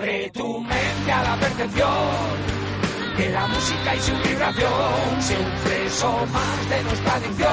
Abre 0.00 0.30
tu 0.30 0.58
mente 0.60 1.12
a 1.12 1.22
la 1.22 1.36
percepción, 1.36 1.86
que 3.18 3.28
la 3.28 3.46
música 3.48 3.94
y 3.94 4.00
su 4.00 4.12
vibración 4.28 5.20
siempre 5.20 5.90
son 5.90 6.32
más 6.32 6.70
de 6.70 6.82
nuestra 6.84 7.14
adicción. 7.16 7.50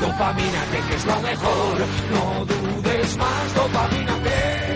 Dopamínate 0.00 0.78
que 0.88 0.94
es 0.96 1.04
lo 1.04 1.20
mejor, 1.20 1.78
no 2.10 2.46
dudes 2.46 3.16
más, 3.18 3.54
dopamínate. 3.54 4.69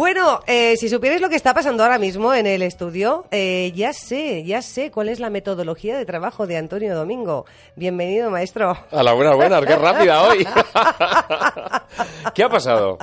Bueno, 0.00 0.40
eh, 0.46 0.78
si 0.78 0.88
supierais 0.88 1.20
lo 1.20 1.28
que 1.28 1.36
está 1.36 1.52
pasando 1.52 1.82
ahora 1.82 1.98
mismo 1.98 2.32
en 2.32 2.46
el 2.46 2.62
estudio, 2.62 3.26
eh, 3.30 3.70
ya 3.76 3.92
sé, 3.92 4.44
ya 4.44 4.62
sé 4.62 4.90
cuál 4.90 5.10
es 5.10 5.20
la 5.20 5.28
metodología 5.28 5.98
de 5.98 6.06
trabajo 6.06 6.46
de 6.46 6.56
Antonio 6.56 6.94
Domingo. 6.96 7.44
Bienvenido, 7.76 8.30
maestro. 8.30 8.74
A 8.90 9.02
la 9.02 9.12
buena, 9.12 9.34
buena, 9.34 9.60
qué 9.60 9.76
rápida 9.76 10.22
hoy. 10.22 10.48
¿Qué 12.34 12.42
ha 12.42 12.48
pasado? 12.48 12.96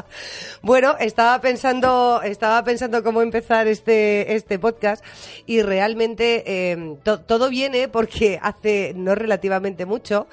Bueno, 0.64 0.96
estaba 1.00 1.40
pensando, 1.40 2.20
estaba 2.24 2.64
pensando 2.64 3.04
cómo 3.04 3.22
empezar 3.22 3.68
este, 3.68 4.34
este 4.34 4.58
podcast 4.58 5.06
y 5.46 5.62
realmente 5.62 6.44
eh, 6.48 6.96
to- 7.04 7.20
todo 7.20 7.50
viene 7.52 7.90
porque 7.90 8.40
hace 8.42 8.94
no 8.96 9.14
relativamente 9.14 9.86
mucho 9.86 10.26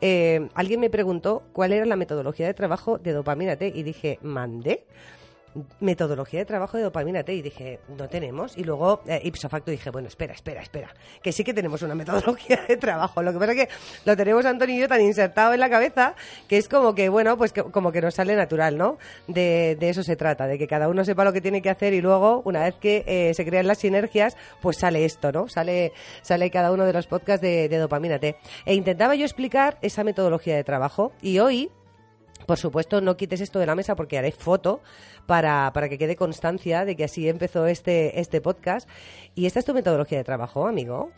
eh, 0.00 0.48
alguien 0.54 0.78
me 0.78 0.88
preguntó 0.88 1.42
cuál 1.52 1.72
era 1.72 1.84
la 1.84 1.96
metodología 1.96 2.46
de 2.46 2.54
trabajo 2.54 2.96
de 2.98 3.10
Dopamina 3.10 3.56
T 3.56 3.72
y 3.74 3.82
dije, 3.82 4.20
¿mandé? 4.22 4.84
Metodología 5.80 6.40
de 6.40 6.44
trabajo 6.46 6.76
de 6.76 6.84
dopamina 6.84 7.22
T 7.22 7.34
y 7.34 7.42
dije, 7.42 7.80
no 7.98 8.08
tenemos. 8.08 8.56
Y 8.56 8.64
luego, 8.64 9.02
eh, 9.06 9.20
ipso 9.24 9.48
facto, 9.48 9.70
dije, 9.70 9.90
bueno, 9.90 10.08
espera, 10.08 10.32
espera, 10.34 10.62
espera, 10.62 10.94
que 11.22 11.32
sí 11.32 11.44
que 11.44 11.54
tenemos 11.54 11.82
una 11.82 11.94
metodología 11.94 12.60
de 12.68 12.76
trabajo. 12.76 13.22
Lo 13.22 13.32
que 13.32 13.38
pasa 13.38 13.52
es 13.52 13.58
que 13.66 13.68
lo 14.04 14.16
tenemos 14.16 14.44
Antonio 14.46 14.76
y 14.76 14.80
yo 14.80 14.88
tan 14.88 15.00
insertado 15.00 15.52
en 15.54 15.60
la 15.60 15.68
cabeza 15.70 16.14
que 16.48 16.56
es 16.58 16.68
como 16.68 16.94
que, 16.94 17.08
bueno, 17.08 17.36
pues 17.36 17.52
que- 17.52 17.62
como 17.64 17.92
que 17.92 18.00
nos 18.00 18.14
sale 18.14 18.34
natural, 18.36 18.76
¿no? 18.78 18.98
De, 19.28 19.76
eso 19.80 20.02
se 20.02 20.16
trata, 20.16 20.46
de 20.46 20.58
que 20.58 20.66
cada 20.66 20.88
uno 20.88 21.04
sepa 21.04 21.24
lo 21.24 21.32
que 21.32 21.40
tiene 21.40 21.60
que 21.62 21.70
hacer 21.70 21.92
y 21.92 22.00
luego, 22.00 22.42
una 22.44 22.64
vez 22.64 22.74
que 22.76 23.04
eh, 23.06 23.34
se 23.34 23.44
crean 23.44 23.66
las 23.66 23.78
sinergias, 23.78 24.36
pues 24.60 24.78
sale 24.78 25.04
esto, 25.04 25.32
¿no? 25.32 25.48
Sale, 25.48 25.92
sale 26.22 26.50
cada 26.50 26.72
uno 26.72 26.84
de 26.86 26.92
los 26.92 27.06
podcasts 27.06 27.42
de, 27.42 27.68
de 27.68 27.76
dopamina 27.78 28.18
T. 28.18 28.36
E 28.64 28.74
intentaba 28.74 29.14
yo 29.14 29.24
explicar 29.24 29.78
esa 29.82 30.04
metodología 30.04 30.56
de 30.56 30.64
trabajo 30.64 31.12
y 31.20 31.38
hoy 31.38 31.70
por 32.46 32.58
supuesto, 32.58 33.00
no 33.00 33.16
quites 33.16 33.40
esto 33.40 33.58
de 33.58 33.66
la 33.66 33.74
mesa 33.74 33.94
porque 33.94 34.18
haré 34.18 34.32
foto 34.32 34.80
para, 35.26 35.72
para 35.72 35.88
que 35.88 35.98
quede 35.98 36.16
constancia 36.16 36.84
de 36.84 36.96
que 36.96 37.04
así 37.04 37.28
empezó 37.28 37.66
este, 37.66 38.20
este 38.20 38.40
podcast. 38.40 38.88
¿Y 39.34 39.46
esta 39.46 39.58
es 39.58 39.64
tu 39.64 39.74
metodología 39.74 40.18
de 40.18 40.24
trabajo, 40.24 40.66
amigo? 40.66 41.10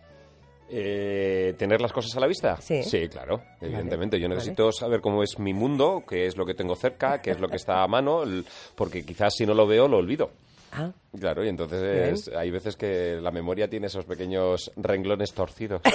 Eh, 0.69 1.55
¿Tener 1.59 1.81
las 1.81 1.93
cosas 1.93 2.17
a 2.17 2.21
la 2.21 2.27
vista? 2.27 2.57
Sí. 2.61 3.09
claro, 3.09 3.43
evidentemente. 3.61 4.19
Yo 4.19 4.29
vale. 4.29 4.37
necesito 4.37 4.73
saber 4.73 5.01
cómo 5.01 5.23
es 5.23 5.39
mi 5.39 5.53
mundo, 5.53 6.03
qué 6.09 6.27
es 6.27 6.37
lo 6.37 6.47
que 6.47 6.55
tengo 6.55 6.75
cerca, 6.75 7.21
qué 7.21 7.31
es 7.33 7.41
lo 7.41 7.49
que 7.49 7.57
está 7.57 7.83
a 7.83 7.89
mano, 7.89 8.23
porque 8.75 9.05
quizás 9.05 9.35
si 9.35 9.47
no 9.47 9.55
lo 9.55 9.67
veo, 9.67 9.89
lo 9.89 9.99
olvido. 9.99 10.31
Ah, 10.77 10.91
Claro, 11.21 11.45
y 11.45 11.49
entonces 11.49 11.81
es- 12.29 12.35
hay 12.37 12.51
veces 12.51 12.75
que 12.77 13.19
la 13.23 13.31
memoria 13.31 13.71
tiene 13.71 13.87
esos 13.87 14.05
pequeños 14.05 14.73
renglones 14.77 15.33
torcidos. 15.33 15.81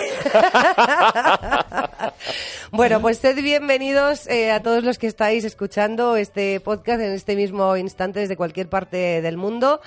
Bueno, 2.72 3.02
pues 3.02 3.18
sed 3.18 3.36
bienvenidos 3.42 4.28
eh, 4.28 4.52
a 4.52 4.62
todos 4.62 4.84
los 4.84 5.00
que 5.00 5.08
estáis 5.08 5.44
escuchando 5.44 6.16
este 6.16 6.60
podcast 6.60 7.02
en 7.02 7.14
este 7.14 7.36
mismo 7.36 7.76
instante 7.78 8.20
desde 8.20 8.38
cualquier 8.38 8.70
parte 8.70 9.22
del 9.24 9.38
mundo. 9.38 9.82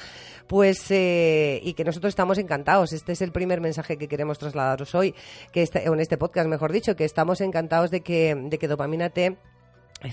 Pues, 0.49 0.91
eh, 0.91 1.61
y 1.63 1.75
que 1.75 1.85
nosotros 1.85 2.11
estamos 2.11 2.39
encantados. 2.39 2.93
Este 2.93 3.13
es 3.13 3.23
el 3.23 3.31
primer 3.33 3.61
mensaje 3.61 3.97
que 3.97 4.09
queremos 4.09 4.39
trasladaros 4.39 4.95
hoy, 4.97 5.15
que 5.53 5.63
este, 5.63 5.85
en 5.85 6.01
este 6.01 6.19
podcast, 6.19 6.49
mejor 6.49 6.73
dicho, 6.73 6.97
que 6.97 7.05
estamos 7.05 7.41
encantados 7.41 7.91
de 7.93 8.01
que, 8.01 8.35
de 8.37 8.59
que 8.59 8.67
Dopamina 8.69 9.11
T 9.11 9.37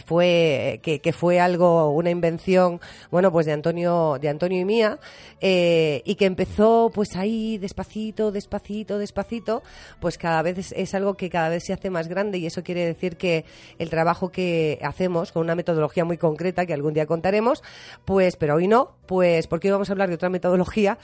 fue 0.06 0.80
que, 0.84 1.14
fue 1.14 1.40
algo 1.40 1.90
una 1.90 2.10
invención 2.10 2.80
bueno 3.12 3.32
pues 3.32 3.46
de 3.46 3.54
Antonio 3.54 4.18
de 4.20 4.30
Antonio 4.30 4.60
y 4.60 4.66
mía 4.66 5.00
eh, 5.42 6.02
y 6.06 6.16
que 6.16 6.26
empezó 6.26 6.92
pues 6.94 7.16
ahí 7.16 7.58
despacito 7.58 8.32
despacito 8.32 8.98
despacito 8.98 9.64
pues 10.00 10.18
cada 10.18 10.42
vez 10.42 10.58
es, 10.58 10.72
es 10.74 10.94
algo 10.94 11.16
que 11.16 11.30
cada 11.30 11.50
vez 11.50 11.64
se 11.66 11.74
hace 11.74 11.90
más 11.90 12.08
grande 12.08 12.38
y 12.38 12.46
eso 12.46 12.64
quiere 12.64 12.86
decir 12.86 13.18
que 13.18 13.46
el 13.78 13.90
trabajo 13.90 14.30
que 14.30 14.80
hacemos 14.84 15.32
con 15.32 15.44
una 15.44 15.56
metodología 15.56 16.06
muy 16.06 16.18
concreta 16.18 16.66
que 16.66 16.74
algún 16.74 16.94
día 16.94 17.06
contaremos 17.06 17.64
pues 18.06 18.36
pero 18.36 18.56
hoy 18.56 18.68
no 18.68 18.96
pues 19.08 19.48
porque 19.48 19.70
hoy 19.70 19.72
vamos 19.72 19.90
a 19.90 19.94
hablar 19.94 20.10
de 20.10 20.16
otra 20.16 20.30
metodología 20.30 20.98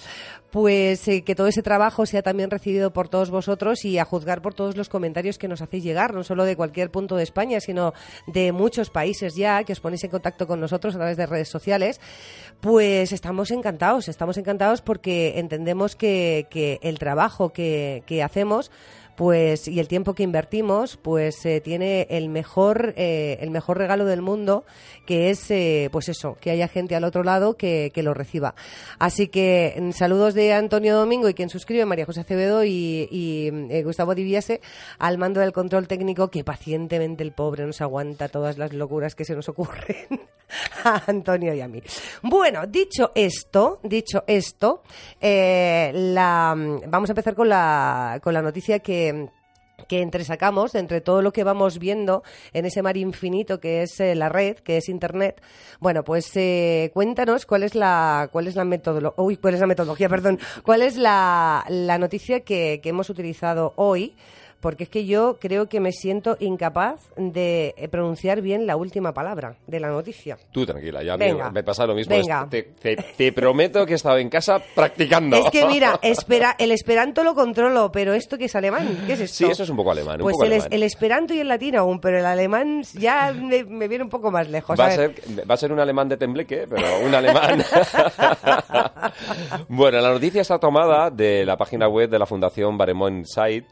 pues 0.52 1.08
eh, 1.08 1.24
que 1.24 1.36
todo 1.36 1.48
ese 1.48 1.64
trabajo 1.64 2.06
sea 2.06 2.22
también 2.22 2.50
recibido 2.52 2.94
por 2.94 3.10
todos 3.10 3.30
vosotros 3.30 3.84
y 3.84 3.98
a 3.98 4.06
juzgar 4.06 4.42
por 4.42 4.54
todos 4.54 4.78
los 4.78 4.90
comentarios 4.90 5.38
que 5.38 5.48
nos 5.48 5.62
hacéis 5.62 5.84
llegar, 5.84 6.14
no 6.14 6.24
solo 6.24 6.46
de 6.46 6.56
cualquier 6.56 6.92
punto 6.92 7.16
de 7.16 7.24
España, 7.24 7.60
sino 7.60 7.94
de 8.28 8.52
muchos 8.52 8.75
países 8.90 9.36
ya 9.36 9.64
que 9.64 9.74
os 9.74 9.80
ponéis 9.80 10.04
en 10.04 10.12
contacto 10.12 10.48
con 10.48 10.60
nosotros 10.60 10.96
a 10.96 11.00
través 11.00 11.18
de 11.18 11.26
redes 11.26 11.50
sociales, 11.50 12.00
pues 12.60 13.12
estamos 13.12 13.52
encantados, 13.52 14.08
estamos 14.08 14.38
encantados 14.38 14.82
porque 14.82 15.40
entendemos 15.40 15.96
que, 15.96 16.48
el 16.82 17.00
trabajo 17.00 17.52
que 17.54 18.22
hacemos 18.24 18.72
pues 19.16 19.68
y 19.68 19.80
el 19.80 19.88
tiempo 19.88 20.14
que 20.14 20.24
invertimos 20.24 20.98
pues 20.98 21.46
eh, 21.46 21.62
tiene 21.62 22.08
el 22.10 22.30
mejor 22.30 22.94
eh, 22.98 23.38
el 23.42 23.52
mejor 23.52 23.78
regalo 23.78 24.06
del 24.06 24.22
mundo 24.22 24.66
que 25.06 25.30
es 25.30 25.50
eh, 25.52 25.90
pues 25.92 26.10
eso 26.10 26.36
que 26.40 26.52
haya 26.52 26.68
gente 26.68 26.96
al 26.96 27.04
otro 27.04 27.24
lado 27.24 27.56
que, 27.56 27.92
que 27.94 28.04
lo 28.04 28.14
reciba. 28.14 28.56
Así 29.00 29.28
que 29.28 29.76
mm, 29.80 29.92
saludos 29.92 30.34
de 30.34 30.54
Antonio 30.54 30.96
Domingo 30.96 31.30
y 31.30 31.34
quien 31.34 31.50
suscribe 31.50 31.86
María 31.86 32.06
José 32.06 32.22
Acevedo 32.22 32.64
y, 32.64 33.08
y, 33.12 33.50
eh, 33.70 33.84
Gustavo 33.84 34.16
Diviese 34.16 34.62
al 35.00 35.18
mando 35.18 35.40
del 35.40 35.54
control 35.54 35.88
técnico 35.88 36.30
que 36.30 36.44
pacientemente 36.44 37.24
el 37.24 37.32
pobre 37.32 37.66
nos 37.66 37.82
aguanta 37.82 38.30
todas 38.30 38.58
las 38.58 38.74
locuras 38.74 39.16
que 39.16 39.26
se 39.26 39.36
nos 39.36 39.48
ocurren 39.50 40.22
a 40.84 41.04
Antonio 41.08 41.54
y 41.54 41.62
a 41.62 41.68
mí. 41.68 41.82
Bueno 42.24 42.66
dicho 42.68 43.12
esto 43.16 43.80
dicho 43.84 44.24
esto 44.28 44.84
eh, 45.22 45.92
la, 45.94 46.56
vamos 46.88 47.10
a 47.10 47.14
empezar 47.14 47.36
con 47.36 47.50
la 47.50 48.20
con 48.24 48.34
la 48.34 48.42
noticia 48.42 48.80
que 48.80 49.05
que 49.88 50.02
entresacamos 50.02 50.76
entre 50.76 51.02
todo 51.02 51.22
lo 51.22 51.32
que 51.32 51.44
vamos 51.44 51.80
viendo 51.80 52.24
en 52.54 52.66
ese 52.66 52.82
mar 52.82 52.98
infinito 52.98 53.60
que 53.60 53.84
es 53.84 54.00
eh, 54.00 54.16
la 54.16 54.30
red, 54.30 54.58
que 54.58 54.78
es 54.78 54.90
internet. 54.90 55.42
Bueno, 55.80 56.04
pues 56.04 56.32
eh, 56.36 56.92
cuéntanos 56.94 57.46
cuál 57.46 57.64
es 57.64 57.76
la 57.76 58.30
cuál 58.32 58.48
es 58.48 58.56
la 58.56 58.66
metodología, 58.66 59.24
uy, 59.24 59.38
cuál 59.38 59.54
es 59.54 59.60
la 59.60 59.68
metodología, 59.68 60.10
perdón, 60.16 60.40
cuál 60.64 60.82
es 60.82 60.98
la, 60.98 61.66
la 61.70 61.98
noticia 61.98 62.42
que, 62.42 62.80
que 62.82 62.90
hemos 62.90 63.10
utilizado 63.10 63.74
hoy 63.76 64.16
porque 64.60 64.86
es 64.86 64.90
que 64.90 65.06
yo 65.06 65.38
creo 65.40 65.68
que 65.70 65.80
me 65.80 65.92
siento 65.92 66.38
incapaz 66.40 67.02
de 67.18 67.76
eh, 67.78 67.88
pronunciar 67.88 68.42
bien 68.42 68.66
la 68.66 68.76
última 68.78 69.14
palabra 69.14 69.58
de 69.68 69.80
la 69.80 69.90
noticia. 69.90 70.38
Tú 70.52 70.66
tranquila, 70.66 71.04
ya 71.04 71.18
me, 71.18 71.26
Venga. 71.34 71.52
me 71.52 71.64
pasa 71.64 71.86
lo 71.86 71.94
mismo. 71.94 72.16
Venga. 72.16 72.48
Te, 72.50 72.64
te- 72.64 72.96
te 72.96 73.32
prometo 73.32 73.86
que 73.86 73.94
he 73.94 73.96
estado 73.96 74.18
en 74.18 74.30
casa 74.30 74.60
practicando. 74.74 75.36
Es 75.38 75.52
que 75.52 75.66
mira, 75.68 76.00
espera, 76.02 76.56
el 76.58 76.72
esperanto 76.72 77.24
lo 77.24 77.36
controlo, 77.36 77.92
pero 77.92 78.14
esto 78.14 78.38
que 78.38 78.46
es 78.46 78.56
alemán, 78.56 79.04
¿qué 79.06 79.14
es 79.14 79.22
esto? 79.22 79.46
Sí, 79.46 79.52
eso 79.52 79.64
es 79.64 79.70
un 79.70 79.78
poco 79.78 79.92
alemán. 79.92 80.16
un 80.16 80.24
Pues 80.24 80.34
poco 80.34 80.46
el, 80.46 80.54
es- 80.54 80.64
alemán. 80.64 80.74
el 80.74 80.84
esperanto 80.84 81.34
y 81.36 81.40
el 81.40 81.48
latín 81.48 81.76
aún, 81.76 82.00
pero 82.00 82.18
el 82.18 82.26
alemán 82.26 82.82
ya 82.94 83.34
me, 83.34 83.64
me 83.66 83.88
viene 83.88 84.04
un 84.04 84.10
poco 84.10 84.32
más 84.32 84.50
lejos. 84.50 84.80
Va 84.80 84.88
a, 84.88 84.92
ser, 84.92 85.14
va 85.50 85.54
a 85.54 85.58
ser 85.58 85.72
un 85.72 85.80
alemán 85.80 86.10
de 86.10 86.18
tembleque, 86.18 86.66
pero 86.68 87.00
un 87.06 87.14
alemán. 87.14 87.64
bueno, 89.70 90.00
la 90.02 90.10
noticia 90.12 90.42
está 90.42 90.60
tomada 90.60 91.10
de 91.10 91.46
la 91.46 91.58
página 91.58 91.88
web 91.88 92.10
de 92.10 92.20
la 92.20 92.26
Fundación 92.26 92.78
Baremont 92.78 93.18
Insight, 93.20 93.66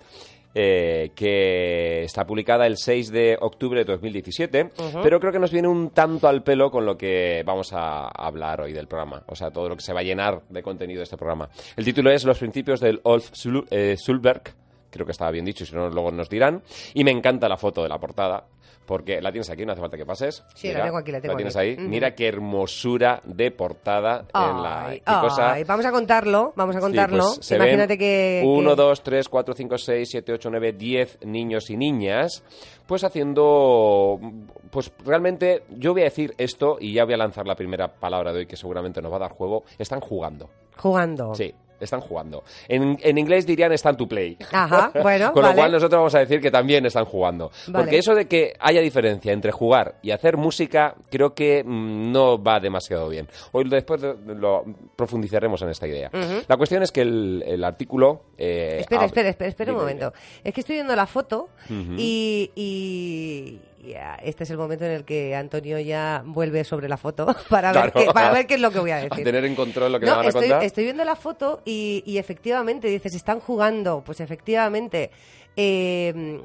eh, 0.56 1.12
que 1.16 2.04
está 2.04 2.26
publicada 2.26 2.68
el 2.68 2.78
6 2.78 3.12
de 3.12 3.38
octubre 3.42 3.80
de 3.80 3.86
2017, 3.92 4.70
pero 5.02 5.20
creo 5.20 5.32
que 5.32 5.40
nos 5.40 5.52
viene 5.52 5.68
un 5.68 5.90
tanto 5.90 6.28
al 6.28 6.44
pelo 6.44 6.70
con 6.70 6.86
lo 6.86 6.98
que 6.98 7.44
vamos 7.46 7.72
a 7.74 8.08
hablar 8.08 8.62
hoy 8.62 8.74
del 8.74 8.88
programa, 8.88 9.24
o 9.28 9.36
sea, 9.36 9.50
todo 9.52 9.70
lo 9.70 9.76
que 9.76 9.82
se 9.82 9.94
va 9.94 10.02
a 10.02 10.04
llenar 10.04 10.42
de 10.50 10.62
contenido 10.62 11.00
de 11.00 11.04
este 11.06 11.18
programa. 11.18 11.50
El 11.76 11.86
título 11.86 12.12
es 12.12 12.24
Los 12.24 12.38
principios 12.40 12.80
del 12.80 13.00
Olf 13.04 13.32
Sul- 13.34 13.66
eh, 13.72 13.96
Sulberg, 13.98 14.44
creo 14.92 15.06
que 15.06 15.12
estaba 15.12 15.32
bien 15.32 15.46
dicho, 15.46 15.64
y 15.64 15.68
si 15.68 15.76
no, 15.76 15.90
luego 15.90 16.12
nos 16.12 16.30
dirán. 16.30 16.62
Y 16.94 17.04
me 17.04 17.10
encanta 17.12 17.50
la 17.50 17.58
foto 17.58 17.82
de 17.82 17.90
la 17.90 17.98
portada, 18.00 18.46
porque 18.86 19.22
la 19.22 19.32
tienes 19.32 19.50
aquí, 19.50 19.66
no 19.66 19.72
hace 19.72 19.82
falta 19.82 19.98
que 19.98 20.06
pases. 20.06 20.44
Sí, 20.56 20.72
la 20.72 20.84
tengo 20.84 20.98
aquí, 20.98 21.12
la 21.12 21.22
tengo 21.22 21.36
tienes 21.36 21.56
aquí. 21.56 21.70
ahí. 21.70 21.78
Mira 21.78 22.14
qué 22.16 22.28
hermosura 22.28 23.22
de 23.26 23.52
portada 23.52 24.26
en 24.34 24.62
la. 24.64 24.88
Ay, 24.88 25.00
cosa- 25.02 25.54
ay, 25.54 25.64
vamos 25.64 25.86
a 25.86 25.92
contarlo, 25.92 26.54
vamos 26.56 26.76
a 26.76 26.80
Sí, 26.80 26.84
contarlo. 26.84 27.24
pues 27.36 27.46
se 27.46 27.56
Imagínate 27.56 27.98
que- 27.98 28.44
1, 28.46 28.76
2, 28.76 29.04
3, 29.04 29.30
4, 29.30 29.54
5, 29.54 29.78
6, 29.78 30.10
7, 30.12 30.34
8, 30.34 30.50
9, 30.50 30.74
10 30.74 31.20
niños 31.26 31.70
y 31.70 31.78
niñas, 31.78 32.44
pues 32.88 33.04
haciendo. 33.04 34.20
Pues 34.72 34.92
realmente, 35.06 35.64
yo 35.70 35.92
voy 35.94 36.02
a 36.02 36.06
decir 36.06 36.34
esto 36.38 36.78
y 36.80 36.94
ya 36.94 37.06
voy 37.06 37.14
a 37.14 37.18
lanzar 37.18 37.46
la 37.46 37.56
primera 37.56 37.88
palabra 37.88 38.34
de 38.34 38.40
hoy 38.40 38.46
que 38.48 38.56
seguramente 38.58 39.02
nos 39.02 39.12
va 39.12 39.18
a 39.18 39.20
dar 39.20 39.32
juego. 39.32 39.64
Están 39.78 40.00
jugando. 40.00 40.50
jugando. 40.76 41.36
Sí, 41.36 41.54
están 41.84 42.02
jugando. 42.02 42.44
En, 42.68 42.98
en 43.02 43.18
inglés 43.18 43.46
dirían 43.46 43.72
están 43.72 43.98
to 43.98 44.08
play. 44.08 44.38
Ajá, 44.52 44.92
bueno, 45.04 45.32
Con 45.34 45.44
lo 45.44 45.54
cual 45.54 45.72
nosotros 45.72 46.00
vamos 46.00 46.16
a 46.16 46.20
decir 46.20 46.42
que 46.42 46.52
también 46.52 46.86
están 46.86 47.06
jugando. 47.06 47.52
Vale. 47.68 47.84
Porque 47.86 47.98
eso 47.98 48.16
de 48.16 48.28
que 48.28 48.54
haya 48.60 48.82
diferencia 48.82 49.32
entre 49.34 49.52
jugar 49.52 49.96
y 50.02 50.12
hacer 50.12 50.38
música, 50.38 50.96
creo 51.10 51.34
que 51.34 51.64
mm, 51.64 52.12
no 52.12 52.42
va 52.42 52.60
demasiado 52.60 53.10
bien. 53.10 53.28
Hoy 53.52 53.70
después 53.70 54.02
lo, 54.02 54.64
profundizaremos 54.96 55.62
en 55.62 55.70
esta 55.70 55.88
idea. 55.88 56.10
La 56.48 56.58
cuestión 56.58 56.84
es 56.84 56.92
que 56.92 57.02
el, 57.02 57.44
el 57.46 57.64
artículo... 57.64 58.22
eh, 58.38 58.78
Espera, 58.82 59.06
espera, 59.06 59.30
espera, 59.30 59.50
espera 59.50 59.72
un 59.74 59.80
momento. 59.80 60.14
Es 60.44 60.54
que 60.54 60.62
estoy 60.62 60.76
viendo 60.76 60.96
la 60.96 61.06
foto 61.08 61.50
y, 61.70 62.52
y 62.56 63.60
ya, 63.86 64.16
este 64.24 64.44
es 64.44 64.50
el 64.50 64.58
momento 64.58 64.86
en 64.86 64.92
el 64.92 65.04
que 65.06 65.36
Antonio 65.36 65.80
ya 65.80 66.24
vuelve 66.26 66.64
sobre 66.64 66.88
la 66.90 66.98
foto 66.98 67.26
para, 67.50 67.72
ver, 67.72 67.92
qué, 67.92 68.06
para 68.14 68.32
ver 68.32 68.48
qué 68.48 68.56
es 68.56 68.62
lo 68.62 68.72
que 68.72 68.80
voy 68.80 68.92
a 68.92 68.98
A 68.98 69.02
decir. 69.02 69.24
tener 69.24 69.46
en 69.46 69.56
control 69.56 69.92
lo 69.92 70.00
que 70.00 70.06
no, 70.06 70.12
me 70.14 70.18
van 70.18 70.26
a 70.26 70.30
estoy, 70.30 70.44
contar. 70.50 70.64
estoy 70.64 70.84
viendo 70.86 71.04
la 71.06 71.16
foto 71.16 71.62
y, 71.66 72.04
y 72.06 72.18
efectivamente 72.18 72.88
dices, 72.88 73.14
están 73.16 73.40
jugando. 73.40 74.04
Pues 74.06 74.20
efectivamente, 74.22 75.12
eh, 75.56 76.42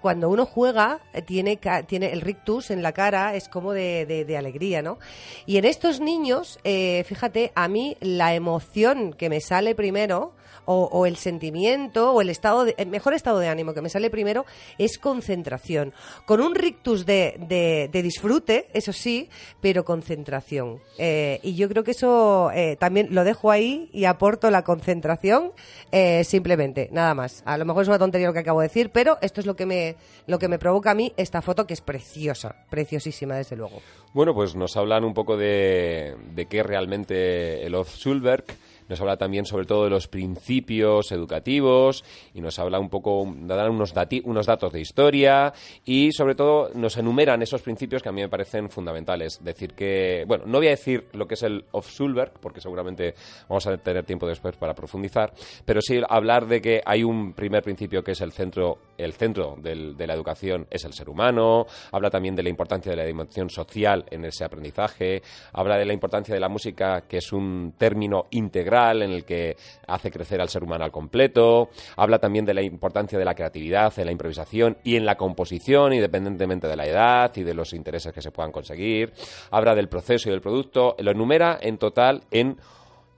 cuando 0.00 0.28
uno 0.30 0.46
juega, 0.46 1.00
eh, 1.12 1.22
tiene, 1.22 1.58
tiene 1.86 2.12
el 2.12 2.20
rictus 2.20 2.70
en 2.72 2.82
la 2.82 2.92
cara, 2.92 3.34
es 3.36 3.48
como 3.48 3.72
de, 3.72 4.04
de- 4.06 4.24
de 4.24 4.36
alegría, 4.36 4.82
¿no? 4.82 4.98
Y 5.46 5.58
en 5.58 5.64
estos 5.64 6.00
niños, 6.00 6.58
eh, 6.64 7.04
fíjate, 7.06 7.52
a 7.54 7.68
mí 7.68 7.96
la 8.00 8.34
emoción 8.34 9.12
que 9.12 9.28
me 9.28 9.40
sale 9.40 9.74
primero, 9.76 10.34
o, 10.64 10.84
o 10.84 11.06
el 11.06 11.16
sentimiento, 11.16 12.12
o 12.12 12.20
el 12.20 12.30
estado 12.30 12.64
de, 12.64 12.74
mejor 12.86 13.14
estado 13.14 13.38
de 13.38 13.48
ánimo 13.48 13.74
que 13.74 13.82
me 13.82 13.88
sale 13.88 14.10
primero, 14.10 14.44
es 14.78 14.98
concentración. 14.98 15.92
Con 16.26 16.40
un 16.40 16.54
rictus 16.54 17.06
de, 17.06 17.36
de- 17.48 18.02
disfrute, 18.02 18.68
eso 18.72 18.92
sí, 18.92 19.28
pero 19.60 19.84
concentración. 19.84 20.80
Eh, 20.98 21.38
y 21.42 21.54
yo 21.54 21.68
creo 21.68 21.84
que 21.84 21.92
eso 21.92 22.50
eh, 22.52 22.76
también 22.78 23.08
lo 23.10 23.24
dejo 23.24 23.50
ahí 23.50 23.88
y 23.92 24.04
aporto 24.06 24.50
la 24.50 24.62
concentración 24.62 25.52
eh, 25.92 26.24
simplemente, 26.24 26.88
nada 26.92 27.14
más. 27.14 27.42
A 27.46 27.56
lo 27.58 27.64
mejor 27.64 27.82
es 27.82 27.88
una 27.88 27.98
tontería 27.98 28.26
lo 28.26 28.32
que 28.32 28.40
acabo 28.40 28.60
de 28.60 28.66
decir, 28.68 28.90
pero 28.90 29.18
esto 29.22 29.40
es 29.40 29.46
lo 29.46 29.54
que 29.56 29.66
me, 29.66 29.96
lo 30.26 30.38
que 30.38 30.48
me 30.48 30.58
provoca 30.58 30.90
a 30.90 30.94
mí 30.94 31.12
esta 31.16 31.42
foto 31.42 31.66
que 31.66 31.74
es 31.74 31.80
preciosa, 31.80 32.56
preciosísima 32.70 33.36
desde 33.36 33.56
luego. 33.56 33.80
Bueno, 34.12 34.34
pues 34.34 34.54
nos 34.56 34.76
hablan 34.76 35.04
un 35.04 35.14
poco 35.14 35.36
de, 35.36 36.16
de 36.34 36.46
qué 36.46 36.62
realmente 36.62 37.64
el 37.64 37.74
Off 37.74 37.94
Schulberg. 37.96 38.44
Nos 38.88 39.00
habla 39.00 39.16
también 39.16 39.44
sobre 39.44 39.66
todo 39.66 39.84
de 39.84 39.90
los 39.90 40.08
principios 40.08 41.12
educativos 41.12 42.04
y 42.34 42.40
nos 42.40 42.58
habla 42.58 42.78
un 42.78 42.88
poco, 42.88 43.24
dan 43.26 43.70
unos, 43.70 43.94
unos 44.24 44.46
datos 44.46 44.72
de 44.72 44.80
historia 44.80 45.52
y 45.84 46.12
sobre 46.12 46.34
todo 46.34 46.70
nos 46.74 46.96
enumeran 46.96 47.42
esos 47.42 47.62
principios 47.62 48.02
que 48.02 48.08
a 48.08 48.12
mí 48.12 48.20
me 48.20 48.28
parecen 48.28 48.68
fundamentales. 48.70 49.42
Decir 49.42 49.74
que, 49.74 50.24
bueno, 50.26 50.44
no 50.46 50.58
voy 50.58 50.68
a 50.68 50.70
decir 50.70 51.08
lo 51.12 51.26
que 51.26 51.34
es 51.34 51.42
el 51.42 51.64
Off 51.72 51.90
Schulberg 51.90 52.32
porque 52.40 52.60
seguramente 52.60 53.14
vamos 53.48 53.66
a 53.66 53.76
tener 53.76 54.04
tiempo 54.04 54.26
después 54.26 54.56
para 54.56 54.74
profundizar, 54.74 55.32
pero 55.64 55.80
sí 55.80 56.00
hablar 56.08 56.46
de 56.46 56.60
que 56.60 56.82
hay 56.84 57.04
un 57.04 57.32
primer 57.32 57.62
principio 57.62 58.02
que 58.02 58.12
es 58.12 58.20
el 58.20 58.32
centro, 58.32 58.78
el 58.98 59.12
centro 59.12 59.56
de 59.60 60.06
la 60.06 60.14
educación 60.14 60.66
es 60.70 60.84
el 60.84 60.92
ser 60.92 61.08
humano, 61.08 61.66
habla 61.92 62.10
también 62.10 62.34
de 62.34 62.42
la 62.42 62.48
importancia 62.48 62.90
de 62.90 62.96
la 62.96 63.04
dimensión 63.04 63.48
social 63.48 64.04
en 64.10 64.24
ese 64.24 64.44
aprendizaje, 64.44 65.22
habla 65.52 65.76
de 65.76 65.84
la 65.84 65.92
importancia 65.92 66.34
de 66.34 66.40
la 66.40 66.48
música, 66.48 67.02
que 67.02 67.18
es 67.18 67.32
un 67.32 67.74
término 67.78 68.26
integral 68.30 68.71
en 68.72 69.10
el 69.10 69.24
que 69.24 69.56
hace 69.86 70.10
crecer 70.10 70.40
al 70.40 70.48
ser 70.48 70.64
humano 70.64 70.84
al 70.84 70.92
completo, 70.92 71.70
habla 71.96 72.18
también 72.18 72.44
de 72.44 72.54
la 72.54 72.62
importancia 72.62 73.18
de 73.18 73.24
la 73.24 73.34
creatividad, 73.34 73.94
de 73.94 74.04
la 74.04 74.12
improvisación 74.12 74.78
y 74.82 74.96
en 74.96 75.04
la 75.04 75.16
composición, 75.16 75.92
independientemente 75.92 76.66
de 76.66 76.76
la 76.76 76.86
edad 76.86 77.32
y 77.36 77.42
de 77.42 77.54
los 77.54 77.72
intereses 77.72 78.12
que 78.12 78.22
se 78.22 78.30
puedan 78.30 78.52
conseguir, 78.52 79.12
habla 79.50 79.74
del 79.74 79.88
proceso 79.88 80.28
y 80.28 80.32
del 80.32 80.40
producto, 80.40 80.96
lo 80.98 81.10
enumera 81.10 81.58
en 81.60 81.78
total 81.78 82.22
en 82.30 82.56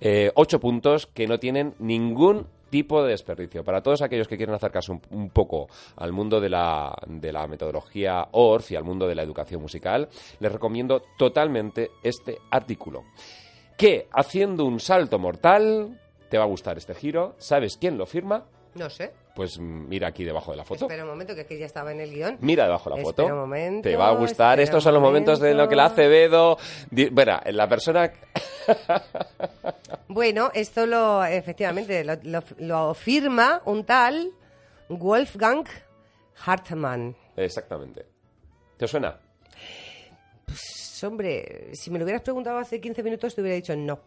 eh, 0.00 0.32
ocho 0.34 0.58
puntos 0.58 1.06
que 1.06 1.26
no 1.26 1.38
tienen 1.38 1.74
ningún 1.78 2.46
tipo 2.74 3.04
de 3.04 3.10
desperdicio. 3.10 3.62
Para 3.62 3.82
todos 3.82 4.02
aquellos 4.02 4.26
que 4.26 4.36
quieren 4.36 4.54
acercarse 4.54 4.90
un, 4.90 5.00
un 5.10 5.30
poco 5.30 5.68
al 5.96 6.12
mundo 6.12 6.40
de 6.40 6.48
la, 6.48 6.92
de 7.06 7.32
la 7.32 7.46
metodología 7.46 8.26
ORF 8.32 8.72
y 8.72 8.76
al 8.76 8.82
mundo 8.82 9.06
de 9.06 9.14
la 9.14 9.22
educación 9.22 9.62
musical, 9.62 10.08
les 10.40 10.50
recomiendo 10.50 11.00
totalmente 11.16 11.92
este 12.02 12.38
artículo. 12.50 13.04
Que 13.76 14.08
haciendo 14.12 14.64
un 14.64 14.78
salto 14.80 15.18
mortal, 15.18 16.00
te 16.28 16.38
va 16.38 16.44
a 16.44 16.46
gustar 16.48 16.76
este 16.78 16.94
giro. 16.94 17.34
¿Sabes 17.38 17.76
quién 17.76 17.98
lo 17.98 18.06
firma? 18.06 18.44
No 18.74 18.88
sé. 18.90 19.12
Pues 19.36 19.58
mira 19.58 20.08
aquí 20.08 20.22
debajo 20.24 20.52
de 20.52 20.56
la 20.58 20.64
foto. 20.64 20.84
Espera 20.84 21.02
un 21.02 21.10
momento, 21.10 21.34
que 21.34 21.40
es 21.40 21.46
que 21.48 21.58
ya 21.58 21.66
estaba 21.66 21.90
en 21.92 22.00
el 22.00 22.10
guion. 22.12 22.38
Mira 22.40 22.64
debajo 22.64 22.90
de 22.90 22.96
la 22.96 23.02
foto. 23.02 23.22
Espera 23.22 23.34
un 23.34 23.40
momento, 23.40 23.88
Te 23.88 23.96
va 23.96 24.08
a 24.08 24.14
gustar. 24.14 24.60
Estos 24.60 24.82
son 24.84 24.94
los 24.94 25.02
momentos 25.02 25.40
de 25.40 25.54
lo 25.54 25.68
que 25.68 25.74
la 25.76 25.84
momento. 25.84 26.02
Acevedo. 26.02 26.58
Bueno, 27.12 27.40
la 27.46 27.68
persona. 27.68 28.12
Bueno, 30.08 30.50
esto 30.54 30.86
lo, 30.86 31.24
efectivamente, 31.24 32.04
lo, 32.04 32.14
lo- 32.22 32.42
lo 32.58 32.94
firma 32.94 33.60
un 33.64 33.84
tal 33.84 34.30
Wolfgang 34.88 35.64
Hartmann. 36.44 37.16
Exactamente. 37.36 38.06
¿Te 38.76 38.86
suena? 38.86 39.18
Pues, 40.46 41.02
hombre, 41.04 41.70
si 41.74 41.90
me 41.90 41.98
lo 41.98 42.04
hubieras 42.04 42.22
preguntado 42.22 42.58
hace 42.58 42.80
15 42.80 43.02
minutos 43.02 43.34
te 43.34 43.40
hubiera 43.40 43.56
dicho 43.56 43.74
no. 43.76 44.00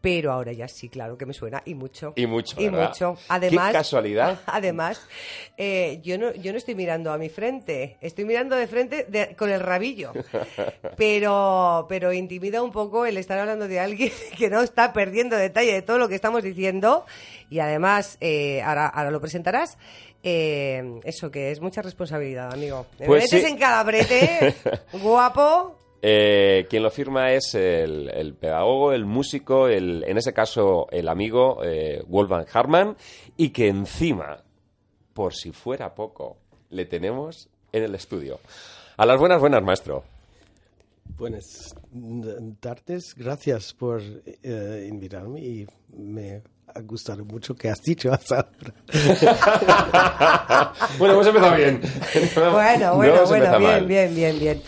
Pero 0.00 0.32
ahora 0.32 0.52
ya 0.52 0.68
sí, 0.68 0.90
claro 0.90 1.16
que 1.16 1.24
me 1.24 1.32
suena, 1.32 1.62
y 1.64 1.74
mucho. 1.74 2.12
Y 2.14 2.26
mucho, 2.26 2.60
Y 2.60 2.68
¿verdad? 2.68 2.88
mucho. 2.88 3.14
Qué 3.16 3.22
Además, 3.30 3.72
casualidad. 3.72 4.38
Además, 4.46 5.00
eh, 5.56 5.98
yo, 6.02 6.18
no, 6.18 6.34
yo 6.34 6.52
no 6.52 6.58
estoy 6.58 6.74
mirando 6.74 7.10
a 7.10 7.16
mi 7.16 7.30
frente, 7.30 7.96
estoy 8.02 8.26
mirando 8.26 8.54
de 8.54 8.66
frente 8.66 9.04
de- 9.08 9.34
con 9.34 9.48
el 9.48 9.60
rabillo. 9.60 10.12
Pero, 10.96 11.86
pero 11.88 12.12
intimida 12.12 12.62
un 12.62 12.70
poco 12.70 13.04
el 13.06 13.16
estar 13.16 13.38
hablando 13.38 13.66
de 13.66 13.80
alguien 13.80 14.12
que 14.38 14.48
no 14.50 14.62
está 14.62 14.92
perdiendo 14.92 15.36
detalle 15.36 15.72
de 15.72 15.82
todo 15.82 15.98
lo 15.98 16.08
que 16.08 16.14
estamos 16.14 16.42
diciendo. 16.42 17.04
Y 17.50 17.58
además, 17.60 18.16
eh, 18.20 18.62
ahora, 18.62 18.86
ahora 18.88 19.10
lo 19.10 19.20
presentarás. 19.20 19.76
Eh, 20.24 21.00
eso 21.04 21.30
que 21.30 21.50
es 21.50 21.60
mucha 21.60 21.82
responsabilidad, 21.82 22.52
amigo. 22.52 22.86
Me 22.98 23.06
Pues 23.06 23.24
metes 23.24 23.42
sí. 23.42 23.50
en 23.50 23.58
cada 23.58 23.82
brete, 23.84 24.54
guapo. 24.94 25.78
Eh, 26.02 26.66
quien 26.68 26.82
lo 26.82 26.90
firma 26.90 27.32
es 27.32 27.54
el, 27.54 28.10
el 28.10 28.34
pedagogo, 28.34 28.92
el 28.92 29.04
músico, 29.04 29.68
el, 29.68 30.04
en 30.06 30.18
ese 30.18 30.32
caso 30.32 30.86
el 30.90 31.08
amigo 31.08 31.62
eh, 31.64 32.02
Wolfgang 32.08 32.46
Hartmann, 32.52 32.96
y 33.36 33.50
que 33.50 33.68
encima, 33.68 34.42
por 35.14 35.34
si 35.34 35.52
fuera 35.52 35.94
poco, 35.94 36.36
le 36.70 36.84
tenemos 36.86 37.48
en 37.72 37.84
el 37.84 37.94
estudio. 37.94 38.40
A 38.96 39.06
las 39.06 39.18
buenas, 39.18 39.40
buenas, 39.40 39.62
maestro. 39.62 40.04
Buenas 41.16 41.74
tardes, 42.60 43.14
gracias 43.14 43.72
por 43.72 44.02
eh, 44.42 44.86
invitarme 44.90 45.40
y 45.40 45.66
me 45.96 46.42
ha 46.74 46.80
gustado 46.80 47.24
mucho 47.24 47.54
que 47.54 47.68
has 47.68 47.82
dicho 47.82 48.12
hasta 48.12 48.36
ahora. 48.36 48.74
bueno, 50.98 51.14
hemos 51.14 51.26
empezado 51.26 51.56
bien. 51.56 51.80
bueno, 52.34 52.96
bueno, 52.96 53.26
bueno, 53.26 53.58
bien, 53.58 53.86
bien, 53.86 54.14
bien, 54.14 54.38
bien. 54.38 54.62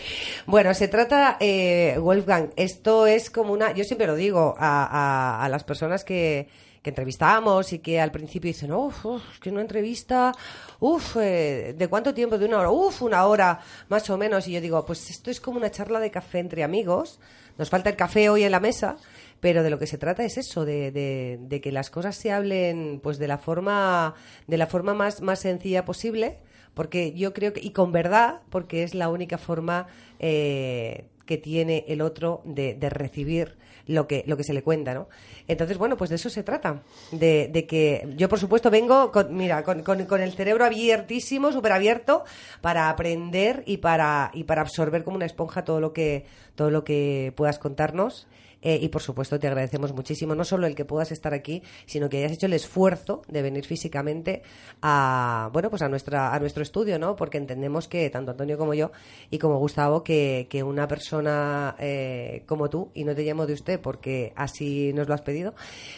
Bueno, 0.45 0.73
se 0.73 0.87
trata, 0.87 1.37
eh, 1.39 1.97
Wolfgang, 1.99 2.49
esto 2.55 3.07
es 3.07 3.29
como 3.29 3.53
una, 3.53 3.73
yo 3.73 3.83
siempre 3.83 4.07
lo 4.07 4.15
digo 4.15 4.55
a, 4.57 5.43
a, 5.43 5.49
las 5.49 5.63
personas 5.63 6.03
que, 6.03 6.47
que 6.87 6.91
entrevistamos 6.91 7.73
y 7.73 7.79
que 7.79 7.99
al 7.99 8.13
principio 8.13 8.47
dicen, 8.47 8.71
uff, 8.71 9.05
uf, 9.05 9.39
que 9.41 9.49
una 9.49 9.59
entrevista, 9.59 10.31
uff, 10.79 11.17
eh, 11.17 11.75
¿de 11.77 11.87
cuánto 11.89 12.13
tiempo? 12.13 12.37
De 12.37 12.45
una 12.45 12.59
hora, 12.59 12.71
uff, 12.71 13.01
una 13.01 13.25
hora, 13.25 13.59
más 13.89 14.09
o 14.09 14.17
menos. 14.17 14.47
Y 14.47 14.53
yo 14.53 14.61
digo, 14.61 14.85
pues 14.85 15.09
esto 15.09 15.29
es 15.29 15.41
como 15.41 15.57
una 15.57 15.69
charla 15.69 15.99
de 15.99 16.11
café 16.11 16.39
entre 16.39 16.63
amigos. 16.63 17.19
Nos 17.57 17.69
falta 17.69 17.89
el 17.89 17.97
café 17.97 18.29
hoy 18.29 18.43
en 18.43 18.51
la 18.51 18.61
mesa, 18.61 18.95
pero 19.41 19.63
de 19.63 19.69
lo 19.69 19.79
que 19.79 19.85
se 19.85 19.97
trata 19.97 20.23
es 20.23 20.37
eso, 20.37 20.63
de, 20.63 20.91
de, 20.91 21.61
que 21.61 21.73
las 21.73 21.89
cosas 21.89 22.15
se 22.15 22.31
hablen 22.31 23.01
pues 23.03 23.17
de 23.17 23.27
la 23.27 23.37
forma, 23.37 24.15
de 24.47 24.57
la 24.57 24.67
forma 24.67 24.93
más, 24.93 25.21
más 25.21 25.39
sencilla 25.39 25.83
posible, 25.83 26.37
porque 26.73 27.11
yo 27.11 27.33
creo 27.33 27.51
que, 27.51 27.59
y 27.59 27.71
con 27.71 27.91
verdad, 27.91 28.43
porque 28.49 28.83
es 28.83 28.95
la 28.95 29.09
única 29.09 29.37
forma 29.37 29.87
eh, 30.19 31.09
que 31.27 31.37
tiene 31.37 31.85
el 31.87 32.01
otro 32.01 32.41
de, 32.45 32.73
de 32.73 32.89
recibir 32.89 33.55
lo 33.87 34.07
que, 34.07 34.23
lo 34.27 34.37
que 34.37 34.43
se 34.43 34.53
le 34.53 34.63
cuenta, 34.63 34.93
¿no? 34.93 35.07
Entonces, 35.47 35.77
bueno, 35.77 35.97
pues 35.97 36.09
de 36.09 36.17
eso 36.17 36.29
se 36.29 36.43
trata. 36.43 36.83
De, 37.11 37.49
de 37.51 37.65
que 37.65 38.07
yo, 38.17 38.27
por 38.29 38.39
supuesto, 38.39 38.69
vengo 38.69 39.11
con, 39.11 39.35
mira, 39.35 39.63
con, 39.63 39.83
con, 39.83 40.21
el 40.21 40.33
cerebro 40.33 40.65
abiertísimo, 40.65 41.51
súper 41.51 41.71
abierto, 41.71 42.23
para 42.61 42.89
aprender 42.89 43.63
y 43.65 43.77
para, 43.77 44.31
y 44.33 44.43
para 44.43 44.61
absorber 44.61 45.03
como 45.03 45.15
una 45.17 45.25
esponja 45.25 45.63
todo 45.63 45.79
lo 45.79 45.93
que, 45.93 46.25
todo 46.55 46.69
lo 46.69 46.83
que 46.83 47.33
puedas 47.35 47.59
contarnos. 47.59 48.27
Eh, 48.61 48.79
y 48.81 48.89
por 48.89 49.01
supuesto 49.01 49.39
te 49.39 49.47
agradecemos 49.47 49.93
muchísimo, 49.93 50.35
no 50.35 50.43
solo 50.43 50.67
el 50.67 50.75
que 50.75 50.85
puedas 50.85 51.11
estar 51.11 51.33
aquí, 51.33 51.61
sino 51.85 52.09
que 52.09 52.17
hayas 52.17 52.31
hecho 52.31 52.47
el 52.47 52.53
esfuerzo 52.53 53.21
de 53.27 53.41
venir 53.41 53.65
físicamente 53.65 54.41
a, 54.81 55.49
bueno, 55.53 55.69
pues 55.69 55.81
a, 55.81 55.89
nuestra, 55.89 56.33
a 56.33 56.39
nuestro 56.39 56.63
estudio, 56.63 56.97
¿no? 56.99 57.15
Porque 57.15 57.37
entendemos 57.37 57.87
que 57.87 58.09
tanto 58.09 58.31
Antonio 58.31 58.57
como 58.57 58.73
yo 58.73 58.91
y 59.29 59.37
como 59.37 59.57
Gustavo, 59.57 60.03
que, 60.03 60.47
que 60.49 60.63
una 60.63 60.87
persona 60.87 61.75
eh, 61.79 62.43
como 62.45 62.69
tú, 62.69 62.91
y 62.93 63.03
no 63.03 63.15
te 63.15 63.23
llamo 63.23 63.45
de 63.45 63.53
usted 63.53 63.79
porque 63.79 64.33
así 64.35 64.91
nos 64.93 65.07
lo 65.07 65.13
has 65.13 65.21
pedido, 65.21 65.53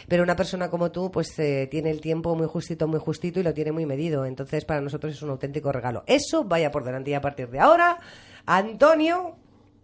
pero 0.08 0.22
una 0.22 0.36
persona 0.36 0.70
como 0.70 0.90
tú, 0.90 1.10
pues 1.10 1.38
eh, 1.38 1.68
tiene 1.70 1.90
el 1.90 2.00
tiempo 2.00 2.34
muy 2.34 2.46
justito, 2.46 2.86
muy 2.88 3.00
justito 3.00 3.40
y 3.40 3.42
lo 3.42 3.54
tiene 3.54 3.72
muy 3.72 3.86
medido. 3.86 4.24
Entonces, 4.24 4.64
para 4.64 4.80
nosotros 4.80 5.14
es 5.14 5.22
un 5.22 5.30
auténtico 5.30 5.72
regalo. 5.72 6.04
Eso 6.06 6.44
vaya 6.44 6.70
por 6.70 6.84
delante 6.84 7.10
y 7.10 7.14
a 7.14 7.20
partir 7.20 7.48
de 7.50 7.60
ahora, 7.60 7.98
Antonio, 8.46 9.36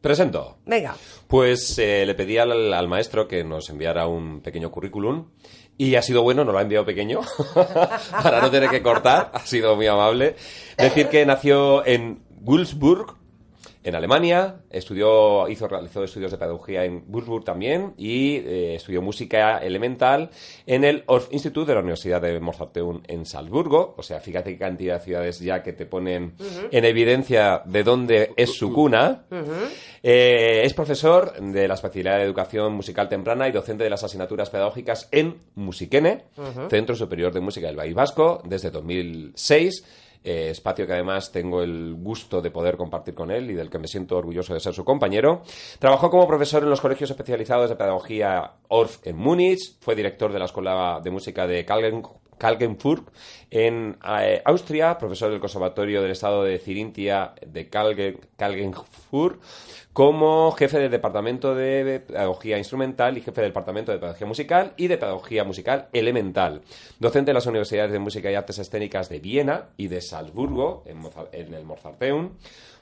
Presento. 0.07 0.59
Venga. 0.65 0.95
Pues 1.27 1.77
eh, 1.81 2.07
le 2.07 2.15
pedí 2.15 2.39
al, 2.39 2.87
maestro 2.87 3.27
que 3.27 3.43
nos 3.43 3.69
enviara 3.71 4.07
un 4.07 4.41
pequeño 4.41 4.71
currículum 4.71 5.31
y 5.77 5.97
ha 5.97 6.03
sido 6.03 6.23
bueno, 6.23 6.45
nos 6.45 6.53
lo 6.53 6.61
ha 6.61 6.63
enviado 6.63 6.85
pequeño 6.87 7.23
para 8.23 8.41
no 8.41 8.49
tener 8.49 8.71
que 8.71 8.83
cortar, 8.83 9.33
ha 9.35 9.41
sido 9.41 9.75
muy 9.75 9.89
amable. 9.89 10.37
Decir 10.79 11.09
que 11.09 11.27
nació 11.27 11.85
en 11.85 12.21
Würzburg, 12.41 13.17
en 13.87 13.95
Alemania, 13.95 14.63
estudió, 14.69 15.49
hizo, 15.49 15.69
realizó 15.69 16.03
estudios 16.03 16.33
de 16.33 16.39
pedagogía 16.39 16.85
en 16.85 17.05
Würzburg 17.07 17.45
también 17.45 17.95
y 17.97 18.39
eh, 18.39 18.75
estudió 18.75 19.01
música 19.01 19.59
elemental 19.59 20.31
en 20.67 20.83
el 20.83 21.05
Orff 21.07 21.33
Institute 21.33 21.69
de 21.69 21.75
la 21.75 21.81
Universidad 21.83 22.21
de 22.21 22.41
Mozarteum 22.41 23.03
en 23.07 23.25
Salzburgo. 23.25 23.95
O 23.97 24.03
sea, 24.03 24.19
fíjate 24.19 24.51
qué 24.51 24.59
cantidad 24.59 24.99
de 24.99 25.05
ciudades 25.05 25.39
ya 25.39 25.63
que 25.63 25.73
te 25.73 25.87
ponen 25.87 26.35
en 26.73 26.85
evidencia 26.85 27.63
de 27.65 27.85
dónde 27.85 28.33
es 28.37 28.55
su 28.55 28.73
cuna. 28.73 29.25
Eh, 30.03 30.63
es 30.65 30.75
profesor 30.75 31.41
de 31.41 31.69
la 31.69 31.75
especialidad 31.75 32.17
de 32.17 32.25
educación 32.25 32.75
musical 32.75 33.09
temprana 33.09 33.47
y 33.47 33.53
docente 33.53 33.85
de 33.85 33.91
las 33.91 34.03
asignaturas 34.03 34.51
pedagógicas 34.51 35.09
en 35.13 35.37
Musikene, 35.55 36.25
Centro 36.69 36.97
Superior 36.97 37.33
de 37.33 37.41
Música 37.41 37.69
del 37.69 37.77
País 37.77 37.95
Vasco, 37.95 38.43
desde 38.45 38.73
2006 38.73 39.85
eh, 40.27 40.51
espacio 40.51 40.89
que 40.89 40.93
además 40.93 41.31
tengo 41.31 41.63
el 41.63 41.95
gusto 41.95 42.43
de 42.43 42.51
poder 42.51 42.77
compartir 42.77 43.15
con 43.15 43.31
él 43.31 43.49
y 43.49 43.55
del 43.55 43.71
que 43.71 43.79
me 43.79 43.87
siento 43.87 44.17
orgulloso 44.17 44.53
de 44.55 44.59
ser 44.59 44.75
su 44.75 44.85
compañero. 44.85 45.43
Trabajó 45.79 46.11
como 46.11 46.27
profesor 46.27 46.65
en 46.65 46.71
los 46.71 46.81
colegios 46.81 47.11
especializados 47.11 47.71
de 47.71 47.77
pedagogía 47.77 48.55
Orff 48.67 49.07
en 49.07 49.17
Múnich, 49.17 49.79
fue 49.81 49.95
director 49.95 50.33
de 50.33 50.41
la 50.41 50.47
Escuela 50.47 51.01
de 51.01 51.11
Música 51.13 51.47
de 51.47 51.65
Kalgen 51.65 52.03
Kalgenfurt 52.39 53.09
en 53.51 53.97
eh, 54.21 54.43
Austria, 54.45 54.99
profesor 54.99 55.31
del 55.31 55.41
Conservatorio 55.41 56.03
del 56.03 56.11
Estado 56.11 56.45
de 56.45 56.59
Cirintia 56.59 57.35
de 57.47 57.69
Kalgen, 57.69 58.21
Kalgenfurt, 58.37 59.41
como 59.93 60.53
jefe 60.53 60.79
del 60.79 60.91
Departamento 60.91 61.55
de 61.55 62.01
Pedagogía 62.01 62.59
Instrumental 62.59 63.17
y 63.17 63.23
jefe 63.23 63.41
del 63.41 63.51
Departamento 63.51 63.93
de 63.93 63.99
Pedagogía 63.99 64.27
Musical 64.27 64.75
y 64.77 64.89
de 64.89 64.99
Pedagogía 64.99 65.45
Musical 65.45 65.89
Elemental. 65.93 66.63
Docente 66.99 67.31
en 67.31 67.37
las 67.37 67.47
Universidades 67.47 67.93
de 67.93 67.99
Música 67.99 68.31
y 68.31 68.35
Artes 68.35 68.59
Escénicas 68.59 69.09
de 69.09 69.21
Viena 69.21 69.69
y 69.77 69.89
de 69.89 70.01
Salzburgo, 70.01 70.85
en 71.33 71.55
el 71.55 71.65
Mozarteum 71.65 72.33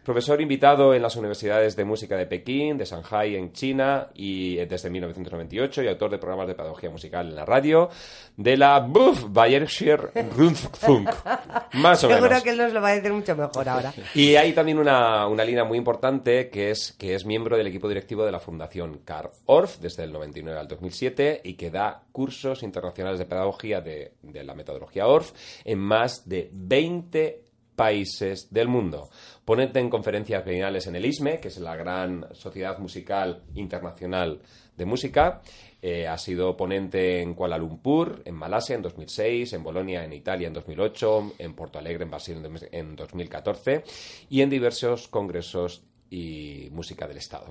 Profesor 0.05 0.39
invitado 0.39 0.93
en 0.93 1.01
las 1.01 1.17
universidades 1.17 1.77
de 1.77 1.85
música 1.87 2.15
de 2.15 2.27
Pekín, 2.27 2.77
de 2.77 2.85
Shanghai 2.85 3.37
en 3.37 3.53
China 3.53 4.09
y 4.15 4.59
eh, 4.59 4.67
desde 4.67 4.91
1998 4.91 5.83
y 5.83 5.89
autor 5.89 6.11
de 6.11 6.19
programas 6.19 6.47
de 6.47 6.55
pedagogía 6.55 6.91
musical 6.91 7.29
en 7.29 7.35
la 7.35 7.47
radio 7.47 7.89
de 8.37 8.57
la 8.59 8.81
Buff 8.81 9.25
Bayerische 9.31 9.97
Rundfunk. 9.97 11.09
Más 11.73 12.05
o 12.05 12.09
menos. 12.09 12.23
Seguro 12.23 12.43
que 12.43 12.51
él 12.51 12.59
nos 12.59 12.73
lo 12.75 12.83
va 12.83 12.89
a 12.89 12.95
decir 12.97 13.15
mucho 13.15 13.35
mejor 13.35 13.67
ahora. 13.67 13.95
Y 14.15 14.37
hay 14.37 14.53
también 14.53 14.79
una, 14.79 15.27
una 15.27 15.43
línea 15.43 15.65
muy 15.65 15.79
importante 15.79 16.51
que 16.51 16.71
es 16.71 16.93
que 16.93 17.15
es 17.15 17.25
miembro 17.25 17.57
del 17.57 17.67
equipo 17.67 17.89
directivo 17.89 18.27
de 18.27 18.33
la 18.33 18.41
Fundación 18.41 19.01
Karl 19.07 19.31
Orff 19.47 19.79
desde 19.79 20.05
el 20.05 20.13
99 20.13 20.61
al 20.61 20.69
2007 20.69 21.41
y 21.45 21.55
que 21.55 21.71
da 21.71 22.03
cursos 22.13 22.63
internacionales 22.63 23.19
de 23.19 23.25
pedagogía 23.25 23.81
de, 23.81 24.13
de 24.21 24.45
la 24.45 24.55
metodología 24.55 25.07
Orff 25.07 25.33
en 25.65 25.79
más 25.79 26.29
de 26.29 26.51
20 26.53 27.45
países 27.75 28.53
del 28.53 28.69
mundo. 28.69 29.11
Ponente 29.45 29.79
en 29.79 29.91
conferencias 29.91 30.43
bienales 30.43 30.87
en 30.87 30.97
el 30.97 31.05
ISME, 31.05 31.39
que 31.39 31.49
es 31.49 31.59
la 31.59 31.77
gran 31.77 32.27
sociedad 32.33 32.79
musical 32.79 33.43
internacional 33.55 34.41
de 34.75 34.85
música. 34.87 35.43
Eh, 35.83 36.09
ha 36.09 36.17
sido 36.17 36.57
ponente 36.57 37.21
en 37.21 37.35
Kuala 37.35 37.59
Lumpur, 37.59 38.23
en 38.25 38.37
Malasia 38.37 38.75
en 38.75 38.81
2006, 38.81 39.53
en 39.53 39.63
Bolonia 39.63 40.03
en 40.03 40.15
Italia 40.15 40.49
en 40.49 40.55
2008, 40.55 41.35
en 41.39 41.55
Porto 41.55 41.79
Alegre 41.79 42.05
en 42.05 42.11
Brasil 42.11 42.39
en 42.73 42.97
2014 42.97 43.85
y 44.31 44.41
en 44.41 44.49
diversos 44.49 45.09
congresos 45.09 45.83
y 46.11 46.69
música 46.73 47.09
del 47.09 47.17
Estado, 47.17 47.47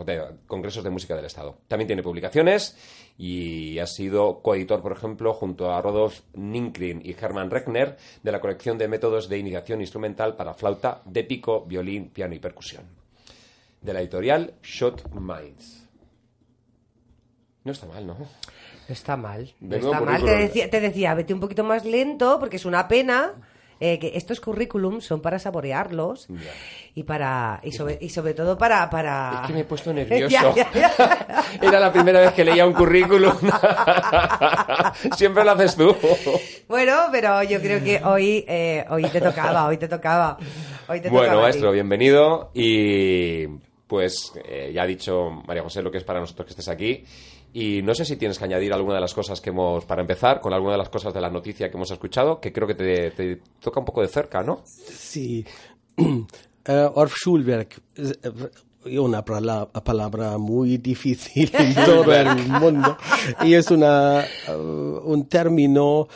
congresos 0.47 0.83
de 0.83 0.89
música 0.89 1.15
del 1.15 1.25
Estado. 1.25 1.57
También 1.67 1.87
tiene 1.87 2.03
publicaciones 2.03 2.77
y 3.17 3.79
ha 3.79 3.87
sido 3.87 4.41
coeditor, 4.41 4.81
por 4.81 4.91
ejemplo, 4.91 5.33
junto 5.33 5.71
a 5.71 5.81
Rodolf 5.81 6.21
Ninkrin 6.33 7.01
y 7.03 7.11
Hermann 7.11 7.51
Reckner 7.51 7.97
de 8.21 8.31
la 8.31 8.39
colección 8.39 8.77
de 8.77 8.87
métodos 8.87 9.29
de 9.29 9.37
iniciación 9.37 9.81
instrumental 9.81 10.35
para 10.35 10.53
flauta, 10.53 11.01
de 11.05 11.23
pico, 11.23 11.65
violín, 11.65 12.09
piano 12.09 12.35
y 12.35 12.39
percusión. 12.39 12.83
De 13.81 13.93
la 13.93 13.99
editorial 14.01 14.53
Shot 14.63 15.11
Minds. 15.13 15.87
No 17.63 17.71
está 17.71 17.85
mal, 17.85 18.05
¿no? 18.05 18.17
No 18.19 18.27
está 18.87 19.15
mal. 19.15 19.53
No 19.59 19.75
está 19.75 20.01
mal. 20.01 20.23
Te 20.23 20.37
decía, 20.37 20.69
te 20.69 20.79
decía, 20.79 21.13
vete 21.13 21.33
un 21.33 21.39
poquito 21.39 21.63
más 21.63 21.85
lento 21.85 22.39
porque 22.39 22.57
es 22.57 22.65
una 22.65 22.87
pena 22.87 23.33
eh, 23.85 23.99
que 23.99 24.13
estos 24.15 24.39
currículums 24.39 25.03
son 25.03 25.19
para 25.19 25.37
saborearlos 25.39 26.27
y 26.95 27.03
para 27.03 27.59
y 27.63 27.73
sobre, 27.73 27.97
y 27.99 28.07
sobre 28.07 28.33
todo 28.33 28.57
para, 28.57 28.89
para... 28.89 29.41
Es 29.41 29.47
que 29.47 29.53
me 29.53 29.59
he 29.59 29.65
puesto 29.65 29.91
nervioso. 29.93 30.55
Era 31.61 31.81
la 31.81 31.91
primera 31.91 32.21
vez 32.21 32.31
que 32.31 32.45
leía 32.45 32.65
un 32.65 32.71
currículum. 32.71 33.33
Siempre 35.17 35.43
lo 35.43 35.51
haces 35.51 35.75
tú. 35.75 35.93
Bueno, 36.69 37.09
pero 37.11 37.43
yo 37.43 37.59
creo 37.59 37.83
que 37.83 38.01
hoy, 38.05 38.45
eh, 38.47 38.85
hoy 38.89 39.03
te 39.09 39.19
tocaba, 39.19 39.67
hoy 39.67 39.75
te 39.75 39.89
tocaba. 39.89 40.37
Hoy 40.87 41.01
te 41.01 41.09
bueno, 41.09 41.41
maestro, 41.41 41.69
bienvenido 41.73 42.51
y 42.53 43.47
pues 43.85 44.31
eh, 44.45 44.71
ya 44.73 44.83
ha 44.83 44.87
dicho 44.87 45.29
María 45.45 45.61
José 45.61 45.81
lo 45.81 45.91
que 45.91 45.97
es 45.97 46.05
para 46.05 46.21
nosotros 46.21 46.45
que 46.45 46.51
estés 46.51 46.69
aquí 46.69 47.03
y 47.53 47.83
no 47.83 47.93
sé 47.93 48.03
si 48.03 48.17
tienes 48.17 48.39
que 48.39 48.45
añadir 48.45 48.73
alguna 48.73 48.95
de 48.95 49.01
las 49.01 49.13
cosas 49.13 49.39
que 49.39 49.51
hemos, 49.51 49.85
para 49.85 50.01
empezar, 50.01 50.41
con 50.41 50.53
alguna 50.53 50.73
de 50.73 50.79
las 50.79 50.89
cosas 50.89 51.13
de 51.13 51.21
la 51.21 51.29
noticia 51.29 51.69
que 51.69 51.77
hemos 51.77 51.91
escuchado, 51.91 52.39
que 52.39 52.51
creo 52.51 52.67
que 52.67 52.73
te, 52.73 53.41
toca 53.59 53.79
un 53.79 53.85
poco 53.85 54.01
de 54.01 54.07
cerca, 54.07 54.41
¿no? 54.41 54.61
Sí. 54.65 55.45
Uh, 56.65 56.87
Orff 56.95 57.15
Schulwerk, 57.17 57.81
eh, 57.97 58.97
una 58.97 59.25
palabra 59.25 60.37
muy 60.37 60.77
difícil 60.77 61.51
en 61.53 61.75
todo 61.85 62.13
el 62.13 62.37
mundo 62.47 62.97
y 63.43 63.55
es 63.55 63.69
una, 63.69 64.23
uh, 64.47 65.01
un 65.03 65.25
término 65.27 66.07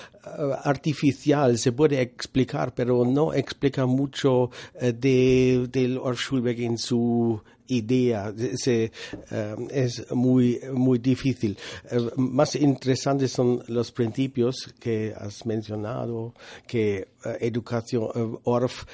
artificial, 0.64 1.58
se 1.58 1.74
puede 1.74 2.02
explicar, 2.02 2.74
pero 2.74 3.04
no 3.04 3.34
explica 3.34 3.86
mucho 3.86 4.50
de, 4.80 5.68
del 5.70 5.98
Orff 5.98 6.22
Schulwerk 6.22 6.60
en 6.60 6.78
su 6.78 7.42
idea 7.68 8.34
se, 8.56 8.92
eh, 9.32 9.56
es 9.70 10.12
muy, 10.12 10.60
muy 10.74 11.00
difícil. 11.00 11.58
Eh, 11.90 12.10
más 12.16 12.56
interesantes 12.56 13.32
son 13.32 13.64
los 13.68 13.92
principios 13.92 14.74
que 14.80 15.14
has 15.18 15.46
mencionado, 15.46 16.34
que 16.66 16.98
eh, 16.98 17.38
educación, 17.42 18.40
ORF, 18.44 18.86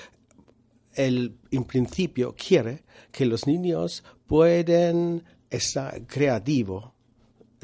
el, 0.96 1.38
en 1.52 1.64
principio 1.64 2.36
quiere 2.36 2.84
que 3.12 3.26
los 3.26 3.48
niños 3.48 4.04
pueden 4.28 5.24
estar 5.50 6.06
creativos, 6.06 6.92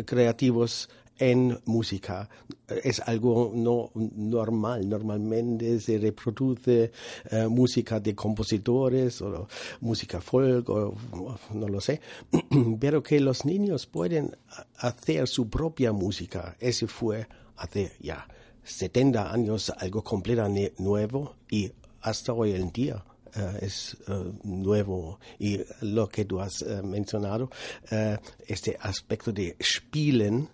creativos 0.05 0.89
en 1.19 1.59
música. 1.65 2.29
Es 2.67 3.01
algo 3.01 3.51
no 3.53 3.91
normal. 3.93 4.87
Normalmente 4.87 5.79
se 5.79 5.97
reproduce 5.97 6.91
eh, 7.29 7.47
música 7.47 7.99
de 7.99 8.15
compositores 8.15 9.21
o 9.21 9.47
música 9.81 10.21
folk 10.21 10.69
o 10.69 10.95
no 11.53 11.67
lo 11.67 11.81
sé. 11.81 12.01
Pero 12.79 13.03
que 13.03 13.19
los 13.19 13.45
niños 13.45 13.85
pueden 13.85 14.35
hacer 14.77 15.27
su 15.27 15.49
propia 15.49 15.91
música. 15.91 16.55
Ese 16.59 16.87
fue 16.87 17.27
hace 17.57 17.91
ya 17.99 18.27
70 18.63 19.31
años 19.31 19.71
algo 19.77 20.03
completamente 20.03 20.73
nuevo 20.77 21.35
y 21.49 21.71
hasta 22.01 22.33
hoy 22.33 22.53
en 22.53 22.71
día 22.71 23.03
Uh, 23.35 23.63
es 23.63 23.95
uh, 24.07 24.33
nuevo 24.43 25.19
y 25.37 25.59
lo 25.81 26.09
que 26.09 26.25
tú 26.25 26.41
has 26.41 26.65
mencionado, 26.83 27.51
este 28.47 28.75
aspecto 28.81 29.31
de 29.31 29.55
spielen, 29.61 30.49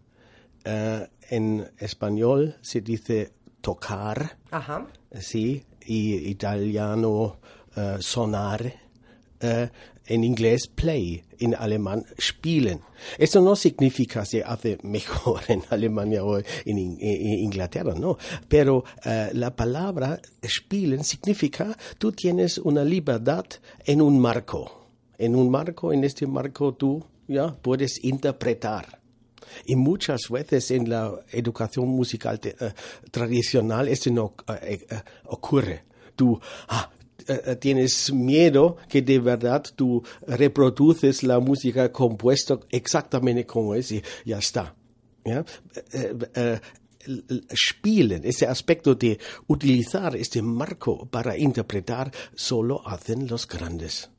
en 0.65 1.71
español 1.77 2.55
se 2.61 2.81
dice 2.81 3.31
tocar, 3.61 4.37
Ajá. 4.51 4.87
sí, 5.19 5.63
y 5.85 6.15
italiano 6.29 7.39
sonar, 7.99 8.73
en 10.07 10.23
inglés 10.23 10.67
play, 10.67 11.23
en 11.39 11.55
alemán 11.55 12.05
spielen. 12.19 12.81
Eso 13.17 13.41
no 13.41 13.55
significa 13.55 14.21
que 14.21 14.25
se 14.25 14.43
hace 14.43 14.77
mejor 14.83 15.41
en 15.47 15.63
Alemania 15.69 16.23
o 16.23 16.37
en, 16.37 16.77
Inglaterra, 16.77 17.93
no. 17.95 18.17
Pero 18.47 18.83
eh, 19.03 19.29
la 19.33 19.55
palabra 19.55 20.19
spielen 20.43 21.03
significa 21.03 21.77
tú 21.97 22.11
tienes 22.11 22.57
una 22.57 22.83
libertad 22.83 23.45
en 23.85 24.01
un 24.01 24.19
marco. 24.19 24.89
En 25.17 25.35
un 25.35 25.49
marco, 25.49 25.93
en 25.93 26.03
este 26.03 26.27
marco 26.27 26.73
tú 26.73 27.03
ya 27.27 27.53
puedes 27.53 28.03
interpretar. 28.03 29.04
Y 29.65 29.75
muchas 29.75 30.29
veces 30.29 30.71
en 30.71 30.89
la 30.89 31.13
educación 31.31 31.87
musical 31.87 32.39
eh, 32.43 32.55
tradicional 33.11 33.87
esto 33.87 34.09
no 34.11 34.33
eh, 34.61 34.85
ocurre. 35.25 35.83
Tú, 36.15 36.39
ah, 36.69 36.89
eh, 37.27 37.41
eh, 37.45 37.55
tienes 37.55 38.13
miedo 38.13 38.77
que 38.87 39.01
de 39.01 39.19
verdad 39.19 39.63
tú 39.75 40.03
reproduces 40.27 41.23
la 41.23 41.39
música 41.39 41.91
compuesta 41.91 42.59
exactamente 42.69 43.45
como 43.45 43.73
es 43.73 43.91
y 43.91 44.03
ya 44.25 44.37
está. 44.37 44.75
¿ya? 45.23 45.43
Eh, 45.93 46.59
spielen, 47.53 48.21
ese 48.25 48.45
aspecto 48.45 48.95
de 48.95 49.19
utilizar 49.47 50.15
este 50.15 50.41
marco 50.41 51.07
para 51.07 51.37
interpretar, 51.37 52.11
solo 52.35 52.87
hacen 52.87 53.27
los 53.27 53.47
grandes. 53.47 54.09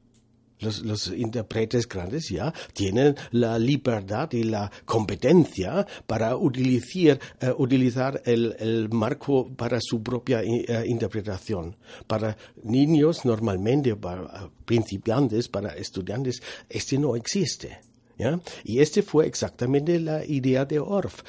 Los, 0.61 0.83
los, 0.83 1.09
intérpretes 1.09 1.87
grandes 1.87 2.31
ya 2.31 2.53
tienen 2.73 3.15
la 3.33 3.59
libertad 3.59 4.33
y 4.33 4.45
la 4.45 4.71
competencia 4.87 5.87
para 6.07 6.35
utilizar, 6.37 7.19
uh, 7.43 7.63
utilizar 7.63 8.23
el, 8.25 8.57
el, 8.59 8.89
marco 8.89 9.49
para 9.55 9.79
su 9.83 10.03
propia 10.03 10.41
uh, 10.41 10.85
interpretación. 10.87 11.77
Para 12.07 12.37
niños, 12.63 13.25
normalmente, 13.27 13.97
para 13.97 14.49
principiantes, 14.65 15.49
para 15.49 15.75
estudiantes, 15.75 16.43
este 16.69 16.99
no 16.99 17.17
existe. 17.17 17.81
¿Ya? 18.19 18.41
Y 18.65 18.81
este 18.81 19.03
fue 19.03 19.27
exactamente 19.27 20.01
la 20.01 20.25
idea 20.25 20.65
de 20.65 20.79
Orff, 20.79 21.21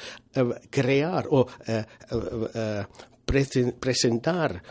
crear 0.70 1.26
o 1.28 1.46
presentar 3.80 4.62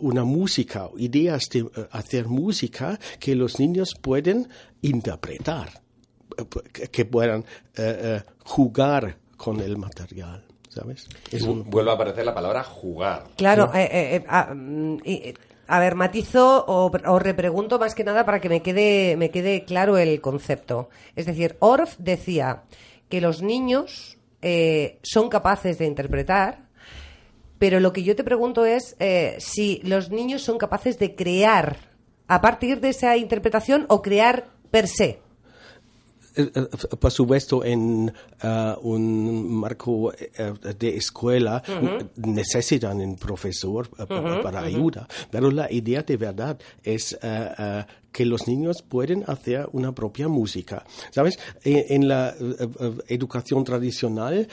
una 0.00 0.24
música, 0.24 0.88
ideas 0.96 1.48
de 1.50 1.60
eh, 1.60 1.88
hacer 1.92 2.26
música 2.26 2.98
que 3.18 3.34
los 3.34 3.58
niños 3.58 3.94
pueden 4.00 4.48
interpretar, 4.82 5.82
que 6.90 7.04
puedan 7.04 7.40
eh, 7.40 7.42
eh, 7.76 8.22
jugar 8.44 9.16
con 9.36 9.60
el 9.60 9.76
material. 9.76 10.44
¿Sabes? 10.68 11.06
Vuelve 11.66 11.92
a 11.92 11.94
aparecer 11.94 12.24
la 12.24 12.34
palabra 12.34 12.64
jugar. 12.64 13.28
Claro, 13.36 13.70
a, 13.72 14.54
mm, 14.54 14.98
a, 15.68 15.78
ver, 15.78 15.94
matizo 15.94 16.64
o, 16.66 16.90
o, 16.90 17.18
repregunto 17.20 17.78
más 17.78 17.94
que 17.94 18.02
nada 18.02 18.24
para 18.24 18.40
que 18.40 18.48
me 18.48 18.60
quede, 18.60 19.16
me 19.16 19.30
quede 19.30 19.64
claro 19.64 19.98
el 19.98 20.20
concepto. 20.20 20.88
Es 21.14 21.26
decir, 21.26 21.56
Orff 21.60 21.94
decía 21.98 22.64
que 23.08 23.20
los 23.20 23.40
niños 23.40 24.18
son 25.02 25.28
capaces 25.28 25.78
de 25.78 25.86
interpretar, 25.86 26.63
pero 27.58 27.80
lo 27.80 27.92
que 27.92 28.02
yo 28.02 28.16
te 28.16 28.24
pregunto 28.24 28.64
es 28.64 28.96
eh, 28.98 29.36
si 29.38 29.80
los 29.84 30.10
niños 30.10 30.42
son 30.42 30.58
capaces 30.58 30.98
de 30.98 31.14
crear 31.14 31.76
a 32.26 32.40
partir 32.40 32.80
de 32.80 32.88
esa 32.90 33.16
interpretación 33.16 33.86
o 33.88 34.02
crear 34.02 34.48
per 34.70 34.88
se. 34.88 35.20
Eh, 36.36 36.50
eh, 36.52 36.66
por 36.98 37.12
supuesto, 37.12 37.64
en 37.64 38.12
un 38.82 39.54
marco 39.54 40.12
de 40.78 40.96
escuela 40.96 41.62
necesitan 42.16 43.00
un 43.00 43.16
profesor 43.16 43.88
para 44.42 44.60
ayuda, 44.60 45.06
pero 45.30 45.50
la 45.50 45.70
idea 45.70 46.02
de 46.02 46.16
verdad 46.16 46.58
es 46.82 47.16
que 48.10 48.26
los 48.26 48.48
niños 48.48 48.82
pueden 48.82 49.22
hacer 49.28 49.68
una 49.72 49.94
propia 49.94 50.26
música. 50.26 50.84
¿Sabes? 51.10 51.38
en 51.62 52.08
la 52.08 52.34
educación 53.08 53.62
tradicional 53.62 54.48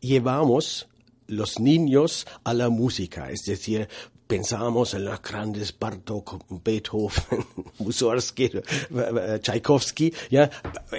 llevamos 0.00 0.88
los 1.28 1.60
niños 1.60 2.26
a 2.42 2.54
la 2.54 2.70
música, 2.70 3.30
es 3.30 3.42
decir, 3.46 3.88
pensábamos 4.28 4.92
en 4.94 5.06
los 5.06 5.20
grandes 5.22 5.76
Bartók, 5.76 6.44
Beethoven, 6.62 7.46
Mussorgsky, 7.78 8.44
eh, 8.44 8.62
eh, 8.90 9.38
Tchaikovsky, 9.40 10.12
¿ya? 10.30 10.50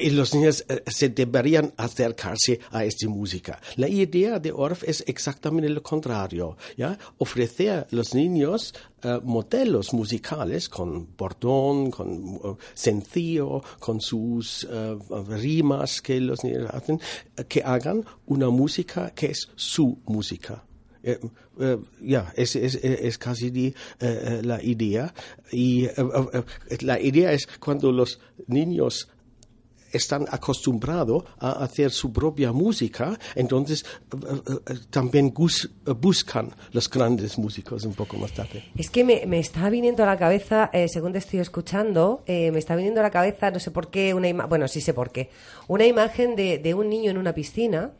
y 0.01 0.09
los 0.09 0.33
niños 0.33 0.65
eh, 0.67 0.83
se 0.87 1.09
deberían 1.09 1.71
acercarse 1.77 2.59
a 2.71 2.83
esta 2.83 3.07
música. 3.07 3.61
La 3.75 3.87
idea 3.87 4.39
de 4.39 4.51
Orff 4.51 4.83
es 4.83 5.03
exactamente 5.07 5.69
lo 5.69 5.83
contrario, 5.83 6.57
¿ya? 6.75 6.97
ofrecer 7.19 7.69
a 7.69 7.87
los 7.91 8.13
niños 8.13 8.73
modelos 9.23 9.93
musicales 9.93 10.67
con 10.67 11.15
bordón, 11.15 11.89
con 11.89 12.57
sencillo, 12.73 13.61
con 13.79 14.01
sus 14.01 14.67
rimas 15.29 16.01
que 16.01 16.19
los 16.19 16.43
niños 16.43 16.69
hacen, 16.73 16.99
que 17.47 17.61
hagan 17.63 18.03
una 18.25 18.49
música 18.49 19.11
que 19.11 19.27
es 19.27 19.47
su 19.55 19.99
música. 20.05 20.65
Eh, 21.03 21.19
eh, 21.59 21.77
ya, 22.01 22.33
es, 22.35 22.55
es, 22.55 22.75
es, 22.75 23.17
casi 23.17 23.73
eh, 23.99 24.41
la 24.43 24.61
idea. 24.61 25.13
Y 25.51 25.87
la 26.81 26.99
idea 26.99 27.31
es 27.31 27.47
cuando 27.59 27.91
los 27.91 28.19
niños 28.47 29.09
están 29.91 30.27
acostumbrados 30.29 31.23
a 31.39 31.63
hacer 31.63 31.89
su 31.89 32.13
propia 32.13 32.51
música, 32.51 33.17
entonces 33.33 33.83
también 34.91 35.33
buscan 35.99 36.53
los 36.73 36.87
grandes 36.87 37.39
músicos 37.39 37.85
un 37.85 37.95
poco 37.95 38.15
más 38.17 38.31
tarde. 38.33 38.65
Es 38.77 38.91
que 38.91 39.03
me, 39.03 39.25
me 39.25 39.39
está 39.39 39.67
viniendo 39.71 40.03
a 40.03 40.05
la 40.05 40.15
cabeza, 40.15 40.69
según 40.87 41.13
te 41.13 41.17
estoy 41.17 41.39
escuchando, 41.39 42.23
me 42.27 42.59
está 42.59 42.75
viniendo 42.75 42.99
a 42.99 43.03
la 43.03 43.09
cabeza, 43.09 43.49
no 43.49 43.59
sé 43.59 43.71
por 43.71 43.89
qué, 43.89 44.13
una 44.13 44.45
bueno, 44.45 44.67
sí 44.67 44.79
sé 44.79 44.93
por 44.93 45.09
qué, 45.11 45.31
una 45.67 45.87
imagen 45.87 46.35
de, 46.35 46.59
de 46.59 46.75
un 46.75 46.87
niño 46.87 47.09
en 47.09 47.17
una 47.17 47.33
piscina 47.33 47.91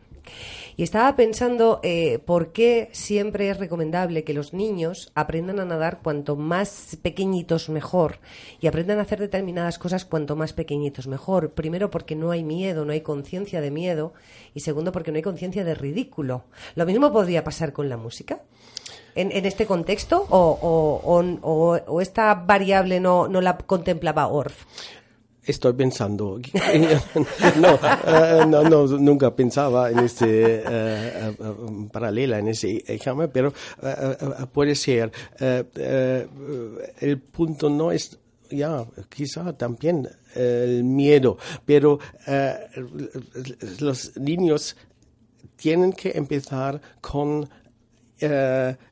y 0.80 0.84
estaba 0.84 1.14
pensando 1.18 1.82
eh, 1.84 2.20
por 2.20 2.54
qué 2.54 2.88
siempre 2.94 3.50
es 3.50 3.58
recomendable 3.58 4.24
que 4.24 4.34
los 4.34 4.54
niños 4.54 5.12
aprendan 5.14 5.60
a 5.60 5.66
nadar 5.66 6.00
cuanto 6.02 6.38
más 6.38 6.98
pequeñitos 7.02 7.68
mejor 7.68 8.20
y 8.62 8.68
aprendan 8.68 8.98
a 8.98 9.02
hacer 9.02 9.20
determinadas 9.20 9.78
cosas 9.78 10.06
cuanto 10.06 10.38
más 10.38 10.54
pequeñitos 10.54 11.08
mejor. 11.08 11.50
Primero 11.50 11.92
porque 11.92 12.16
no 12.16 12.32
hay 12.32 12.46
miedo, 12.46 12.86
no 12.86 12.94
hay 12.94 13.02
conciencia 13.02 13.60
de 13.60 13.72
miedo 13.72 14.14
y 14.54 14.62
segundo 14.62 14.94
porque 14.94 15.12
no 15.12 15.18
hay 15.18 15.22
conciencia 15.22 15.66
de 15.66 15.76
ridículo. 15.76 16.46
Lo 16.76 16.86
mismo 16.86 17.12
podría 17.12 17.44
pasar 17.44 17.74
con 17.74 17.90
la 17.90 17.98
música. 17.98 18.40
En, 19.16 19.46
este 19.46 19.66
contexto 19.66 20.28
o, 20.30 22.00
esta 22.02 22.34
variable 22.36 23.02
no, 23.02 23.28
no 23.28 23.42
la 23.42 23.58
contemplaba 23.58 24.28
Orff? 24.28 24.64
Estoy 25.44 25.74
pensando. 25.74 26.40
Eh, 28.12 28.46
no, 28.48 28.64
no, 28.64 28.88
nunca 28.88 29.36
pensaba 29.36 29.90
en 29.92 30.00
este 30.00 30.64
uh, 31.40 31.88
paralela, 31.90 32.40
en 32.40 32.50
ese 32.50 32.84
ejemplo, 32.88 33.30
pero 33.32 33.54
puede 34.52 34.76
ser. 34.76 35.12
el 35.40 37.18
punto 37.32 37.70
no 37.70 37.92
es 37.92 38.18
ya, 38.50 38.86
quizá 39.10 39.54
también 39.54 40.08
el 40.36 40.84
miedo, 40.84 41.38
pero 41.66 42.00
los 43.80 44.18
niños 44.18 44.76
tienen 45.56 45.94
que 45.94 46.12
empezar 46.12 46.82
con 47.02 47.50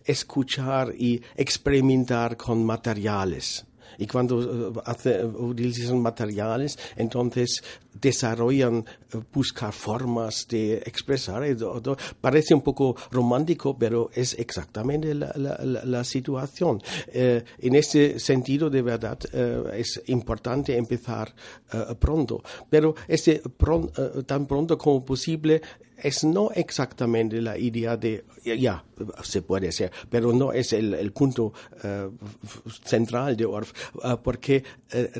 escuchar 0.05 0.93
y 0.97 1.21
experimentar 1.35 2.37
con 2.37 2.63
materiales 2.65 3.66
y 3.97 4.07
cuando 4.07 4.37
uh, 4.37 4.81
hace, 4.85 5.23
utilizan 5.23 6.01
materiales, 6.01 6.77
entonces 6.95 7.63
desarrollan, 8.01 8.85
eh, 9.13 9.17
buscar 9.33 9.71
formas 9.73 10.47
de 10.49 10.75
expresar. 10.85 11.43
Parece 12.21 12.53
un 12.53 12.61
poco 12.61 12.95
romántico, 13.11 13.77
pero 13.77 14.09
es 14.13 14.33
exactamente 14.39 15.13
la, 15.13 15.31
la- 15.35 15.59
la- 15.83 16.03
situación. 16.03 16.81
Eh, 17.07 17.43
en 17.59 17.75
ese 17.75 18.19
sentido, 18.19 18.69
de 18.69 18.81
verdad, 18.81 19.17
eh, 19.33 19.63
es 19.75 20.01
importante 20.07 20.75
empezar 20.77 21.33
pronto. 21.99 22.41
Pero 22.69 22.95
este 23.07 23.41
tan 24.25 24.45
pronto 24.45 24.77
como 24.77 25.03
posible 25.03 25.61
es 26.01 26.23
no 26.23 26.51
exactamente 26.53 27.41
la 27.41 27.57
idea 27.57 27.97
de, 27.97 28.23
ya, 28.45 28.83
se 29.23 29.41
puede 29.41 29.71
ser, 29.71 29.91
pero 30.09 30.31
no 30.31 30.53
es 30.53 30.71
el, 30.73 30.93
el 30.93 31.11
punto 31.11 31.51
central 32.83 33.35
de 33.35 33.45
Orff, 33.45 33.73
eh, 34.03 34.15
porque 34.23 34.63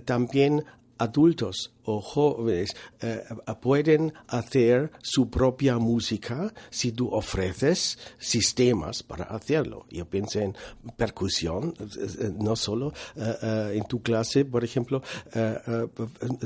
también 0.05 0.63
adultos 0.97 1.73
o 1.83 2.01
jóvenes 2.01 2.75
eh, 3.01 3.23
pueden 3.61 4.13
hacer 4.27 4.91
su 5.01 5.29
propia 5.29 5.77
música 5.77 6.53
si 6.69 6.91
tú 6.91 7.09
ofreces 7.09 7.97
sistemas 8.17 9.03
para 9.03 9.25
hacerlo. 9.25 9.85
Yo 9.89 10.05
pienso 10.05 10.39
en 10.39 10.55
percusión, 10.95 11.73
eh, 11.79 12.31
no 12.37 12.55
solo 12.55 12.93
eh, 13.15 13.35
eh, 13.41 13.71
en 13.75 13.85
tu 13.85 14.01
clase, 14.01 14.45
por 14.45 14.63
ejemplo, 14.63 15.01
eh, 15.33 15.57
eh, 15.67 15.87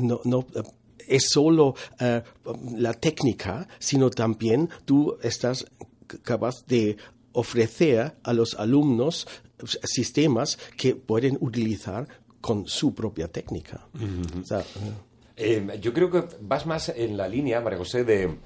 no, 0.02 0.22
no 0.24 0.46
es 1.08 1.30
solo 1.30 1.76
eh, 2.00 2.22
la 2.78 2.94
técnica, 2.94 3.68
sino 3.80 4.10
también 4.10 4.70
tú 4.86 5.18
estás 5.22 5.66
capaz 6.24 6.66
de 6.68 6.98
ofrecer 7.34 8.16
a 8.24 8.34
los 8.34 8.56
alumnos 8.56 9.28
sistemas 9.84 10.58
que 10.76 10.96
pueden 10.96 11.38
utilizar 11.40 12.08
con 12.41 12.67
su 12.67 12.93
propia 12.93 13.27
técnica. 13.27 13.88
O 14.39 14.43
sea, 14.43 14.63
Eh, 15.38 15.80
yo 15.80 15.93
creo 15.93 16.12
que 16.12 16.23
vas 16.41 16.65
más 16.65 16.89
en 16.89 17.17
la 17.17 17.27
línea, 17.27 17.62
María 17.62 17.80
José, 17.80 18.04
de 18.04 18.38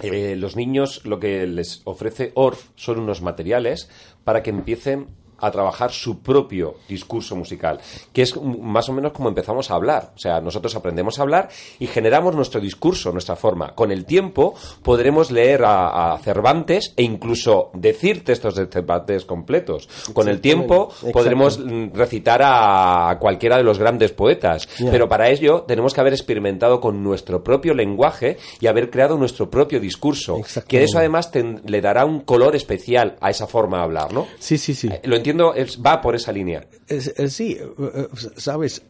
eh, 0.00 0.34
los 0.36 0.56
niños 0.56 1.04
lo 1.04 1.20
que 1.20 1.46
les 1.46 1.82
ofrece 1.84 2.32
ORF 2.34 2.70
son 2.74 2.98
unos 2.98 3.22
materiales 3.22 3.88
para 4.24 4.42
que 4.42 4.50
empiecen 4.50 5.06
a 5.46 5.50
trabajar 5.50 5.92
su 5.92 6.20
propio 6.20 6.74
discurso 6.88 7.36
musical, 7.36 7.80
que 8.12 8.22
es 8.22 8.34
más 8.40 8.88
o 8.88 8.92
menos 8.92 9.12
como 9.12 9.28
empezamos 9.28 9.70
a 9.70 9.74
hablar. 9.74 10.12
O 10.14 10.18
sea, 10.18 10.40
nosotros 10.40 10.74
aprendemos 10.74 11.18
a 11.18 11.22
hablar 11.22 11.48
y 11.78 11.86
generamos 11.86 12.34
nuestro 12.34 12.60
discurso, 12.60 13.12
nuestra 13.12 13.36
forma. 13.36 13.74
Con 13.74 13.90
el 13.90 14.04
tiempo 14.04 14.54
podremos 14.82 15.30
leer 15.30 15.64
a, 15.64 16.14
a 16.14 16.18
Cervantes 16.18 16.92
e 16.96 17.02
incluso 17.02 17.70
decir 17.74 18.24
textos 18.24 18.54
de 18.54 18.66
Cervantes 18.66 19.24
completos. 19.24 19.88
Con 20.12 20.28
el 20.28 20.40
tiempo 20.40 20.92
podremos 21.12 21.58
mm, 21.58 21.94
recitar 21.94 22.40
a 22.44 23.16
cualquiera 23.20 23.56
de 23.56 23.64
los 23.64 23.78
grandes 23.78 24.12
poetas. 24.12 24.68
Pero 24.78 25.08
para 25.08 25.30
ello 25.30 25.62
tenemos 25.62 25.94
que 25.94 26.00
haber 26.00 26.12
experimentado 26.12 26.80
con 26.80 27.02
nuestro 27.02 27.42
propio 27.42 27.74
lenguaje 27.74 28.38
y 28.60 28.66
haber 28.66 28.90
creado 28.90 29.16
nuestro 29.16 29.50
propio 29.50 29.80
discurso. 29.80 30.40
Que 30.68 30.84
eso 30.84 30.98
además 30.98 31.30
le 31.66 31.80
dará 31.80 32.04
un 32.04 32.20
color 32.20 32.56
especial 32.56 33.16
a 33.20 33.30
esa 33.30 33.46
forma 33.46 33.78
de 33.78 33.84
hablar, 33.84 34.12
¿no? 34.12 34.26
sí, 34.38 34.58
sí, 34.58 34.74
sí. 34.74 34.88
Eh, 34.88 35.00
Lo 35.04 35.16
entiendo, 35.16 35.33
es- 35.54 35.78
va 35.80 36.00
por 36.00 36.14
esa 36.14 36.30
línea. 36.32 36.66
Es- 36.86 37.08
es- 37.16 37.32
sí, 37.32 37.52
eh, 37.60 37.68
eh, 37.78 38.08
sabes, 38.36 38.82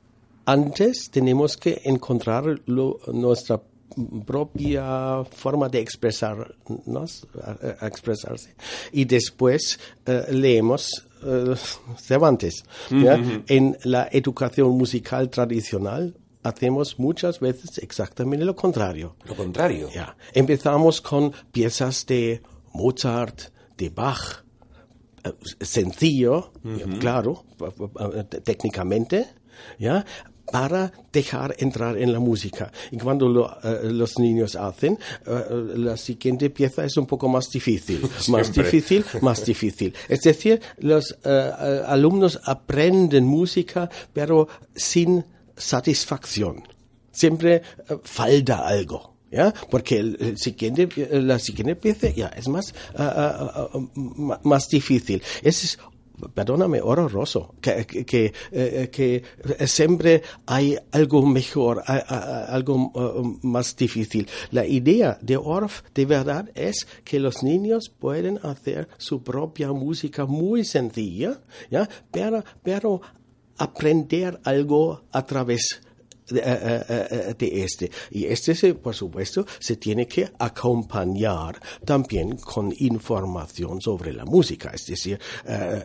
antes 0.47 1.11
tenemos 1.11 1.57
que 1.57 1.81
encontrar 1.85 2.45
lo- 2.67 2.99
nuestra 3.13 3.61
propia 4.27 5.23
forma 5.31 5.69
de 5.69 5.81
expresarnos, 5.81 7.27
a- 7.43 7.85
a 7.85 7.87
expresarse. 7.87 8.55
Y 8.93 9.05
después 9.05 9.79
eh, 10.07 10.25
leemos 10.31 11.07
eh, 11.27 11.55
Cervantes. 11.99 12.65
En 12.91 13.79
la 13.85 14.09
educación 14.13 14.71
musical 14.77 15.31
tradicional 15.31 16.15
hacemos 16.43 16.99
muchas 16.99 17.41
veces 17.41 17.79
exactamente 17.79 18.45
lo 18.45 18.55
contrario. 18.55 19.17
Lo 19.25 19.35
contrario. 19.35 19.89
Ya. 19.95 20.15
Empezamos 20.35 21.01
con 21.01 21.33
piezas 21.53 22.05
de 22.07 22.43
Mozart, 22.75 23.41
de 23.79 23.89
Bach, 23.89 24.19
eh, 24.21 24.44
sencillo, 25.61 26.53
claro, 27.01 27.45
eh, 27.61 28.25
técnicamente, 28.43 29.27
¿ya? 29.79 30.05
para 30.51 30.93
dejar 31.13 31.55
entrar 31.59 31.99
en 31.99 32.13
la 32.13 32.21
música. 32.21 32.71
Y 32.91 32.99
cuando 32.99 33.29
lo, 33.29 33.57
eh, 33.63 33.91
los 33.91 34.19
niños 34.19 34.57
hacen, 34.57 34.99
eh, 35.27 35.73
la 35.77 35.97
siguiente 35.97 36.51
pieza 36.51 36.85
es 36.85 36.97
un 36.97 37.07
poco 37.07 37.29
más 37.29 37.51
difícil. 37.51 38.01
Más 38.29 38.53
difícil, 38.53 39.05
más 39.21 39.45
difícil. 39.45 39.95
Es 40.09 40.21
decir, 40.21 40.61
los 40.79 41.13
eh, 41.13 41.17
eh, 41.25 41.83
alumnos 41.87 42.41
aprenden 42.45 43.25
música, 43.25 43.89
pero 44.13 44.49
sin 44.75 45.25
satisfacción. 45.57 46.63
Siempre 47.11 47.57
eh, 47.89 47.99
falta 48.03 48.67
algo. 48.67 49.14
¿Ya? 49.35 49.53
Porque 49.69 49.99
el, 49.99 50.17
el 50.21 50.39
siguiente, 50.39 50.89
la 51.11 51.39
siguiente 51.41 51.75
pieza 51.75 52.09
ya 52.11 52.29
es 52.29 52.47
más, 52.47 52.73
ah, 52.97 53.13
ah, 53.17 53.69
ah, 53.75 54.39
más 54.45 54.69
difícil. 54.69 55.21
Es, 55.43 55.77
perdóname, 56.33 56.81
horroroso, 56.81 57.55
que, 57.61 57.85
que, 57.85 58.07
que, 58.07 58.33
eh, 58.53 58.89
que 58.93 59.25
siempre 59.67 60.23
hay 60.47 60.79
algo 60.93 61.27
mejor, 61.27 61.83
hay- 61.87 62.03
hay- 62.07 62.45
algo 62.49 62.93
eh, 62.95 63.39
más 63.43 63.75
difícil. 63.75 64.29
La 64.53 64.65
idea 64.65 65.19
de 65.21 65.37
Orff 65.37 65.83
de 65.93 66.07
verdad 66.07 66.49
es 66.55 66.87
que 67.03 67.19
los 67.19 67.43
niños 67.43 67.89
pueden 67.99 68.39
hacer 68.45 68.87
su 68.99 69.25
propia 69.25 69.73
música 69.73 70.27
muy 70.27 70.65
sencilla, 70.65 71.41
¿ya? 71.73 71.89
pero, 72.13 72.45
pero 72.63 73.01
aprender 73.59 74.41
algo 74.45 75.03
a 75.13 75.25
través 75.27 75.81
de, 75.81 75.94
eh, 76.31 76.41
eh, 76.43 77.07
eh, 77.11 77.35
de 77.37 77.65
este. 77.65 77.91
Y 78.11 78.25
este, 78.25 78.55
se, 78.55 78.75
por 78.75 78.95
supuesto, 78.95 79.47
se 79.59 79.77
tiene 79.77 80.07
que 80.07 80.31
acompañar 80.39 81.61
también 81.85 82.37
con 82.39 82.73
información 82.79 83.81
sobre 83.83 84.13
la 84.13 84.25
música. 84.25 84.71
Es 84.73 84.87
decir, 84.87 85.21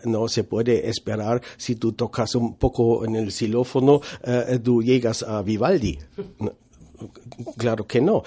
no 0.06 0.30
se 0.30 0.46
puede 0.46 0.90
esperar 0.90 1.42
si 1.58 1.76
tú 1.76 1.92
tocas 1.92 2.36
un 2.36 2.56
poco 2.56 3.06
en 3.06 3.18
el 3.18 3.32
xilófono, 3.32 4.02
tú 4.64 4.82
llegas 4.82 5.24
a 5.24 5.42
Vivaldi. 5.42 6.00
Claro 7.58 7.86
que 7.86 8.00
no. 8.00 8.24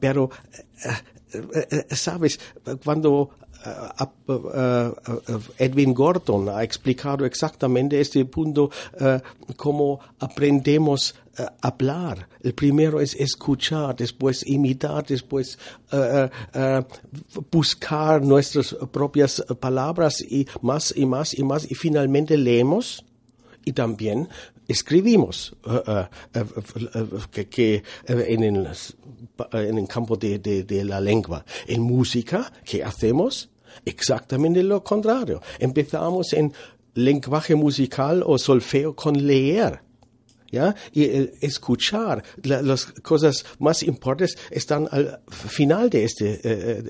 Pero, 0.00 0.30
¿sabes? 1.90 2.40
Cuando 2.82 3.30
Edwin 5.58 5.94
Gordon 5.94 6.48
ha 6.48 6.62
explicado 6.62 7.24
exactamente 7.24 8.00
este 8.00 8.24
punto, 8.24 8.70
eh, 9.00 9.20
cómo 9.56 10.00
aprendemos 10.18 11.14
a 11.38 11.52
hablar. 11.68 12.28
El 12.40 12.54
primero 12.54 13.00
es 13.00 13.14
escuchar, 13.14 13.94
después 13.96 14.46
imitar, 14.46 15.04
después 15.06 15.58
eh, 15.92 16.30
eh, 16.30 16.30
eh, 16.54 16.82
buscar 17.50 18.22
nuestras 18.22 18.74
propias 18.90 19.44
palabras 19.60 20.20
y 20.22 20.46
más 20.62 20.94
y 20.96 21.04
más 21.06 21.34
y 21.38 21.42
más 21.42 21.70
y 21.70 21.74
finalmente 21.74 22.36
leemos 22.36 23.04
y 23.64 23.72
también 23.72 24.28
escribimos 24.68 25.54
eh, 25.66 25.82
eh, 25.86 26.06
eh, 26.34 27.06
eh, 27.34 27.44
que, 27.46 27.74
eh, 27.74 28.24
en, 28.28 28.42
el, 28.44 29.88
campo 29.88 30.16
de, 30.16 30.38
de- 30.38 30.64
de 30.64 30.84
la 30.84 31.00
lengua. 31.00 31.44
En 31.66 31.82
música, 31.82 32.50
¿qué 32.64 32.82
hacemos? 32.82 33.50
Exactamente 33.84 34.62
lo 34.62 34.82
contrario. 34.82 35.40
Empezamos 35.58 36.32
en 36.32 36.52
lenguaje 36.94 37.54
musical 37.54 38.22
o 38.24 38.38
solfeo 38.38 38.94
con 38.96 39.26
leer. 39.26 39.80
¿Ya? 40.52 40.74
Y 40.92 41.04
el 41.04 41.32
escuchar 41.40 42.22
la- 42.44 42.62
las 42.62 42.86
cosas 42.86 43.44
más 43.58 43.82
importantes 43.82 44.38
están 44.50 44.88
al 44.92 45.20
final 45.28 45.90
de 45.90 46.04
este 46.04 46.34
eh, 46.34 46.40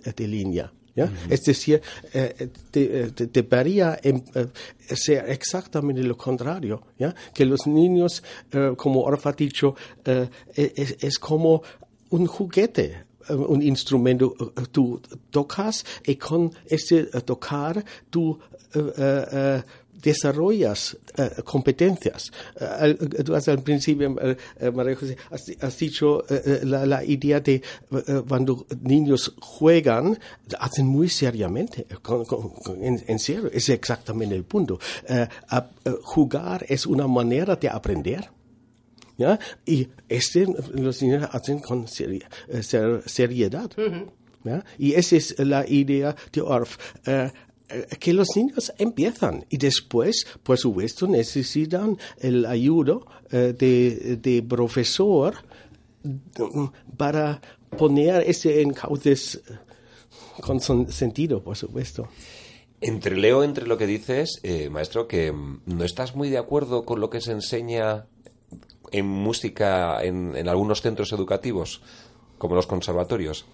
eh, 0.05 0.13
de 0.15 0.29
línea. 0.29 0.71
¿ya? 0.95 1.11
Es 1.31 1.43
decir, 1.43 1.81
eh, 2.13 2.49
de- 2.71 3.11
de- 3.13 3.27
debería 3.27 3.99
eh, 4.03 4.23
ser 4.95 5.29
exactamente 5.31 6.03
lo 6.03 6.17
contrario, 6.19 6.83
¿ya? 6.99 7.15
que 7.35 7.47
los 7.47 7.67
niños, 7.67 8.23
eh, 8.53 8.73
como 8.77 9.01
Orff 9.03 9.27
ha 9.27 9.33
dicho, 9.33 9.75
eh, 10.05 10.29
es, 10.55 10.97
es 11.01 11.19
como 11.19 11.63
un 12.11 12.27
juguete, 12.27 12.85
eh, 12.85 13.05
un 13.35 13.63
instrumento, 13.63 14.35
eh, 14.41 14.63
tú 14.71 15.01
tocas 15.31 15.85
y 16.07 16.17
con 16.17 16.51
este 16.67 17.01
eh, 17.13 17.21
tocar 17.25 17.85
tú 18.11 18.39
eh, 18.75 18.93
eh, 18.99 19.25
eh, 19.33 19.63
desarrollas 20.03 20.97
eh, 21.17 21.43
competencias. 21.43 22.31
Eh, 22.61 22.65
al- 22.65 22.97
tú 23.25 23.35
has 23.35 23.49
al 23.49 23.63
principio, 23.63 24.15
eh, 24.21 24.37
eh, 24.61 24.71
María 24.71 24.95
José, 24.95 25.17
has, 25.31 25.43
has 25.61 25.79
dicho 25.79 26.23
eh, 26.29 26.43
eh, 26.45 26.61
la, 26.65 26.85
la 26.87 27.03
idea 27.05 27.41
de 27.41 27.55
eh, 27.55 27.63
eh, 27.91 28.23
cuando 28.29 28.67
niños 28.83 29.35
juegan, 29.41 30.19
hacen 30.61 30.87
muy 30.87 31.09
seriamente, 31.09 31.87
eh, 31.89 31.97
con- 32.03 32.25
con- 32.25 32.51
con- 32.51 32.85
en, 32.85 33.03
en 33.07 33.19
serio, 33.19 33.51
es 33.53 33.69
exactamente 33.71 34.35
el 34.37 34.45
punto. 34.45 34.79
Eh, 35.09 35.27
eh, 35.53 35.91
jugar 36.03 36.65
es 36.69 36.87
una 36.87 37.07
manera 37.09 37.57
de 37.57 37.69
aprender. 37.69 38.31
¿Ya? 39.19 39.39
Y 39.65 39.89
este 40.09 40.47
los 40.75 41.03
niños 41.03 41.29
hacen 41.33 41.59
con 41.61 41.87
seri- 41.87 42.25
eh, 42.49 42.63
ser- 42.63 43.03
seriedad. 43.07 43.71
¿ya? 44.45 44.65
Y 44.79 44.93
esa 44.95 45.17
es 45.17 45.39
la 45.39 45.69
idea 45.69 46.15
de 46.33 46.41
Orff. 46.41 46.77
eh, 47.07 47.31
que 47.99 48.13
los 48.13 48.29
niños 48.37 48.73
empiezan 48.79 49.45
y 49.51 49.57
después, 49.57 50.25
por 50.45 50.57
supuesto, 50.57 51.09
necesitan 51.09 51.99
el 52.21 52.47
ayuda 52.47 52.99
eh, 53.33 53.55
de, 53.59 54.17
de 54.23 54.41
profesor 54.43 55.35
para 56.97 57.41
poner 57.77 58.23
ese 58.29 58.63
en 58.63 58.73
cauces 58.73 59.41
con 60.41 60.61
sentido, 60.61 61.43
por 61.43 61.57
supuesto. 61.57 62.09
Entre 62.81 63.17
leo 63.17 63.43
entre 63.43 63.67
lo 63.67 63.79
que 63.79 63.87
dices, 63.87 64.39
eh, 64.43 64.69
maestro, 64.71 65.09
que 65.09 65.33
mm, 65.33 65.63
no 65.67 65.85
estás 65.85 66.15
muy 66.15 66.29
de 66.31 66.39
acuerdo 66.39 66.85
con 66.85 67.01
lo 67.01 67.09
que 67.11 67.21
se 67.21 67.33
enseña 67.33 68.07
en 68.93 69.07
música 69.07 70.03
en, 70.03 70.49
algunos 70.49 70.83
centros 70.83 71.13
educativos, 71.13 71.81
como 72.39 72.55
los 72.55 72.67
conservatorios. 72.67 73.47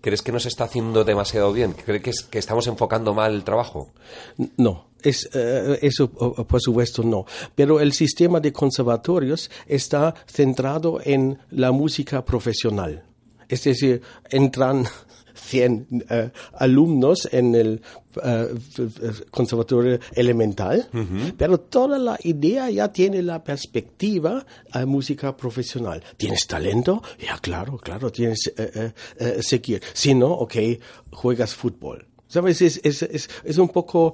¿Crees 0.00 0.22
que 0.22 0.32
no 0.32 0.38
se 0.38 0.48
está 0.48 0.64
haciendo 0.64 1.04
demasiado 1.04 1.52
bien? 1.52 1.72
¿Crees 1.72 2.02
que, 2.02 2.12
que 2.30 2.38
estamos 2.38 2.66
enfocando 2.66 3.14
mal 3.14 3.34
el 3.34 3.44
trabajo? 3.44 3.90
No, 4.56 4.86
es, 5.02 5.28
eh, 5.34 5.78
eso 5.82 6.10
por 6.10 6.60
supuesto 6.60 7.02
no. 7.02 7.26
Pero 7.54 7.80
el 7.80 7.92
sistema 7.92 8.40
de 8.40 8.52
conservatorios 8.52 9.50
está 9.66 10.14
centrado 10.26 11.00
en 11.04 11.38
la 11.50 11.72
música 11.72 12.24
profesional. 12.24 13.04
Es 13.48 13.64
decir, 13.64 14.02
entran 14.30 14.86
100 15.46 16.04
eh, 16.10 16.30
alumnos 16.54 17.28
en 17.30 17.54
el 17.54 17.82
eh, 18.22 18.54
conservatorio 19.30 19.98
elemental, 20.12 20.88
pero 21.36 21.60
toda 21.60 21.98
la 21.98 22.18
idea 22.22 22.68
ya 22.70 22.90
tiene 22.92 23.22
la 23.22 23.42
perspectiva 23.44 24.44
a 24.72 24.84
música 24.86 25.36
profesional. 25.36 26.02
¿Tienes 26.16 26.46
talento? 26.46 27.02
Ya, 27.18 27.38
claro, 27.38 27.78
claro, 27.78 28.10
tienes 28.10 28.52
eh, 28.56 28.92
seguir. 29.40 29.82
Si 29.92 30.14
no, 30.14 30.32
ok, 30.32 30.54
juegas 31.12 31.54
fútbol. 31.54 32.06
¿Sabes? 32.28 32.60
Es, 32.60 32.80
es, 32.82 33.02
es, 33.02 33.30
es, 33.44 33.56
un 33.56 33.68
poco 33.68 34.12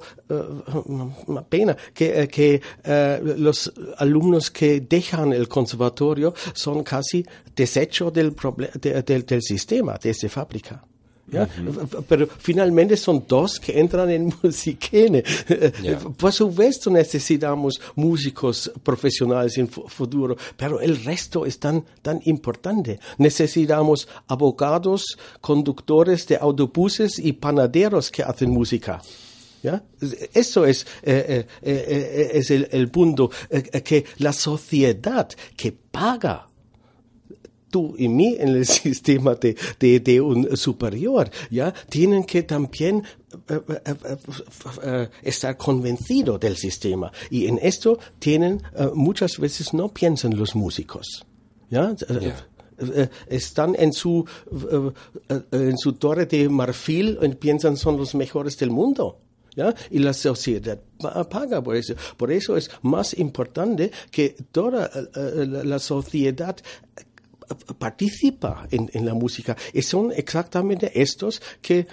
una 0.85 1.41
pena 1.41 1.75
que, 1.95 2.27
que 2.27 2.61
los 3.35 3.73
alumnos 3.97 4.51
que 4.51 4.81
dejan 4.81 5.33
el 5.33 5.47
conservatorio 5.47 6.35
son 6.53 6.83
casi 6.83 7.25
desecho 7.55 8.11
del, 8.11 8.35
del, 8.79 9.25
del 9.25 9.41
sistema, 9.41 9.97
de 9.97 10.11
esa 10.11 10.29
fábrica. 10.29 10.83
Pero 12.07 12.27
finalmente 12.27 12.97
son 12.97 13.23
dos 13.27 13.59
que 13.59 13.79
entran 13.79 14.09
en 14.09 14.33
Musiquene. 14.43 15.23
Por 16.17 16.31
supuesto 16.31 16.89
necesitamos 16.89 17.79
músicos 17.95 18.71
profesionales 18.83 19.57
en 19.57 19.67
futuro, 19.67 20.35
pero 20.57 20.79
el 20.79 21.03
resto 21.03 21.45
es 21.45 21.59
tan, 21.59 21.83
tan 22.01 22.19
importante. 22.25 22.99
Necesitamos 23.17 24.07
abogados, 24.27 25.17
conductores 25.41 26.27
de 26.27 26.37
autobuses 26.37 27.19
y 27.19 27.33
panaderos 27.33 28.11
que 28.11 28.23
hacen 28.23 28.51
música. 28.51 29.01
¿Ya? 29.63 29.81
Eso 30.33 30.65
es, 30.65 30.85
eh, 31.03 31.25
eh, 31.29 31.47
eh, 31.61 32.31
es 32.33 32.51
el, 32.51 32.67
el 32.69 32.89
punto, 32.89 33.31
que 33.85 34.03
la 34.17 34.33
sociedad 34.33 35.29
que 35.55 35.71
paga 35.71 36.47
tú 37.73 37.95
y 37.97 38.07
mí 38.07 38.37
en 38.39 38.49
el 38.49 38.65
sistema 38.83 39.33
de, 39.33 39.55
de, 39.99 40.21
un 40.21 40.55
superior, 40.55 41.29
¿ya? 41.49 41.73
Tienen 41.89 42.23
que 42.23 42.43
también 42.43 43.03
eh, 43.49 43.59
eh, 43.67 43.95
eh, 44.83 45.09
estar 45.23 45.57
convencidos 45.57 46.39
del 46.39 46.55
sistema. 46.55 47.11
Y 47.31 47.47
en 47.47 47.59
esto 47.61 47.97
tienen, 48.19 48.61
muchas 48.93 49.39
veces 49.39 49.73
no 49.73 49.89
piensan 49.89 50.37
los 50.37 50.55
músicos, 50.55 51.25
¿ya? 51.69 51.95
están 53.27 53.75
en 53.79 53.93
su, 53.93 54.25
en 55.51 55.77
su 55.77 55.93
torre 55.93 56.25
de 56.25 56.49
marfil 56.49 57.17
y 57.21 57.29
piensan 57.29 57.77
son 57.77 57.97
los 57.97 58.13
mejores 58.13 58.57
del 58.57 58.69
mundo. 58.69 59.17
¿Ya? 59.55 59.75
Y 59.91 59.99
la 59.99 60.13
sociedad 60.13 60.79
paga 61.29 61.61
por 61.61 61.75
eso. 61.75 61.93
Por 62.17 62.31
eso 62.31 62.57
es 62.57 62.71
más 62.81 63.15
importante 63.19 63.91
que 64.09 64.35
toda 64.51 64.89
la 65.63 65.77
sociedad 65.77 66.55
participa 67.77 68.67
en, 68.71 69.05
la 69.05 69.13
música 69.13 69.55
y 69.73 69.81
son 69.81 70.11
exactamente 70.15 70.91
estos 71.01 71.41
que 71.61 71.79
eh, 71.79 71.87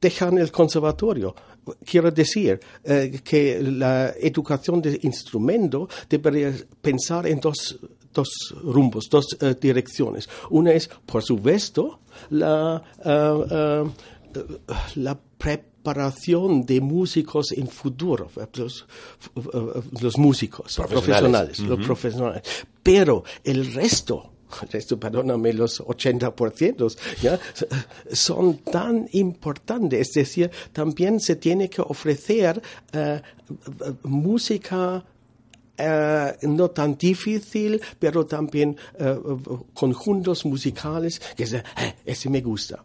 dejan 0.00 0.38
el 0.38 0.50
conservatorio. 0.50 1.34
Quiero 1.84 2.10
decir 2.10 2.58
eh, 2.84 3.20
que 3.22 3.60
la 3.62 4.14
educación 4.20 4.80
de 4.82 4.98
instrumento 5.02 5.88
debería 6.08 6.52
pensar 6.80 7.26
en 7.26 7.38
dos, 7.38 7.78
dos 8.12 8.54
rumbos, 8.62 9.08
dos 9.10 9.36
eh, 9.40 9.54
direcciones. 9.60 10.28
Una 10.50 10.72
es, 10.72 10.88
por 10.88 11.22
supuesto, 11.22 12.00
la, 12.30 12.82
la 14.96 15.18
preparación 15.80 16.66
de 16.66 16.80
músicos 16.80 17.52
en 17.52 17.66
futuro, 17.66 18.30
los, 18.54 20.18
músicos 20.18 20.76
profesionales, 20.76 21.58
los 21.60 21.84
profesionales. 21.84 22.42
Pero 22.82 23.24
el 23.44 23.72
resto 23.72 24.32
esto 24.72 24.98
perdóname, 24.98 25.52
los 25.52 25.80
80%, 25.80 26.96
¿ya? 27.22 27.38
son 28.12 28.58
tan 28.58 29.08
importantes. 29.12 30.08
Es 30.08 30.14
decir, 30.14 30.50
también 30.72 31.20
se 31.20 31.36
tiene 31.36 31.68
que 31.68 31.82
ofrecer 31.82 32.60
eh, 32.92 33.20
música 34.04 35.04
eh, 35.76 36.36
no 36.42 36.70
tan 36.70 36.96
difícil, 36.96 37.80
pero 37.98 38.26
también 38.26 38.76
eh, 38.98 39.18
conjuntos 39.74 40.44
musicales 40.44 41.20
que 41.36 41.46
se, 41.46 41.62
ese 42.04 42.28
me 42.28 42.40
gusta. 42.40 42.84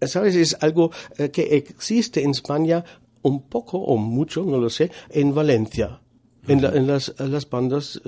¿Sabes? 0.00 0.34
Es 0.36 0.56
algo 0.60 0.90
que 1.32 1.56
existe 1.56 2.22
en 2.22 2.30
España 2.30 2.84
un 3.22 3.42
poco 3.42 3.78
o 3.78 3.96
mucho, 3.96 4.44
no 4.44 4.58
lo 4.58 4.70
sé, 4.70 4.90
en 5.10 5.34
Valencia, 5.34 6.00
en, 6.46 6.86
las, 6.86 7.14
las, 7.18 7.48
bandas 7.48 8.00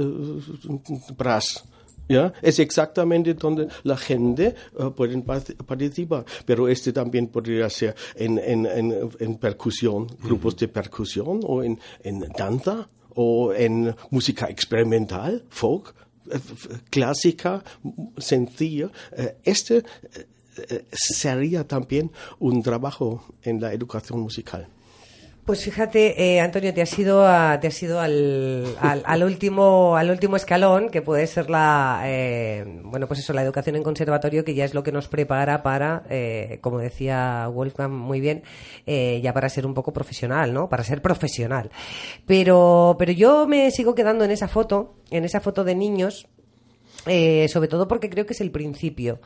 brass. 1.17 1.65
¿Ya? 2.09 2.33
Es 2.43 2.59
exactamente 2.59 3.35
donde 3.35 3.69
la 3.83 3.97
gente 3.97 4.55
uh, 4.79 4.91
puede 4.91 5.19
participar. 5.23 6.25
Pero 6.45 6.69
este 6.69 6.93
también 6.93 7.29
podría 7.29 7.71
ser 7.71 7.95
en, 8.15 8.39
en, 8.39 8.67
en, 9.19 9.37
percusión, 9.37 10.07
grupos 10.23 10.57
de 10.57 10.69
percusión, 10.69 11.41
o 11.45 11.63
en, 11.63 11.79
danza, 12.37 12.89
o 13.15 13.53
en 13.55 13.95
música 14.11 14.47
experimental, 14.51 15.45
folk, 15.49 15.95
eh, 16.31 16.39
clásica, 16.91 17.63
sencilla. 18.19 18.91
Eh, 19.17 19.37
este 19.45 19.85
eh, 20.57 20.85
sería 20.93 21.67
también 21.67 22.11
un 22.39 22.63
trabajo 22.63 23.25
en 23.43 23.61
la 23.61 23.73
educación 23.73 24.21
musical. 24.21 24.67
Pues 25.45 25.63
fíjate, 25.63 26.37
eh, 26.37 26.41
Antonio, 26.41 26.73
te 26.73 26.81
has 26.81 26.99
ido, 26.99 27.23
te 27.61 27.67
has 27.67 27.83
ido 27.83 28.01
al, 28.01 28.65
al, 28.81 29.23
último, 29.25 29.95
al 29.95 30.11
último 30.11 30.37
escalón, 30.37 30.89
que 30.89 31.03
puede 31.03 31.27
ser 31.27 31.51
la, 31.51 32.01
eh, 32.07 32.65
bueno, 32.83 33.07
pues 33.07 33.21
eso, 33.21 33.35
la 33.35 33.43
educación 33.43 33.77
en 33.77 33.83
conservatorio, 33.83 34.43
que 34.43 34.55
ya 34.55 34.65
es 34.65 34.73
lo 34.73 34.83
que 34.83 34.91
nos 34.91 35.09
prepara 35.09 35.63
para, 35.63 36.05
eh, 36.09 36.61
como 36.63 36.79
decía 36.79 37.47
Wolfgang 37.49 37.93
muy 37.93 38.21
bien, 38.21 38.43
ya 38.87 39.35
para 39.35 39.51
ser 39.51 39.67
un 39.67 39.75
poco 39.75 39.93
profesional, 39.93 40.55
¿no? 40.55 40.71
Para 40.71 40.83
ser 40.83 41.03
profesional. 41.03 41.71
Pero, 42.25 42.97
pero 42.99 43.13
yo 43.13 43.47
me 43.47 43.71
sigo 43.71 43.95
quedando 43.95 44.25
en 44.25 44.31
esa 44.31 44.49
foto, 44.49 44.95
en 45.11 45.27
esa 45.27 45.41
foto 45.41 45.63
de 45.63 45.75
niños, 45.75 46.27
eh, 47.07 47.49
sobre 47.49 47.69
todo 47.69 47.87
porque 47.87 48.09
creo 48.09 48.25
que 48.25 48.33
es 48.33 48.41
el 48.41 48.51
principio. 48.51 49.21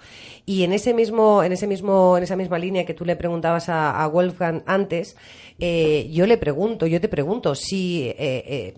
Y 0.46 0.64
en 0.64 0.72
ese 0.72 0.94
mismo, 0.94 1.44
en 1.44 1.52
ese 1.52 1.66
mismo, 1.66 2.16
en 2.16 2.24
esa 2.24 2.34
misma 2.34 2.58
línea 2.58 2.84
que 2.84 2.94
tú 2.94 3.04
le 3.04 3.14
preguntabas 3.14 3.68
a, 3.68 4.06
Wolfgang 4.08 4.62
antes, 4.66 5.16
eh, 5.60 6.08
yo 6.10 6.26
le 6.26 6.38
pregunto, 6.38 6.86
yo 6.86 7.00
te 7.00 7.08
pregunto 7.08 7.54
si 7.54 8.12
eh, 8.18 8.74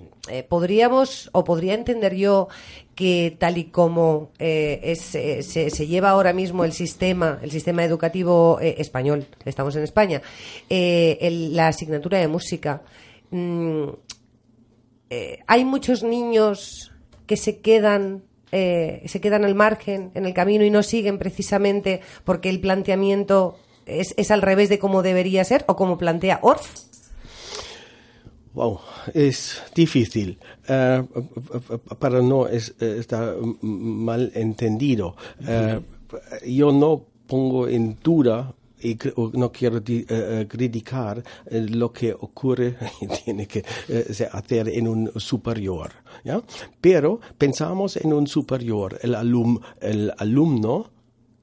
podríamos 0.48 1.30
o 1.32 1.44
podría 1.44 1.74
entender 1.74 2.14
yo 2.14 2.48
que 2.94 3.36
tal 3.38 3.56
y 3.56 3.64
como 3.64 4.30
se, 4.38 5.42
se, 5.42 5.86
lleva 5.86 6.10
ahora 6.10 6.34
mismo 6.34 6.64
el 6.64 6.72
sistema, 6.72 7.38
el 7.42 7.50
sistema 7.50 7.84
educativo 7.84 8.58
español, 8.60 9.26
estamos 9.46 9.74
en 9.76 9.84
España, 9.84 10.20
la 10.68 11.68
asignatura 11.68 12.18
de 12.18 12.28
música, 12.28 12.82
mm, 13.30 13.88
hay 15.46 15.64
muchos 15.64 16.02
niños 16.02 16.92
que 17.26 17.36
se 17.36 17.60
quedan 17.60 18.24
eh, 18.52 19.02
se 19.06 19.20
quedan 19.20 19.44
al 19.44 19.54
margen, 19.54 20.10
en 20.14 20.26
el 20.26 20.34
camino 20.34 20.64
y 20.64 20.70
no 20.70 20.82
siguen 20.82 21.18
precisamente 21.18 22.00
porque 22.24 22.50
el 22.50 22.60
planteamiento 22.60 23.58
es, 23.86 24.14
es 24.16 24.30
al 24.30 24.42
revés 24.42 24.68
de 24.68 24.78
cómo 24.78 25.02
debería 25.02 25.44
ser 25.44 25.64
o 25.68 25.76
como 25.76 25.98
plantea 25.98 26.40
Orff? 26.42 26.90
Wow, 28.52 28.80
es 29.14 29.62
difícil 29.74 30.38
uh, 30.68 31.06
para 31.98 32.20
no 32.20 32.48
es, 32.48 32.74
estar 32.80 33.36
mal 33.60 34.32
entendido. 34.34 35.14
Uh, 35.40 35.80
yo 36.44 36.72
no 36.72 37.06
pongo 37.28 37.68
en 37.68 37.96
duda 38.02 38.52
y 38.82 38.98
no 39.34 39.52
quiero 39.52 39.78
uh, 39.78 40.46
criticar 40.48 41.22
lo 41.50 41.92
que 41.92 42.12
ocurre 42.12 42.76
y 43.00 43.06
tiene 43.06 43.46
que 43.46 43.64
hacer 44.32 44.68
en 44.68 44.88
un 44.88 45.12
superior. 45.16 45.92
¿ya? 46.24 46.42
Pero 46.80 47.20
pensamos 47.36 47.96
en 47.96 48.12
un 48.12 48.26
superior, 48.26 48.98
el, 49.02 49.14
alum, 49.14 49.58
el 49.80 50.12
alumno 50.18 50.90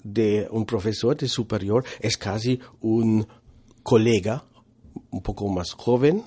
de 0.03 0.47
un 0.51 0.65
profesor 0.65 1.17
de 1.17 1.27
superior 1.27 1.83
es 1.99 2.17
casi 2.17 2.59
un 2.81 3.27
colega 3.83 4.43
un 5.11 5.21
poco 5.21 5.47
más 5.49 5.73
joven 5.73 6.23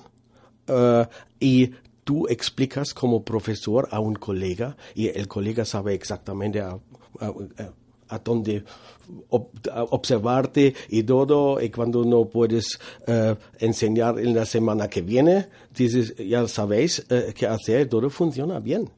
y 1.39 1.71
tú 2.03 2.27
explicas 2.27 2.93
como 2.93 3.23
profesor 3.23 3.87
a 3.91 3.99
un 3.99 4.15
colega 4.15 4.75
y 4.95 5.07
el 5.07 5.27
colega 5.27 5.65
sabe 5.65 5.93
exactamente 5.93 6.61
a, 6.61 6.79
dónde 8.23 8.63
observarte 9.29 10.73
y 10.89 11.03
todo, 11.03 11.61
y 11.61 11.69
cuando 11.69 12.03
no 12.05 12.25
puedes 12.25 12.79
eh, 13.07 13.35
enseñar 13.59 14.19
en 14.19 14.35
la 14.35 14.45
semana 14.45 14.89
que 14.89 15.01
viene, 15.01 15.47
dices, 15.75 16.15
ya 16.17 16.47
sabéis 16.47 17.05
eh, 17.09 17.33
qué 17.35 17.47
hacer, 17.47 17.87
todo 17.89 18.09
funciona 18.09 18.59
bien. 18.59 18.89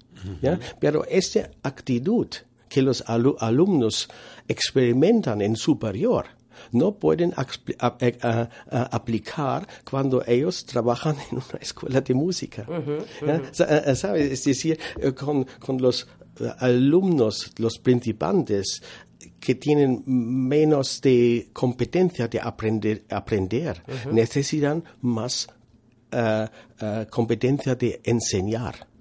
¿ya? 0.42 0.60
Pero 0.80 1.06
esta 1.06 1.50
actitud 1.64 2.28
que 2.70 2.82
los 2.82 3.04
alumnos 3.08 4.08
experimentan 4.48 5.42
en 5.42 5.56
superior, 5.56 6.26
no 6.72 6.94
pueden 6.96 7.34
aplicar 8.58 9.68
cuando 9.90 10.24
ellos 10.26 10.66
trabajan 10.66 11.16
en 11.32 11.38
una 11.38 11.60
escuela 11.60 12.02
de 12.02 12.14
música. 12.14 12.66
Eh, 13.22 13.96
¿Sabes? 13.96 14.32
Es 14.32 14.44
decir, 14.46 14.80
con, 15.16 15.46
con 15.60 15.82
los 15.82 16.08
alumnos, 16.60 17.52
los 17.58 17.78
principantes, 17.78 18.82
que 19.40 19.56
tienen 19.56 20.04
menos 20.06 21.02
de 21.02 21.50
competencia 21.54 22.28
de 22.28 22.40
aprender, 22.40 23.04
aprender 23.10 23.84
necesitan 24.12 24.84
más 25.02 25.48
uh, 26.12 26.46
uh, 26.84 27.06
competencia 27.10 27.76
de 27.76 28.02
enseñar. 28.04 28.93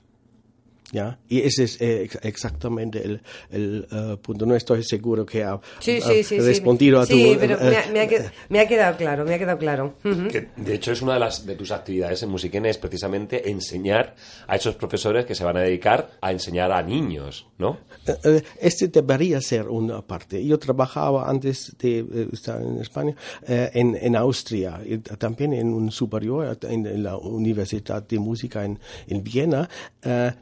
¿Ya? 0.93 1.19
Y 1.27 1.41
ese 1.41 1.65
es 1.65 1.81
eh, 1.81 2.11
exactamente 2.21 3.03
el, 3.03 3.23
el 3.51 3.89
uh, 3.91 4.19
punto. 4.19 4.45
No 4.45 4.55
estoy 4.55 4.85
seguro 4.85 5.25
que 5.25 5.43
ha, 5.43 5.59
sí, 5.81 6.03
sí, 6.03 6.23
sí, 6.23 6.39
respondido 6.39 7.01
a 7.01 7.07
tu... 7.07 7.15
Sí, 7.15 7.35
pero 7.41 7.57
me 7.59 7.77
ha, 7.79 7.91
me, 7.91 8.01
ha 8.01 8.07
quedado, 8.07 8.31
me, 8.51 8.61
ha 8.61 8.69
quedado, 8.69 8.97
claro, 8.99 9.25
me 9.25 9.33
ha 9.33 9.39
quedado 9.39 9.57
claro. 9.57 9.95
Que, 10.03 10.49
de 10.55 10.75
hecho, 10.75 10.93
es 10.93 11.01
una 11.01 11.15
de, 11.15 11.21
las, 11.21 11.47
de 11.47 11.55
tus 11.55 11.71
actividades 11.71 12.23
en 12.23 12.29
Musiquene, 12.29 12.69
es 12.69 12.77
precisamente 12.77 13.49
enseñar 13.49 14.15
a 14.47 14.57
esos 14.57 14.75
profesores 14.75 15.25
que 15.25 15.35
se 15.35 15.45
van 15.45 15.57
a 15.57 15.61
dedicar 15.61 16.11
a 16.21 16.31
enseñar 16.31 16.71
a 16.71 16.83
niños, 16.83 17.47
¿no? 17.57 17.79
Eh, 18.07 18.15
eh, 18.25 18.43
este 18.61 18.89
debería 18.89 19.41
ser 19.41 19.69
una 19.69 20.03
parte. 20.03 20.45
Yo 20.45 20.59
trabajaba 20.59 21.27
antes 21.27 21.75
de 21.79 22.29
estar 22.35 22.61
en 22.61 22.83
España, 22.83 23.17
en, 23.47 23.97
en 23.99 24.15
Austria, 24.15 24.83
y 24.85 24.99
también 24.99 25.55
en 25.55 25.73
un 25.73 25.91
superior, 25.91 26.59
en, 26.69 26.85
en 26.85 27.03
la 27.03 27.17
Universidad 27.17 28.07
de 28.07 28.19
Música 28.19 28.63
en, 28.63 28.79
en 29.07 29.25
Viena. 29.25 29.67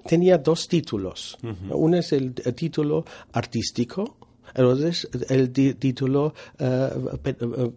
tenía 0.09 0.40
dos 0.41 0.69
títulos. 0.69 1.39
Uno 1.71 1.97
es 1.97 2.13
el, 2.13 2.35
título 2.35 3.05
artístico, 3.33 4.17
el 4.55 4.65
otro 4.65 4.89
es 4.89 5.09
el 5.29 5.53
título 5.53 6.35
uh, 6.59 7.71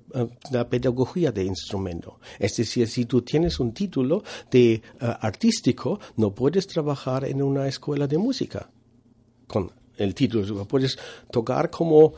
la 0.51 0.67
pedagogía 0.67 1.31
de 1.31 1.43
instrumento. 1.43 2.19
Es 2.39 2.57
decir, 2.57 2.87
si 2.87 3.05
tú 3.05 3.21
tienes 3.21 3.59
un 3.59 3.73
título 3.73 4.23
de 4.49 4.81
artístico, 4.99 5.99
no 6.17 6.33
puedes 6.33 6.65
trabajar 6.67 7.25
en 7.25 7.41
una 7.41 7.67
escuela 7.67 8.07
de 8.07 8.17
música 8.17 8.69
con 9.47 9.71
el 9.97 10.15
título. 10.15 10.65
Puedes 10.65 10.97
tocar 11.31 11.69
como 11.69 12.13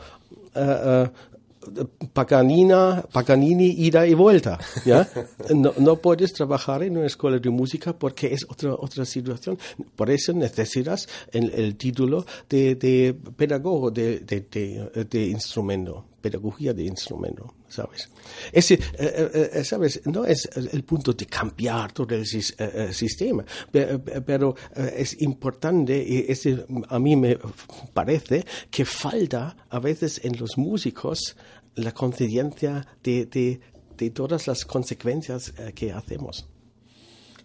Paganina, 2.12 3.04
Paganini 3.12 3.66
ida 3.66 4.06
y 4.06 4.14
vuelta. 4.14 4.58
¿ya? 4.84 5.08
No, 5.54 5.72
no, 5.78 5.96
puedes 5.96 6.32
trabajar 6.32 6.82
en 6.82 6.96
una 6.96 7.06
escuela 7.06 7.38
de 7.38 7.50
música 7.50 7.96
porque 7.96 8.32
es 8.32 8.44
otra, 8.48 8.74
otra 8.74 9.04
situación. 9.04 9.58
Por 9.94 10.10
eso 10.10 10.32
necesitas 10.32 11.08
el, 11.32 11.50
el 11.50 11.76
título 11.76 12.26
de, 12.48 12.74
de 12.74 13.14
pedagogo 13.36 13.90
de, 13.90 14.20
de, 14.20 15.04
de, 15.10 15.26
instrumento, 15.26 16.04
pedagogía 16.20 16.72
de 16.72 16.84
instrumento, 16.84 17.54
¿sabes? 17.68 18.08
Ese, 18.52 18.74
eh, 18.74 18.80
eh, 18.98 19.50
eh, 19.54 19.64
¿sabes? 19.64 20.00
No 20.06 20.24
es 20.24 20.48
el 20.54 20.82
punto 20.84 21.12
de 21.12 21.26
cambiar 21.26 21.92
todo 21.92 22.14
el 22.14 22.26
sistema, 22.26 23.44
pero, 23.70 24.54
es 24.96 25.20
importante 25.22 25.96
y 26.06 26.30
ese, 26.30 26.64
a 26.88 26.98
mí 26.98 27.16
me 27.16 27.38
parece 27.92 28.44
que 28.70 28.84
falta 28.84 29.56
a 29.70 29.78
veces 29.78 30.20
en 30.24 30.38
los 30.38 30.58
músicos 30.58 31.36
la 31.76 31.92
conciencia 31.92 32.86
de, 33.02 33.26
de, 33.26 33.60
de, 33.96 34.10
todas 34.10 34.46
las 34.46 34.64
consecuencias 34.64 35.52
eh, 35.58 35.72
que 35.74 35.92
hacemos. 35.92 36.48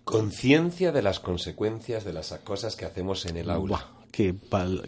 Conciencia 0.03 0.91
de 0.91 1.01
las 1.01 1.19
consecuencias 1.19 2.03
de 2.03 2.13
las 2.13 2.31
cosas 2.43 2.75
que 2.75 2.85
hacemos 2.85 3.25
en 3.27 3.37
el 3.37 3.49
aula. 3.49 3.85
qué, 4.11 4.33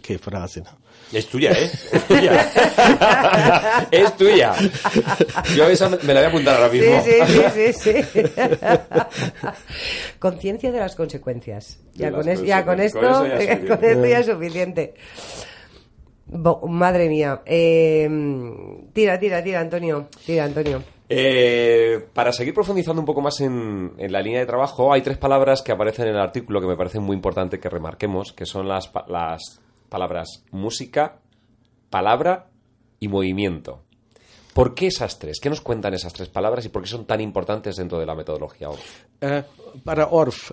qué, 0.02 0.18
frase. 0.18 0.64
Es 1.12 1.28
tuya, 1.28 1.52
¿eh? 1.52 1.70
Es 1.92 2.08
tuya. 2.08 3.86
es 3.90 4.16
tuya. 4.16 4.54
Yo 5.54 5.68
esa 5.68 5.88
me 5.88 6.14
la 6.14 6.20
voy 6.20 6.24
a 6.24 6.28
apuntar 6.28 6.56
ahora 6.56 6.72
mismo. 6.72 7.02
Sí, 7.04 7.12
sí, 7.54 7.72
sí, 7.72 8.02
sí. 8.02 8.22
Conciencia 10.18 10.72
de 10.72 10.80
las 10.80 10.96
consecuencias. 10.96 11.78
Ya, 11.94 12.10
con, 12.10 12.24
ya 12.44 12.64
con, 12.64 12.80
esto, 12.80 13.00
con, 13.68 13.84
esto 13.84 14.06
ya 14.06 14.18
es 14.18 14.26
suficiente 14.26 14.94
madre 16.26 17.08
mía. 17.08 17.42
Eh, 17.44 18.08
tira, 18.92 19.18
tira, 19.18 19.42
tira, 19.42 19.60
Antonio. 19.60 20.08
Tira, 20.24 20.44
Antonio. 20.44 20.82
Eh, 21.08 22.06
para 22.12 22.32
seguir 22.32 22.54
profundizando 22.54 23.00
un 23.00 23.06
poco 23.06 23.20
más 23.20 23.40
en, 23.40 23.92
la 23.98 24.22
línea 24.22 24.40
de 24.40 24.46
trabajo, 24.46 24.92
hay 24.92 25.02
tres 25.02 25.18
palabras 25.18 25.62
que 25.62 25.72
aparecen 25.72 26.08
en 26.08 26.14
el 26.14 26.20
artículo 26.20 26.60
que 26.60 26.66
me 26.66 26.76
parecen 26.76 27.02
muy 27.02 27.14
importante 27.14 27.60
que 27.60 27.68
remarquemos, 27.68 28.32
que 28.32 28.46
son 28.46 28.68
las, 28.68 28.90
las 29.08 29.60
palabras 29.88 30.44
música, 30.50 31.18
palabra 31.90 32.46
y 33.00 33.08
movimiento. 33.08 33.82
¿Por 34.54 34.74
qué 34.74 34.86
esas 34.86 35.18
tres? 35.18 35.40
¿Qué 35.40 35.50
nos 35.50 35.60
cuentan 35.60 35.94
esas 35.94 36.12
tres 36.12 36.28
palabras 36.28 36.64
y 36.64 36.68
por 36.68 36.82
qué 36.82 36.88
son 36.88 37.06
tan 37.06 37.20
importantes 37.20 37.76
dentro 37.76 37.98
de 37.98 38.06
la 38.06 38.14
metodología 38.14 38.70
ORF? 38.70 39.04
Eh, 39.20 39.42
para 39.84 40.06
ORF 40.06 40.52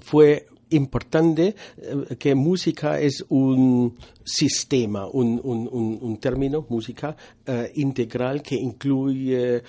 fue 0.00 0.46
importante 0.72 1.54
eh, 1.76 2.16
que 2.18 2.34
música 2.34 2.98
es 3.00 3.24
un 3.28 3.96
sistema, 4.24 5.06
un, 5.06 5.40
un, 5.42 6.18
término, 6.18 6.66
música, 6.68 7.16
eh, 7.46 7.72
integral 7.76 8.42
que 8.42 8.54
incluye 8.56 9.56
eh, 9.56 9.62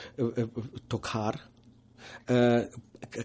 tocar, 0.87 1.39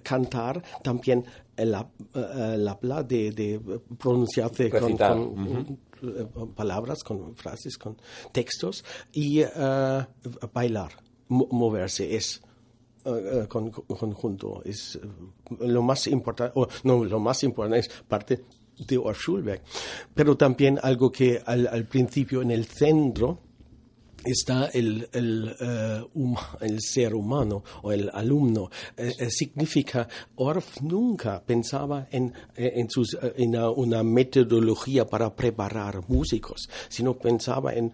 cantar, 0.02 0.62
también 0.82 1.24
el, 1.56 1.74
habla 1.74 3.02
de, 3.02 3.32
de 3.32 3.60
pronunciarse 3.98 4.70
con, 4.70 5.78
palabras, 6.54 7.02
con 7.02 7.36
frases, 7.36 7.76
con 7.76 7.96
textos 8.32 8.84
y 9.12 9.42
bailar, 10.52 10.92
moverse 11.28 12.16
es 12.16 12.40
eh, 13.08 13.46
con, 13.48 13.70
conjunto. 13.70 14.62
Es 14.64 14.96
eh, 14.96 15.66
lo 15.66 15.82
más 15.82 16.06
importante, 16.06 16.58
no, 16.84 17.04
lo 17.04 17.18
más 17.18 17.42
importante 17.42 17.78
es 17.78 17.88
parte 18.06 18.44
de 18.86 18.98
Orff 18.98 19.18
Schulberg. 19.18 19.62
Pero 20.14 20.36
también 20.36 20.78
algo 20.82 21.10
que 21.10 21.40
al, 21.44 21.86
principio 21.86 22.42
en 22.42 22.50
el 22.50 22.66
centro 22.66 23.38
está 24.24 24.66
el, 24.66 25.08
el, 25.12 25.56
eh, 25.58 26.04
el, 26.60 26.80
ser 26.80 27.14
humano 27.14 27.64
o 27.82 27.92
el 27.92 28.10
alumno. 28.12 28.70
significa, 29.30 30.06
Orff 30.36 30.82
nunca 30.82 31.42
pensaba 31.42 32.08
en, 32.10 32.34
en, 32.56 32.90
sus, 32.90 33.16
en 33.36 33.56
una, 33.56 34.02
metodología 34.02 35.06
para 35.06 35.34
preparar 35.34 36.02
músicos, 36.08 36.68
sino 36.88 37.14
pensaba 37.14 37.72
en 37.74 37.90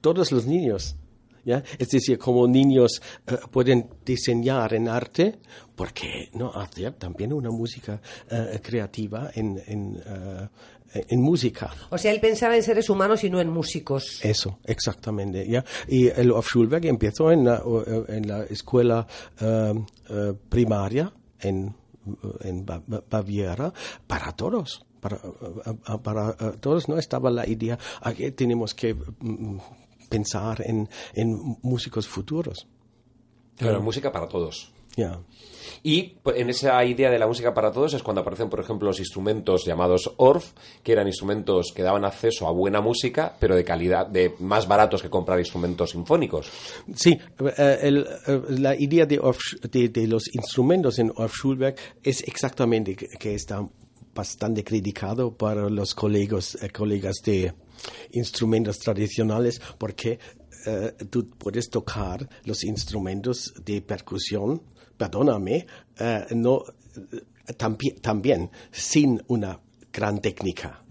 todos 0.00 0.32
los 0.32 0.46
niños 0.46 0.96
es 1.44 1.88
decir, 1.88 2.18
como 2.18 2.46
niños 2.46 3.02
eh, 3.26 3.36
pueden 3.50 3.88
diseñar 4.04 4.74
en 4.74 4.88
arte, 4.88 5.38
porque 5.74 6.30
no 6.34 6.52
hacer 6.52 6.94
también 6.94 7.32
una 7.32 7.50
música 7.50 8.00
eh, 8.30 8.60
creativa 8.62 9.30
en, 9.34 9.58
eh, 9.66 10.48
en, 11.08 11.20
música. 11.20 11.70
O 11.90 11.98
sea, 11.98 12.12
él 12.12 12.20
pensaba 12.20 12.54
en 12.54 12.62
seres 12.62 12.88
humanos 12.90 13.24
y 13.24 13.30
no 13.30 13.40
en 13.40 13.48
músicos. 13.48 14.20
Eso, 14.22 14.58
exactamente. 14.64 15.48
¿ya? 15.48 15.64
Y 15.88 16.08
el 16.08 16.30
Of 16.30 16.46
Schulberg 16.46 16.86
empezó 16.86 17.32
en 17.32 17.44
la, 17.44 17.62
en 18.08 18.28
la 18.28 18.44
escuela 18.44 19.06
primaria 20.48 21.12
en, 21.40 21.74
en 22.42 22.66
Baviera 23.10 23.72
para 24.06 24.32
todos. 24.32 24.84
Para, 25.00 25.18
para, 26.00 26.36
todos 26.60 26.88
no 26.88 26.96
estaba 26.96 27.28
la 27.28 27.44
idea, 27.48 27.76
aquí 28.02 28.30
tenemos 28.30 28.72
que 28.72 28.94
mm, 28.94 29.58
pensar 30.12 30.62
en, 30.64 30.88
en 31.14 31.58
músicos 31.62 32.06
futuros. 32.06 32.68
Claro, 33.56 33.80
música 33.80 34.12
para 34.12 34.28
todos. 34.28 34.72
Ya. 34.96 35.20
Y 35.82 36.16
pues, 36.22 36.38
en 36.38 36.50
esa 36.50 36.84
idea 36.84 37.10
de 37.10 37.18
la 37.18 37.26
música 37.26 37.54
para 37.54 37.72
todos 37.72 37.94
es 37.94 38.02
cuando 38.02 38.20
aparecen, 38.20 38.50
por 38.50 38.60
ejemplo, 38.60 38.88
los 38.88 38.98
instrumentos 38.98 39.64
llamados 39.64 40.12
ORF, 40.16 40.52
que 40.82 40.92
eran 40.92 41.06
instrumentos 41.06 41.72
que 41.74 41.82
daban 41.82 42.04
acceso 42.04 42.46
a 42.46 42.52
buena 42.52 42.80
música, 42.80 43.34
pero 43.38 43.56
de 43.56 43.64
calidad, 43.64 44.06
de 44.06 44.34
más 44.40 44.68
baratos 44.68 45.02
que 45.02 45.08
comprar 45.08 45.38
instrumentos 45.38 45.90
sinfónicos. 45.90 46.50
Sí, 46.94 47.18
eh, 47.38 47.54
eh, 47.58 48.42
la 48.50 48.74
idea 48.78 49.06
de, 49.06 49.18
de, 49.88 50.06
los 50.06 50.34
instrumentos 50.34 50.98
en 50.98 51.10
Orff 51.16 51.36
Schulberg 51.36 51.76
es 52.02 52.22
exactamente 52.22 52.94
que, 52.94 53.34
está 53.34 53.66
bastante 54.14 54.62
criticado 54.62 55.34
para 55.34 55.70
los 55.70 55.94
colegas, 55.94 56.58
eh, 56.62 56.68
colegas 56.68 57.16
de 57.24 57.54
instrumentos 58.12 58.78
tradicionales 58.78 59.60
porque 59.78 60.18
eh, 60.66 60.92
tú 61.10 61.28
puedes 61.38 61.68
tocar 61.70 62.28
los 62.44 62.64
instrumentos 62.64 63.52
de 63.64 63.82
percusión, 63.82 64.62
perdóname, 64.96 65.66
eh, 65.98 66.26
no 66.34 66.62
también, 67.56 67.96
también 67.96 68.50
sin 68.70 69.22
una 69.28 69.58
gran 69.92 70.20
técnica. 70.20 70.84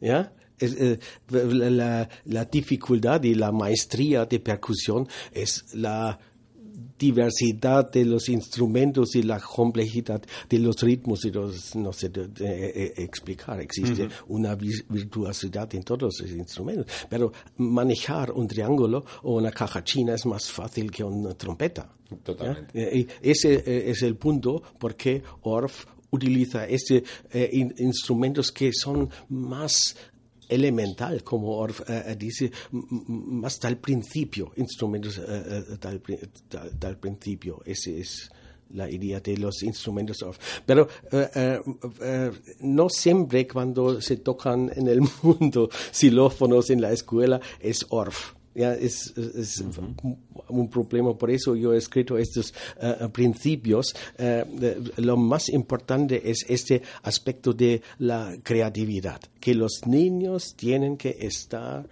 ¿ya? 0.00 0.32
Eh, 0.58 0.98
la, 1.28 2.08
la 2.24 2.44
dificultad 2.44 3.22
y 3.24 3.34
la 3.34 3.52
maestría 3.52 4.24
de 4.24 4.40
percusión 4.40 5.06
es 5.32 5.74
la 5.74 6.18
diversidad 6.98 7.90
de 7.90 8.04
los 8.04 8.28
instrumentos 8.28 9.14
y 9.14 9.22
la 9.22 9.40
complejidad 9.40 10.22
de 10.48 10.58
los 10.58 10.80
ritmos 10.80 11.24
y 11.24 11.30
los, 11.30 11.74
no 11.76 11.92
sé 11.92 12.08
de, 12.08 12.28
de, 12.28 12.46
de, 12.46 12.94
explicar. 12.98 13.60
Existe 13.60 14.08
una 14.28 14.54
virtuosidad 14.54 15.74
en 15.74 15.82
todos 15.82 16.20
los 16.20 16.30
instrumentos, 16.30 16.86
pero 17.08 17.32
manejar 17.58 18.32
un 18.32 18.48
triángulo 18.48 19.04
o 19.22 19.36
una 19.36 19.50
caja 19.50 19.82
china 19.84 20.14
es 20.14 20.26
más 20.26 20.50
fácil 20.50 20.90
que 20.90 21.04
una 21.04 21.34
trompeta. 21.34 21.92
Totalmente. 22.22 22.96
Y 22.96 23.08
ese 23.20 23.90
es 23.90 24.02
el 24.02 24.14
punto 24.16 24.62
por 24.78 24.94
qué 24.94 25.22
Orff 25.42 25.86
utiliza 26.10 26.66
este 26.66 27.02
eh, 27.32 27.50
in, 27.52 27.74
instrumentos 27.78 28.52
que 28.52 28.72
son 28.72 29.08
más 29.28 29.96
elemental, 30.48 31.22
como 31.22 31.56
Orff 31.56 31.80
uh, 31.80 32.14
dice, 32.16 32.50
más 32.70 33.58
al 33.64 33.78
principio, 33.78 34.52
instrumentos 34.56 35.20
tal, 35.80 36.98
principio. 36.98 37.62
Ese 37.64 38.00
es 38.00 38.30
la 38.70 38.90
idea 38.90 39.20
de 39.20 39.36
los 39.36 39.62
instrumentos 39.62 40.22
Orff. 40.22 40.38
Pero 40.64 40.88
no 42.60 42.88
siempre 42.88 43.46
cuando 43.46 44.00
se 44.00 44.16
tocan 44.18 44.72
en 44.74 44.88
el 44.88 45.00
mundo 45.22 45.68
xilófonos 45.92 46.70
en 46.70 46.80
la 46.80 46.92
escuela 46.92 47.40
es 47.60 47.86
Orff. 47.90 48.34
Ya, 48.56 48.72
es, 48.72 49.12
es 49.16 49.60
uh 49.60 49.64
-huh. 49.66 50.16
un 50.48 50.68
problema, 50.70 51.12
por 51.12 51.30
eso 51.30 51.54
yo 51.54 51.74
he 51.74 51.76
escrito 51.76 52.16
estos 52.16 52.54
uh, 52.80 53.10
principios. 53.10 53.94
Uh, 54.18 54.44
de, 54.58 54.92
lo 54.96 55.18
más 55.18 55.50
importante 55.50 56.30
es 56.30 56.38
este 56.48 56.80
aspecto 57.02 57.52
de 57.52 57.82
la 57.98 58.34
creatividad, 58.42 59.20
que 59.40 59.54
los 59.54 59.82
niños 59.86 60.54
tienen 60.56 60.96
que 60.96 61.16
estar 61.20 61.86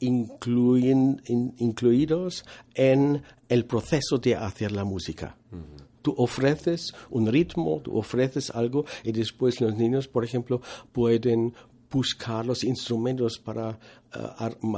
incluyen, 0.00 1.22
in, 1.26 1.54
incluidos 1.58 2.44
en 2.74 3.22
el 3.48 3.64
proceso 3.64 4.18
de 4.18 4.34
hacer 4.34 4.72
la 4.72 4.84
música. 4.84 5.36
-huh. 5.50 5.78
Tú 6.02 6.14
ofreces 6.16 6.94
un 7.10 7.26
ritmo, 7.26 7.80
tú 7.82 7.96
ofreces 7.96 8.50
algo 8.50 8.84
y 9.04 9.12
después 9.12 9.60
los 9.60 9.74
niños, 9.74 10.06
por 10.06 10.22
ejemplo, 10.24 10.60
pueden 10.92 11.54
buscar 11.90 12.44
los 12.44 12.64
instrumentos 12.64 13.38
para 13.38 13.70
uh, 13.70 14.76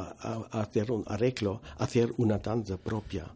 hacer 0.53 0.91
un 0.91 1.05
arreglo, 1.07 1.61
hacer 1.79 2.13
una 2.19 2.39
danza 2.39 2.77
propia. 2.77 3.27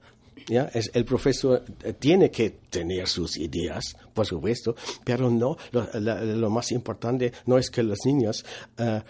El 0.47 1.05
profesor 1.07 1.64
tiene 1.99 2.31
que 2.31 2.51
tener 2.68 3.09
sus 3.09 3.39
ideas, 3.39 3.97
por 4.12 4.27
supuesto, 4.27 4.77
pero 5.03 5.31
no, 5.31 5.57
lo, 5.72 6.51
más 6.51 6.70
importante 6.72 7.33
no 7.47 7.57
es 7.57 7.70
que 7.70 7.83
los 7.83 8.01
niños 8.05 8.45
uh, 8.79 9.01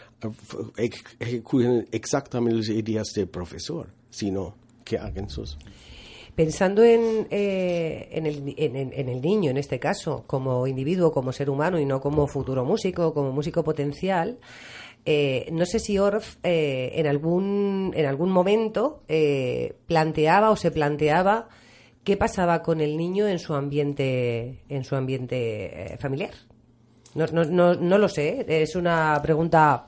ejecuten 0.77 1.89
exactamente 1.91 2.59
las 2.59 2.69
ideas 2.69 3.09
del 3.15 3.27
profesor, 3.27 3.89
sino 4.11 4.55
que 4.85 4.97
hagan 4.97 5.29
sus 5.29 5.59
pensando 6.35 6.83
en, 6.83 7.27
eh, 7.31 8.09
en, 8.11 8.27
el, 8.27 9.23
niño, 9.23 9.51
en 9.51 9.57
este 9.57 9.79
caso, 9.79 10.25
como 10.27 10.67
individuo, 10.67 11.13
como 11.13 11.33
ser 11.33 11.49
humano 11.49 11.79
y 11.79 11.85
no 11.85 12.01
como 12.01 12.27
futuro 12.27 12.65
músico, 12.65 13.15
como 13.15 13.31
músico 13.33 13.63
potencial, 13.63 14.39
eh, 15.07 15.49
no 15.53 15.67
sé 15.67 15.79
si 15.79 15.99
Orff 15.99 16.37
eh, 16.43 16.93
en, 16.95 17.07
algún, 17.07 17.93
en 17.95 18.07
algún 18.07 18.31
momento 18.31 19.03
eh, 19.07 19.77
planteaba 19.87 20.51
o 20.51 20.57
se 20.57 20.71
planteaba 20.71 21.49
qué 22.03 22.17
pasaba 22.17 22.63
con 22.63 22.81
el 22.81 22.97
niño 22.97 23.29
en 23.29 23.39
su 23.39 23.55
ambiente, 23.55 24.63
en 24.69 24.85
su 24.85 24.97
ambiente 24.97 25.97
familiar. 26.01 26.33
No, 27.15 27.27
no, 27.27 27.45
no, 27.45 27.75
no 27.75 27.99
lo 27.99 28.09
sé, 28.09 28.45
es 28.49 28.75
una 28.75 29.21
pregunta 29.23 29.87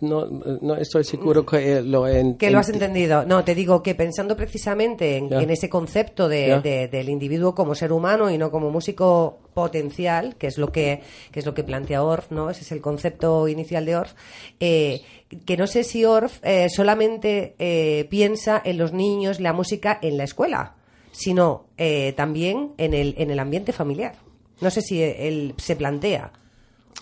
no, 0.00 0.26
no 0.26 0.76
estoy 0.76 1.04
seguro 1.04 1.44
que 1.44 1.82
lo 1.82 2.06
he 2.06 2.36
Que 2.38 2.50
lo 2.50 2.58
has 2.58 2.68
entendido. 2.68 3.24
No, 3.24 3.44
te 3.44 3.54
digo 3.54 3.82
que 3.82 3.94
pensando 3.94 4.36
precisamente 4.36 5.16
en, 5.16 5.28
yeah. 5.28 5.42
en 5.42 5.50
ese 5.50 5.68
concepto 5.68 6.28
de, 6.28 6.46
yeah. 6.46 6.60
de, 6.60 6.88
del 6.88 7.08
individuo 7.08 7.54
como 7.54 7.74
ser 7.74 7.92
humano 7.92 8.30
y 8.30 8.38
no 8.38 8.50
como 8.50 8.70
músico 8.70 9.38
potencial, 9.54 10.36
que 10.36 10.46
es 10.46 10.58
lo 10.58 10.72
que, 10.72 11.02
que 11.30 11.40
es 11.40 11.46
lo 11.46 11.54
que 11.54 11.64
plantea 11.64 12.02
Orff, 12.02 12.30
¿no? 12.30 12.50
Ese 12.50 12.62
es 12.62 12.72
el 12.72 12.80
concepto 12.80 13.48
inicial 13.48 13.84
de 13.84 13.96
Orff. 13.96 14.14
Eh, 14.58 15.02
que 15.44 15.56
no 15.56 15.66
sé 15.66 15.84
si 15.84 16.04
Orff 16.04 16.38
eh, 16.42 16.68
solamente 16.68 17.54
eh, 17.58 18.06
piensa 18.10 18.60
en 18.64 18.78
los 18.78 18.92
niños, 18.92 19.40
la 19.40 19.52
música 19.52 19.98
en 20.02 20.16
la 20.16 20.24
escuela, 20.24 20.76
sino 21.12 21.66
eh, 21.76 22.14
también 22.16 22.72
en 22.78 22.94
el, 22.94 23.14
en 23.18 23.30
el 23.30 23.38
ambiente 23.38 23.72
familiar. 23.72 24.16
No 24.60 24.70
sé 24.70 24.82
si 24.82 25.02
él 25.02 25.54
se 25.56 25.76
plantea 25.76 26.32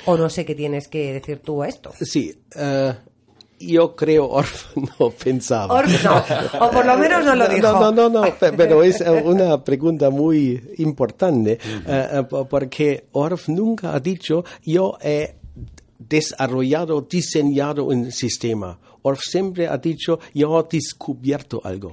o 0.06 0.16
no 0.16 0.30
sé 0.30 0.44
qué 0.44 0.54
tienes 0.54 0.88
que 0.88 1.12
decir 1.14 1.40
tú 1.40 1.62
a 1.62 1.68
esto. 1.68 1.92
Sí, 2.00 2.34
uh, 2.56 2.92
yo 3.60 3.96
creo 3.96 4.28
Orff 4.28 4.76
no 4.98 5.10
pensaba. 5.10 5.74
Orff 5.74 6.04
no, 6.04 6.66
o 6.66 6.70
por 6.70 6.86
lo 6.86 6.96
menos 6.96 7.24
no 7.24 7.34
lo 7.34 7.48
dijo. 7.48 7.72
No, 7.72 7.92
no, 7.92 8.08
no, 8.08 8.24
no 8.24 8.32
pero 8.56 8.82
es 8.82 9.00
una 9.00 9.62
pregunta 9.62 10.10
muy 10.10 10.74
importante 10.78 11.58
uh, 11.86 12.46
porque 12.46 13.06
Orff 13.12 13.48
nunca 13.48 13.94
ha 13.94 14.00
dicho 14.00 14.44
yo 14.62 14.96
he 15.02 15.36
desarrollado, 15.98 17.00
diseñado 17.02 17.84
un 17.84 18.12
sistema. 18.12 18.78
Orff 19.02 19.20
siempre 19.22 19.66
ha 19.66 19.78
dicho 19.78 20.18
yo 20.34 20.58
he 20.60 20.76
descubierto 20.76 21.60
algo. 21.64 21.92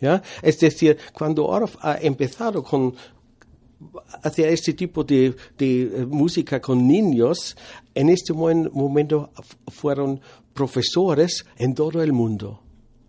¿Ya? 0.00 0.22
Es 0.42 0.60
decir, 0.60 0.96
cuando 1.12 1.44
Orff 1.46 1.74
ha 1.80 1.98
empezado 2.00 2.62
con 2.62 2.94
hacia 4.22 4.48
este 4.48 4.72
tipo 4.72 5.04
de, 5.04 5.34
de, 5.56 6.06
música 6.08 6.60
con 6.60 6.86
niños, 6.86 7.56
en 7.94 8.08
este 8.08 8.32
momento 8.32 9.30
fueron 9.68 10.20
profesores 10.52 11.46
en 11.56 11.74
todo 11.74 12.02
el 12.02 12.12
mundo 12.12 12.62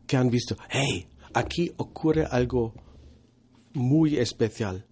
que 0.05 0.17
han 0.17 0.29
visto, 0.29 0.57
hey, 0.69 1.07
aquí 1.33 1.71
ocurre 1.77 2.25
algo 2.29 2.73
muy 3.73 4.17
especial 4.17 4.85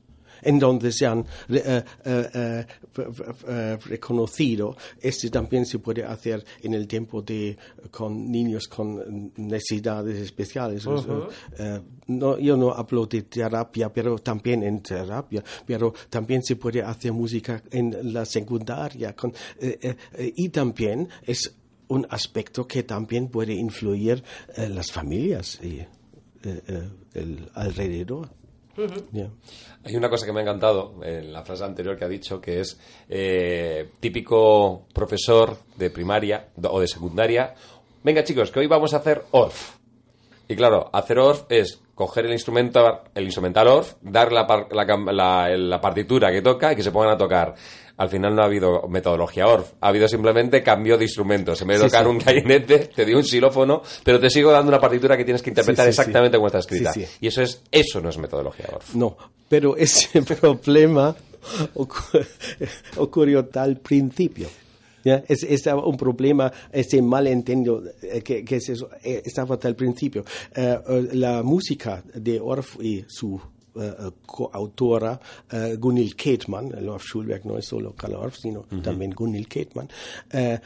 en 0.47 0.59
donde 0.59 0.91
se 0.93 1.05
han 1.05 1.19
uh, 1.19 1.25
uh, 1.53 2.63
uh, 2.97 3.77
reconocido. 3.85 4.77
Este 5.01 5.29
también 5.29 5.65
se 5.65 5.79
puede 5.79 6.03
hacer 6.05 6.43
en 6.63 6.73
el 6.73 6.87
tiempo 6.87 7.21
de 7.21 7.57
con 7.91 8.31
niños 8.31 8.67
con 8.67 9.31
necesidades 9.35 10.17
especiales. 10.19 10.85
-huh. 10.85 11.83
no, 12.07 12.39
yo 12.39 12.55
no 12.55 12.71
hablo 12.71 13.05
de 13.05 13.23
terapia, 13.23 13.91
pero 13.91 14.17
también 14.19 14.63
en 14.63 14.81
terapia, 14.81 15.43
pero 15.65 15.93
también 16.09 16.41
se 16.43 16.55
puede 16.55 16.81
hacer 16.81 17.11
música 17.11 17.61
en 17.71 18.13
la 18.13 18.23
secundaria 18.25 19.13
con, 19.13 19.33
y 20.35 20.49
también 20.49 21.09
es 21.23 21.53
un 21.89 22.05
aspecto 22.09 22.65
que 22.65 22.83
también 22.83 23.27
puede 23.27 23.53
influir 23.53 24.23
en 24.55 24.75
las 24.75 24.91
familias 24.91 25.59
y 25.61 25.81
el 27.13 27.49
alrededor. 27.53 28.29
Uh 28.77 28.81
-huh. 28.83 29.11
yeah. 29.11 29.31
Hay 29.87 29.95
una 29.95 30.09
cosa 30.09 30.25
que 30.25 30.33
me 30.33 30.39
ha 30.39 30.43
encantado 30.43 30.95
en 31.01 31.31
la 31.31 31.43
frase 31.43 31.63
anterior 31.63 31.97
que 31.97 32.03
ha 32.03 32.09
dicho, 32.09 32.41
que 32.41 32.59
es 32.59 32.77
eh, 33.07 33.91
típico 34.01 34.83
profesor 34.93 35.55
de 35.77 35.89
primaria 35.89 36.49
o 36.61 36.81
de 36.81 36.87
secundaria. 36.89 37.55
Venga 38.03 38.21
chicos, 38.25 38.51
que 38.51 38.59
hoy 38.59 38.67
vamos 38.67 38.93
a 38.93 38.97
hacer 38.97 39.23
ORF. 39.31 39.77
Y 40.49 40.57
claro, 40.57 40.89
hacer 40.91 41.19
ORF 41.19 41.45
es 41.47 41.81
coger 41.97 42.27
el 42.27 42.33
instrumento, 42.33 43.01
el 43.15 43.25
instrumental 43.25 43.67
ORF, 43.67 43.95
dar 44.01 44.31
la, 44.31 44.45
la, 44.69 45.11
la, 45.11 45.57
la 45.57 45.81
partitura 45.81 46.31
que 46.31 46.43
toca 46.43 46.71
y 46.71 46.75
que 46.75 46.83
se 46.83 46.91
pongan 46.91 47.15
a 47.15 47.17
tocar 47.17 47.55
al 47.97 48.09
final 48.09 48.35
no 48.35 48.43
ha 48.43 48.45
habido 48.45 48.87
metodología 48.87 49.47
ORF, 49.47 49.73
ha 49.81 49.87
habido 49.87 50.07
simplemente 50.07 50.61
cambio 50.61 50.95
de 50.95 51.05
instrumentos. 51.05 51.59
En 51.63 51.69
vez 51.69 51.79
de 51.79 51.85
sí, 51.85 51.89
tocar 51.89 52.03
sí. 52.03 52.09
un 52.11 52.19
clarinete, 52.19 52.79
te 52.95 53.03
dio 53.03 53.17
un 53.17 53.23
xilófono, 53.23 53.81
pero 54.03 54.19
te 54.19 54.29
sigo 54.29 54.51
dando 54.51 54.69
una 54.69 54.79
partitura 54.79 55.17
que 55.17 55.25
tienes 55.25 55.41
que 55.41 55.49
interpretar 55.49 55.85
sí, 55.85 55.89
exactamente 55.89 56.37
como 56.37 56.45
está 56.45 56.59
escrita. 56.59 56.93
Y 57.19 57.25
eso 57.25 57.41
es 57.41 57.63
eso 57.71 57.99
no 57.99 58.09
es 58.09 58.19
metodología 58.19 58.67
ORF. 58.71 58.93
No, 58.93 59.17
pero 59.49 59.75
ese 59.75 60.21
problema 60.39 61.15
ocurrió 62.97 63.45
tal 63.45 63.77
principio. 63.77 64.47
¿Ya? 65.07 65.23
Es, 65.27 65.43
estaba 65.43 65.85
un 65.85 65.95
problema, 65.95 66.51
ese 66.71 67.01
malentendido 67.01 67.81
que, 68.25 68.43
que 68.43 68.55
es 68.57 68.69
eso, 68.69 68.89
estaba 69.01 69.55
hasta 69.55 69.69
el 69.69 69.75
principio. 69.75 70.23
Uh, 70.55 71.15
la 71.15 71.43
música 71.43 72.03
de 72.13 72.39
Orff 72.39 72.77
y 72.81 73.05
su 73.07 73.39
Uh, 73.77 74.09
coautora 74.25 75.19
uh, 75.53 75.77
Gunhild 75.77 76.15
Ketman, 76.15 76.73
el 76.75 76.89
Orff 76.89 77.03
Schulwerk 77.03 77.45
no 77.45 77.59
es 77.59 77.65
solo 77.67 77.93
Karl 77.93 78.15
Orff, 78.15 78.37
sino 78.41 78.61
uh 78.61 78.65
-huh. 78.71 78.81
también 78.81 79.11
Gunhild 79.11 79.47
Ketman, 79.47 79.87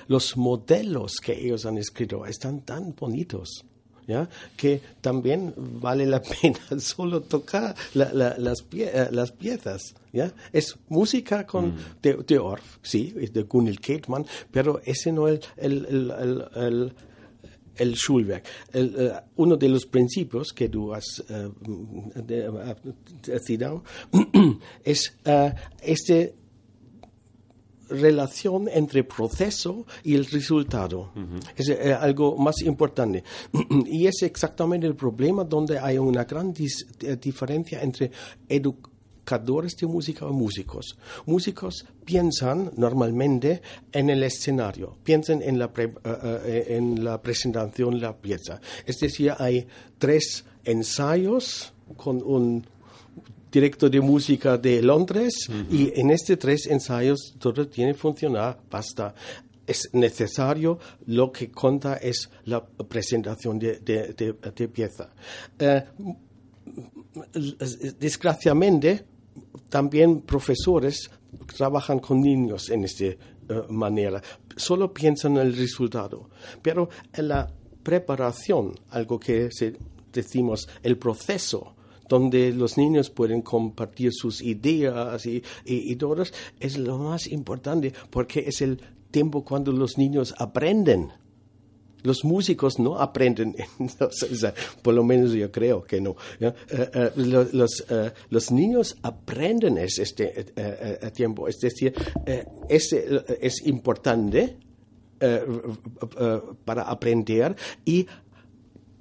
los 0.07 0.37
modelos 0.37 1.19
que 1.21 1.33
ellos 1.33 1.65
han 1.65 1.77
escrito 1.77 2.25
están 2.25 2.61
tan 2.61 2.95
bonitos. 2.97 3.65
¿Ya? 4.07 4.27
que 4.57 4.81
también 4.99 5.53
vale 5.57 6.05
la 6.05 6.21
pena 6.41 6.59
solo 6.79 7.21
tocar 7.21 7.75
la, 7.93 8.11
la, 8.13 8.35
las, 8.37 8.61
pie, 8.63 8.91
las, 9.11 9.31
piezas. 9.31 9.93
¿ya? 10.11 10.33
Es 10.51 10.75
música 10.89 11.45
con, 11.45 11.75
mm. 11.75 11.77
de, 12.01 12.13
de, 12.27 12.39
Orff, 12.39 12.77
sí, 12.81 13.11
de 13.11 13.43
Gunhild 13.43 13.79
Ketman, 13.79 14.25
pero 14.51 14.81
ese 14.85 15.11
no 15.11 15.27
es 15.27 15.39
el, 15.57 15.85
el, 15.85 16.43
el, 16.55 16.93
el 17.77 17.95
Schulwerk. 17.95 18.45
El, 18.73 18.95
eh, 18.97 19.13
uno 19.37 19.55
de 19.55 19.69
los 19.69 19.85
principios 19.85 20.51
que 20.53 20.67
tú 20.69 20.93
has 20.93 21.23
eh, 21.29 21.49
de- 22.15 22.75
eh, 23.27 23.39
citado 23.45 23.83
es 24.83 25.13
eh, 25.25 25.53
este 25.81 26.35
relación 27.91 28.67
entre 28.67 29.03
proceso 29.03 29.85
y 30.03 30.15
el 30.15 30.25
resultado. 30.25 31.11
Es 31.55 31.69
eh, 31.69 31.93
algo 31.93 32.37
más 32.37 32.61
importante. 32.61 33.23
y 33.85 34.07
es 34.07 34.23
exactamente 34.23 34.87
el 34.87 34.95
problema 34.95 35.43
donde 35.43 35.77
hay 35.77 35.97
una 35.97 36.23
gran 36.23 36.53
eh, 36.57 37.17
diferencia 37.21 37.81
entre 37.81 38.11
educadores 38.47 39.75
de 39.77 39.87
música 39.87 40.25
y 40.27 40.33
músicos. 40.33 40.97
Músicos 41.25 41.85
piensan 42.05 42.71
normalmente 42.77 43.61
en 43.91 44.09
el 44.09 44.23
escenario, 44.23 44.97
piensan 45.03 45.41
en 45.41 45.59
la, 45.59 45.71
pre- 45.71 45.93
eh, 46.03 46.65
en 46.69 47.03
la 47.03 47.21
presentación 47.21 47.95
de 47.95 48.01
la 48.01 48.17
pieza. 48.17 48.59
Es 48.85 48.99
decir, 48.99 49.33
hay 49.37 49.67
tres 49.97 50.45
ensayos 50.63 51.73
con 51.97 52.21
un 52.23 52.65
director 53.51 53.89
de 53.91 53.99
música 54.01 54.57
de 54.57 54.81
Londres 54.81 55.33
y 55.69 55.91
en 55.99 56.11
estos 56.11 56.39
tres 56.39 56.67
ensayos 56.67 57.35
todo 57.39 57.67
tiene 57.67 57.91
que 57.93 57.99
funcionar, 57.99 58.59
basta. 58.69 59.13
Es 59.67 59.89
necesario, 59.93 60.79
lo 61.05 61.31
que 61.31 61.49
cuenta 61.51 61.95
es 61.95 62.29
la 62.45 62.65
presentación 62.65 63.59
de, 63.59 63.79
de- 63.79 64.13
de- 64.13 64.33
de 64.55 64.67
pieza. 64.67 65.09
Eh, 65.59 65.83
desgraciadamente, 67.99 69.05
también 69.69 70.21
profesores 70.21 71.09
trabajan 71.55 71.99
con 71.99 72.21
niños 72.21 72.69
en 72.69 72.83
esta 72.83 73.05
eh, 73.05 73.17
manera. 73.69 74.21
Solo 74.55 74.93
piensan 74.93 75.33
en 75.37 75.47
el 75.47 75.55
resultado. 75.55 76.29
Pero 76.61 76.89
en 77.13 77.27
la 77.29 77.49
preparación, 77.83 78.73
algo 78.89 79.19
que 79.19 79.49
se- 79.51 79.77
decimos 80.11 80.67
el 80.83 80.97
proceso, 80.97 81.75
donde 82.11 82.51
los 82.51 82.77
niños 82.77 83.09
pueden 83.09 83.41
compartir 83.41 84.11
sus 84.13 84.41
ideas 84.41 85.25
y, 85.25 85.41
y, 85.63 85.95
eso, 85.95 86.33
es 86.59 86.77
lo 86.77 86.97
más 86.97 87.25
importante 87.27 87.93
porque 88.09 88.41
es 88.47 88.61
el 88.61 88.81
tiempo 89.11 89.45
cuando 89.45 89.71
los 89.71 89.97
niños 89.97 90.33
aprenden. 90.37 91.13
Los 92.03 92.25
músicos 92.25 92.79
no 92.79 92.97
aprenden, 92.99 93.55
por 94.81 94.93
lo 94.93 95.03
menos 95.03 95.31
yo 95.33 95.51
creo 95.51 95.83
que 95.83 96.01
no. 96.01 96.15
Eh, 96.39 96.51
eh, 96.69 97.11
lo- 97.15 97.47
los, 97.53 97.85
eh, 97.89 98.11
los 98.29 98.51
niños 98.51 98.97
aprenden 99.03 99.77
es 99.77 99.99
este 99.99 100.45
tiempo, 101.13 101.47
es 101.47 101.59
decir, 101.59 101.93
eh, 102.25 102.43
es 103.39 103.65
importante 103.67 104.57
para 106.65 106.81
aprender 106.83 107.55
y 107.85 108.07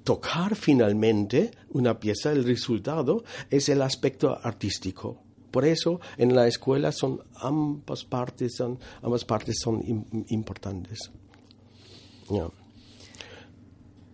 tocar 0.03 0.55
finalmente 0.55 1.51
una 1.69 1.99
pieza, 1.99 2.31
el 2.31 2.43
resultado 2.43 3.23
es 3.49 3.69
el 3.69 3.81
aspecto 3.81 4.37
artístico. 4.41 5.21
Por 5.51 5.65
eso 5.65 5.99
en 6.17 6.33
la 6.35 6.47
escuela 6.47 6.91
son 6.91 7.21
ambas 7.35 8.05
partes 8.05 8.55
son 8.55 8.79
ambas 9.01 9.25
partes 9.25 9.57
son 9.61 9.81
im- 9.83 10.25
importantes. 10.29 11.11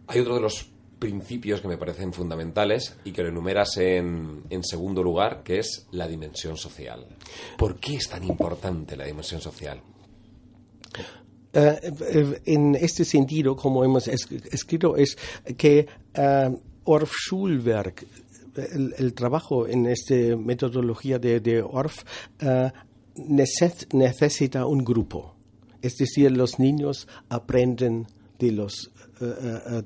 Hay 0.07 0.19
otro 0.19 0.35
de 0.35 0.41
los 0.41 0.65
principios 0.97 1.61
que 1.61 1.67
me 1.67 1.77
parecen 1.77 2.11
fundamentales 2.11 2.97
y 3.03 3.11
que 3.11 3.21
lo 3.21 3.29
enumeras 3.29 3.77
en, 3.77 4.43
en 4.49 4.63
segundo 4.63 5.03
lugar, 5.03 5.43
que 5.43 5.59
es 5.59 5.85
la 5.91 6.07
dimensión 6.07 6.57
social. 6.57 7.05
¿Por 7.57 7.79
qué 7.79 7.97
es 7.97 8.09
tan 8.09 8.23
importante 8.23 8.97
la 8.97 9.05
dimensión 9.05 9.39
social? 9.41 9.79
Eh, 11.53 11.79
eh, 12.01 12.41
en 12.45 12.75
este 12.75 13.03
sentido, 13.05 13.55
como 13.55 13.83
hemos 13.83 14.07
es- 14.07 14.27
escrito, 14.51 14.95
es 14.95 15.17
que 15.57 15.87
eh, 16.13 16.57
Orff 16.83 17.11
Schulwerk, 17.11 18.05
el, 18.55 19.13
trabajo 19.13 19.67
en 19.67 19.85
esta 19.85 20.15
metodología 20.37 21.19
de, 21.19 21.39
neces- 23.15 23.87
necesita 23.93 24.65
un 24.65 24.83
grupo. 24.83 25.35
Es 25.81 25.95
decir, 25.97 26.31
los 26.31 26.59
niños 26.59 27.07
aprenden 27.29 28.07
de 28.39 28.51
los, 28.51 28.91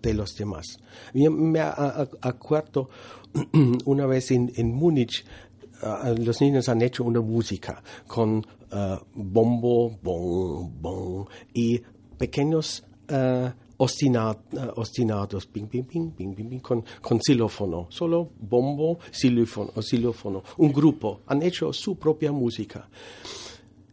de 0.01 0.13
los 0.13 0.33
demás. 0.35 0.65
Me 1.13 1.59
acuerdo 1.59 2.89
una 3.85 4.05
vez 4.05 4.31
en, 4.31 4.51
en 4.55 4.73
Múnich, 4.73 5.25
los 6.17 6.41
niños 6.41 6.69
han 6.69 6.81
hecho 6.81 7.03
una 7.03 7.21
música 7.21 7.81
con 8.07 8.45
ah, 8.71 9.01
bombo, 9.13 9.97
bong, 10.01 10.69
bong 10.81 11.27
y 11.53 11.79
pequeños 12.17 12.83
ostina- 13.77 14.37
ah, 14.57 14.73
ostinatos, 14.75 15.47
ping, 15.47 15.67
ping, 15.67 15.83
ping, 15.83 16.11
ping, 16.11 16.33
ping, 16.35 16.49
ping, 16.49 16.59
con, 16.59 16.83
con 17.01 17.19
xilófono, 17.19 17.87
solo 17.89 18.29
bombo, 18.39 18.99
xilófono, 19.11 19.71
xilófono, 19.81 20.43
un 20.57 20.71
grupo, 20.71 21.21
han 21.27 21.41
hecho 21.41 21.73
su 21.73 21.95
propia 21.97 22.31
música. 22.31 22.87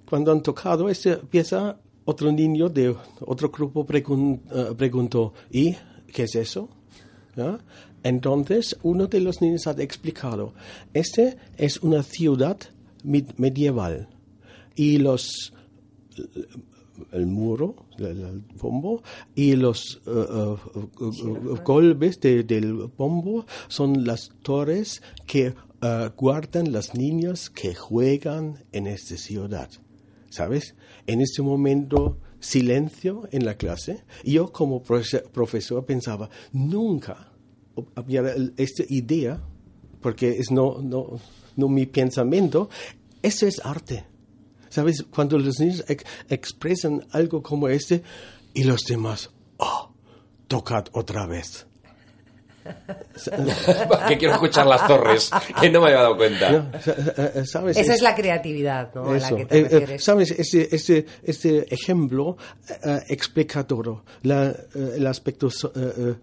Cuando 0.09 0.33
han 0.33 0.43
tocado 0.43 0.89
esta 0.89 1.19
pieza, 1.19 1.79
otro 2.05 2.31
niño 2.33 2.69
de 2.69 2.95
otro 3.21 3.51
grupo 3.51 3.85
pregun- 3.87 4.41
eh, 4.51 4.75
preguntó, 4.77 5.33
¿y 5.51 5.75
qué 6.13 6.23
es 6.25 6.35
eso? 6.37 6.69
Entonces, 8.03 8.77
uno 8.83 9.07
de 9.07 9.21
los 9.21 9.41
niños 9.41 9.67
ha 9.67 9.73
explicado, 9.83 10.55
este 10.95 11.37
es 11.57 11.79
una 11.83 12.03
ciudad 12.03 12.59
med- 13.05 13.35
medieval 13.37 14.09
y 14.75 14.99
los 14.99 15.53
el 17.13 17.27
muro, 17.27 17.77
el, 17.99 18.05
el 18.23 18.43
bombo, 18.61 19.03
y 19.35 19.55
los 19.55 20.01
eh, 20.07 20.57
golpes 21.65 22.21
de- 22.21 22.43
del 22.45 22.75
bombo 22.97 23.47
son 23.69 24.05
las 24.05 24.31
torres 24.43 25.01
que 25.27 25.55
eh, 25.81 26.11
guardan 26.17 26.73
las 26.73 26.95
niñas 26.95 27.51
que 27.51 27.75
juegan 27.75 28.65
en 28.73 28.87
esta 28.89 29.17
ciudad. 29.17 29.71
¿Sabes? 30.31 30.75
En 31.07 31.21
este 31.21 31.41
momento, 31.41 32.19
silencio 32.41 33.29
en 33.33 33.45
la 33.47 33.55
clase. 33.55 34.05
Yo 34.25 34.53
como 34.53 34.83
profe- 34.83 35.23
profesor 35.31 35.87
pensaba, 35.87 36.29
nunca 36.53 37.33
el- 38.35 38.55
esta 38.57 38.85
idea, 38.89 39.41
porque 40.01 40.31
es 40.39 40.51
no, 40.51 40.81
no, 40.83 41.21
no 41.57 41.69
mi 41.69 41.87
pensamiento, 41.87 42.69
eso 43.23 43.47
es 43.47 43.61
arte. 43.65 44.05
¿Sabes? 44.71 45.03
Cuando 45.11 45.39
los 45.39 45.59
niños 45.61 45.83
ex- 45.89 46.05
expresan 46.29 47.07
algo 47.13 47.43
como 47.43 47.69
este 47.69 48.03
y 48.55 48.65
los 48.65 48.83
demás, 48.83 49.31
oh, 49.57 49.93
tocad 50.47 50.87
otra 50.93 51.27
vez. 51.27 51.67
que 54.09 54.19
quiero 54.19 54.35
escuchar 54.35 54.67
las 54.67 54.87
torres, 54.87 55.31
que 55.61 55.71
no 55.71 55.81
me 55.81 55.87
había 55.89 56.03
dado 56.03 56.17
cuenta. 56.17 56.51
¿No? 56.51 56.59
Eh, 56.59 57.33
eh, 57.37 57.43
¿Sabes? 57.45 57.77
Esa 57.77 57.95
Es- 57.95 58.03
la 58.03 58.15
creatividad, 58.15 58.95
¿no? 58.95 59.05
A 59.09 59.11
la 59.13 59.17
Eso. 59.19 59.37
que 59.37 59.45
te 59.47 59.59
Eh, 59.59 59.63
refieres. 59.65 60.05
¿Sabes? 60.05 60.31
Este, 60.33 60.75
este, 60.75 61.07
este 61.23 61.75
ejemplo 61.75 62.37
eh, 62.69 62.75
eh, 62.85 62.99
explica 63.09 63.65
todo. 63.67 64.05
La, 64.23 64.55
el 64.75 65.07
aspecto 65.07 65.51
so- 65.51 65.73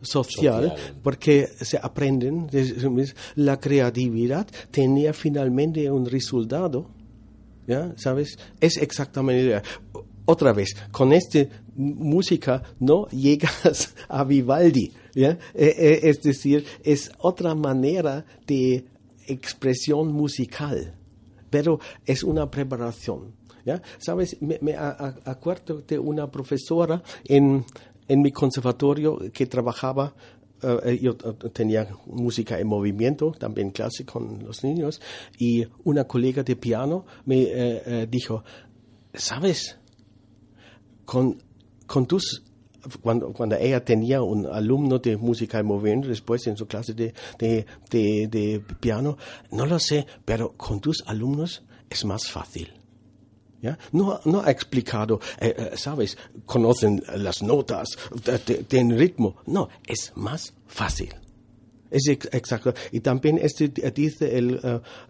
social, 0.02 0.70
Social. 0.72 0.76
porque 1.04 1.48
se 1.62 1.78
aprenden. 1.82 2.48
de- 2.48 3.14
La 3.36 3.60
creatividad 3.60 4.48
tenía 4.72 5.14
finalmente 5.14 5.90
un 5.90 6.06
resultado. 6.06 6.90
¿Ya? 7.68 7.94
¿Sabes? 7.98 8.38
Es 8.60 8.78
exactamente. 8.78 9.62
Otra 10.26 10.54
vez, 10.54 10.70
con 10.92 11.14
esta 11.14 11.40
música 11.76 12.62
no 12.80 13.08
llegas 13.10 13.94
a 14.10 14.24
Vivaldi. 14.24 14.92
Eh, 15.16 15.38
eh, 15.56 16.00
es 16.04 16.22
decir, 16.22 16.66
es 16.84 17.12
otra 17.20 17.56
manera 17.56 18.26
de 18.46 18.86
expresión 19.28 20.12
musical 20.12 20.94
pero 21.50 21.80
es 22.06 22.22
una 22.22 22.52
preparación. 22.52 23.34
¿ya? 23.64 23.82
¿Sabes? 23.98 24.36
Me, 24.42 24.60
me 24.62 24.76
acuerdo 24.76 25.82
de 25.88 25.98
una 25.98 26.30
profesora 26.30 27.02
en, 27.24 27.64
en 28.10 28.22
mi 28.22 28.34
conservatorio 28.34 29.18
que 29.32 29.46
trabajaba, 29.46 30.14
eh, 30.62 31.00
yo 31.02 31.16
tenía 31.16 31.88
música 32.08 32.60
en 32.60 32.68
movimiento, 32.68 33.32
también 33.32 33.72
clase 33.72 34.04
con 34.04 34.44
los 34.44 34.66
niños, 34.66 35.00
y 35.40 35.66
una 35.86 36.04
colega 36.04 36.44
de 36.44 36.58
piano 36.58 37.06
me 37.24 38.06
dijo, 38.12 38.44
¿sabes? 39.14 39.78
Con, 41.06 41.42
con 41.86 42.06
tus 42.06 42.44
cuando, 43.02 43.32
cuando 43.34 43.56
ella 43.56 43.84
tenía 43.84 44.22
un 44.22 44.46
alumno 44.46 45.00
de 45.00 45.18
música 45.18 45.60
en 45.60 45.66
movimiento 45.66 46.08
después 46.08 46.46
en 46.48 46.58
su 46.58 46.68
clase 46.68 46.94
de, 46.94 47.14
de, 47.40 48.64
piano, 48.80 49.18
no 49.52 49.66
lo 49.66 49.80
sé, 49.80 50.06
pero 50.24 50.54
con 50.54 50.80
tus 50.80 51.04
alumnos 51.08 51.64
es 51.90 52.06
más 52.06 52.30
fácil. 52.30 52.74
¿Ya? 53.62 53.80
No, 53.94 54.20
no 54.26 54.42
ha 54.42 54.52
explicado, 54.52 55.20
eh, 55.40 55.56
eh, 55.58 55.72
¿sabes? 55.76 56.18
Conocen 56.46 57.02
las 57.16 57.42
notas, 57.42 57.98
tienen 58.68 58.98
ritmo. 58.98 59.38
No, 59.48 59.70
es 59.88 60.12
más 60.16 60.54
fácil. 60.68 61.16
Es 61.92 62.08
ex- 62.08 62.30
exacto. 62.34 62.74
Y 62.92 63.00
también 63.02 63.38
este 63.42 63.68
dice 63.92 64.38
el, 64.38 64.60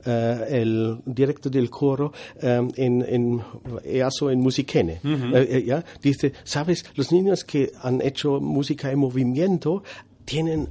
eh, 0.05 0.45
el 0.49 1.01
director 1.05 1.51
del 1.51 1.69
coro 1.69 2.11
eh, 2.41 2.61
en, 2.76 3.05
en 3.07 3.41
EASO 3.84 4.30
en 4.30 4.41
Musikene. 4.41 4.99
¿ya? 5.65 5.84
Dice, 6.01 6.34
sabes, 6.43 6.86
los 6.95 7.11
niños 7.11 7.43
que 7.43 7.71
han 7.82 8.01
hecho 8.01 8.39
música 8.41 8.91
en 8.91 8.99
movimiento 8.99 9.84
tienen 10.26 10.67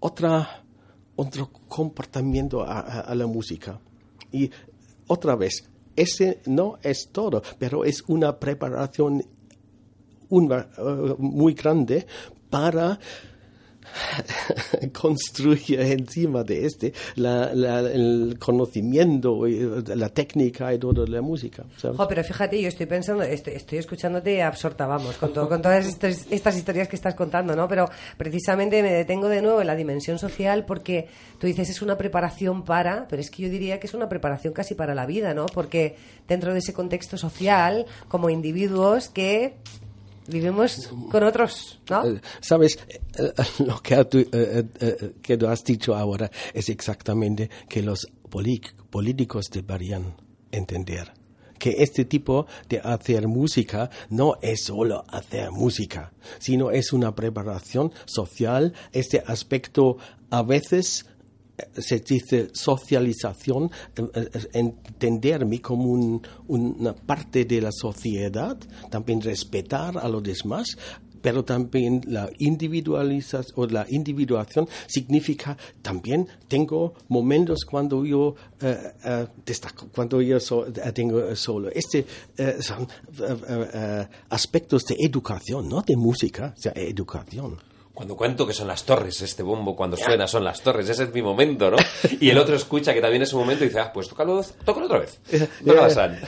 otra, 0.00 0.64
otro 1.16 1.50
comportamiento 1.68 2.62
a, 2.62 2.80
a- 2.80 3.00
a 3.00 3.14
la 3.14 3.26
música. 3.26 3.78
Y 4.32 4.50
otra 5.06 5.36
vez, 5.36 5.64
ese 5.94 6.40
no 6.46 6.78
es 6.82 7.10
todo, 7.12 7.42
pero 7.58 7.84
es 7.84 8.02
una 8.08 8.38
preparación 8.40 9.22
una, 10.30 10.66
muy 11.18 11.52
grande 11.54 12.06
para 12.50 12.98
construir 14.92 15.80
encima 15.80 16.42
de 16.44 16.66
este 16.66 16.92
el 17.16 18.36
conocimiento, 18.38 19.46
eh, 19.46 19.82
la 19.94 20.08
técnica 20.08 20.72
y 20.72 20.78
toda 20.78 21.06
la 21.06 21.20
música. 21.22 21.64
¿sabes? 21.76 21.98
Pero 22.08 22.24
fíjate, 22.24 22.60
yo 22.60 22.68
estoy 22.68 22.86
pensando, 22.86 23.22
estoy, 23.22 23.54
estoy 23.54 23.78
escuchándote 23.78 24.42
absorta, 24.42 24.86
vamos, 24.86 25.16
con, 25.16 25.32
todo- 25.32 25.48
todas 25.60 25.86
estas 26.30 26.56
historias 26.56 26.88
que 26.88 26.96
estás 26.96 27.14
contando, 27.14 27.54
¿no? 27.56 27.68
Pero 27.68 27.88
precisamente 28.16 28.82
me 28.82 28.92
detengo 28.92 29.28
de 29.28 29.42
nuevo 29.42 29.60
en 29.60 29.66
la 29.66 29.76
dimensión 29.76 30.18
social 30.18 30.64
porque 30.64 31.08
tú 31.38 31.46
dices 31.46 31.68
es 31.70 31.82
una 31.82 31.96
preparación 31.96 32.64
para, 32.64 33.06
pero 33.08 33.20
es 33.20 33.30
que 33.30 33.42
yo 33.42 33.48
diría 33.48 33.80
que 33.80 33.86
es 33.86 33.94
una 33.94 34.08
preparación 34.08 34.52
casi 34.52 34.74
para 34.74 34.94
la 34.94 35.06
vida, 35.06 35.34
¿no? 35.34 35.46
Porque 35.46 35.96
dentro 36.28 36.52
de 36.52 36.58
ese 36.58 36.72
contexto 36.72 37.16
social, 37.18 37.86
como 38.08 38.30
individuos 38.30 39.08
que 39.08 39.54
vivimos 40.26 40.90
con 41.10 41.22
otros, 41.22 41.80
¿no? 41.90 42.06
Eh, 42.06 42.20
Sabes, 42.40 42.78
Eh, 42.88 43.00
eh, 43.18 43.32
lo 43.64 43.80
que 43.80 44.04
tú, 44.04 44.26
que 45.22 45.36
tú 45.36 45.46
has 45.46 45.64
dicho 45.64 45.94
ahora 45.94 46.30
es 46.52 46.68
exactamente 46.68 47.50
que 47.68 47.82
los 47.82 48.06
políticos 48.90 49.46
deberían 49.50 50.14
entender 50.50 51.12
que 51.58 51.76
este 51.78 52.04
tipo 52.04 52.46
de 52.68 52.80
hacer 52.80 53.26
música 53.26 53.88
no 54.10 54.36
es 54.42 54.64
solo 54.64 55.04
hacer 55.08 55.50
música, 55.50 56.12
sino 56.38 56.70
es 56.70 56.92
una 56.92 57.14
preparación 57.14 57.92
social, 58.04 58.74
este 58.92 59.22
aspecto 59.26 59.96
a 60.30 60.42
veces 60.42 61.06
se 61.78 62.00
dice 62.00 62.48
socialización, 62.52 63.70
eh, 63.96 64.02
eh, 64.14 64.30
entenderme 64.54 65.60
como 65.60 65.84
un- 65.92 66.22
una 66.48 66.94
parte 66.94 67.44
de 67.44 67.60
la 67.60 67.70
sociedad, 67.72 68.56
también 68.90 69.20
respetar 69.20 69.98
a 69.98 70.08
los 70.08 70.22
demás, 70.22 70.66
pero 71.22 71.42
también 71.42 72.02
la 72.06 72.28
individualización 72.38 73.52
o 73.56 73.66
la 73.66 73.86
individuación 73.88 74.68
significa 74.86 75.56
también 75.80 76.28
tengo 76.48 76.92
momentos 77.08 77.64
cuando 77.64 78.04
yo 78.04 78.34
eh, 78.60 78.76
eh, 79.04 79.26
destaco, 79.46 79.88
cuando 79.94 80.20
yo 80.20 80.36
eh, 80.36 80.92
tengo 80.92 81.34
solo. 81.34 81.70
Este 81.70 82.04
eh, 82.36 82.56
son 82.60 82.82
eh, 82.82 82.86
eh, 83.48 83.68
eh, 83.72 84.06
aspectos 84.28 84.84
de 84.84 84.96
educación, 85.00 85.66
no 85.68 85.80
de 85.80 85.96
música, 85.96 86.52
o 86.56 86.60
sea, 86.60 86.72
educación. 86.76 87.56
Cuando 87.94 88.16
cuento 88.16 88.44
que 88.44 88.52
son 88.52 88.66
las 88.66 88.84
torres, 88.84 89.22
este 89.22 89.44
bombo 89.44 89.76
cuando 89.76 89.96
suena 89.96 90.26
son 90.26 90.42
las 90.42 90.60
torres, 90.60 90.88
ese 90.88 91.04
es 91.04 91.12
mi 91.14 91.22
momento, 91.22 91.70
¿no? 91.70 91.76
Y 92.20 92.28
el 92.28 92.38
otro 92.38 92.56
escucha 92.56 92.92
que 92.92 93.00
también 93.00 93.22
es 93.22 93.28
su 93.28 93.38
momento 93.38 93.62
y 93.64 93.68
dice, 93.68 93.78
ah, 93.78 93.92
pues 93.94 94.08
tócalo, 94.08 94.44
tócalo 94.64 94.86
otra 94.86 94.98
vez. 94.98 95.20
Tócala, 95.64 95.88
San. 95.90 96.18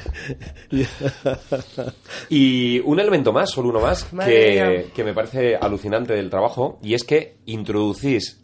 Y 2.29 2.81
un 2.81 3.01
elemento 3.01 3.33
más, 3.33 3.51
solo 3.51 3.69
uno 3.71 3.81
más, 3.81 4.07
que, 4.27 4.91
que 4.95 5.05
me 5.05 5.12
parece 5.12 5.57
alucinante 5.57 6.14
del 6.14 6.31
trabajo, 6.31 6.79
y 6.83 6.95
es 6.95 7.05
que 7.05 7.39
introducís 7.47 8.41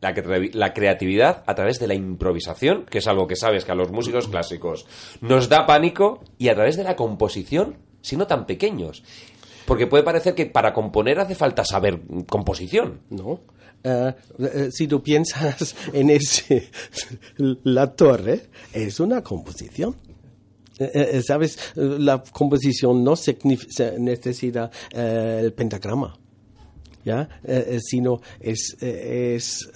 la, 0.00 0.14
cre- 0.14 0.52
la 0.52 0.72
creatividad 0.74 1.44
a 1.46 1.54
través 1.54 1.78
de 1.78 1.86
la 1.86 1.94
improvisación, 1.94 2.84
que 2.84 2.98
es 2.98 3.06
algo 3.06 3.26
que 3.26 3.36
sabes 3.36 3.64
que 3.64 3.72
a 3.72 3.74
los 3.74 3.90
músicos 3.90 4.28
clásicos 4.28 4.86
nos 5.20 5.48
da 5.48 5.66
pánico, 5.66 6.22
y 6.38 6.48
a 6.48 6.54
través 6.54 6.76
de 6.76 6.84
la 6.84 6.96
composición, 6.96 7.78
siendo 8.02 8.26
tan 8.26 8.46
pequeños. 8.46 9.02
Porque 9.66 9.86
puede 9.86 10.02
parecer 10.04 10.34
que 10.34 10.46
para 10.46 10.72
componer 10.72 11.18
hace 11.18 11.34
falta 11.34 11.64
saber 11.64 12.00
composición. 12.28 13.00
¿no? 13.10 13.40
Eh, 13.84 14.14
si 14.72 14.88
tú 14.88 15.02
piensas 15.02 15.74
en 15.92 16.10
ese, 16.10 16.70
la 17.64 17.92
torre 17.94 18.42
es 18.72 19.00
una 19.00 19.22
composición. 19.22 19.96
Eh, 20.78 21.22
¿Sabes? 21.26 21.58
La 21.74 22.22
composición 22.22 23.02
no 23.02 23.14
necesita 23.98 24.70
el 24.92 25.52
pentagrama, 25.54 26.18
¿ya? 27.02 27.26
Sino 27.80 28.20
es, 28.40 28.76
es 28.80 29.70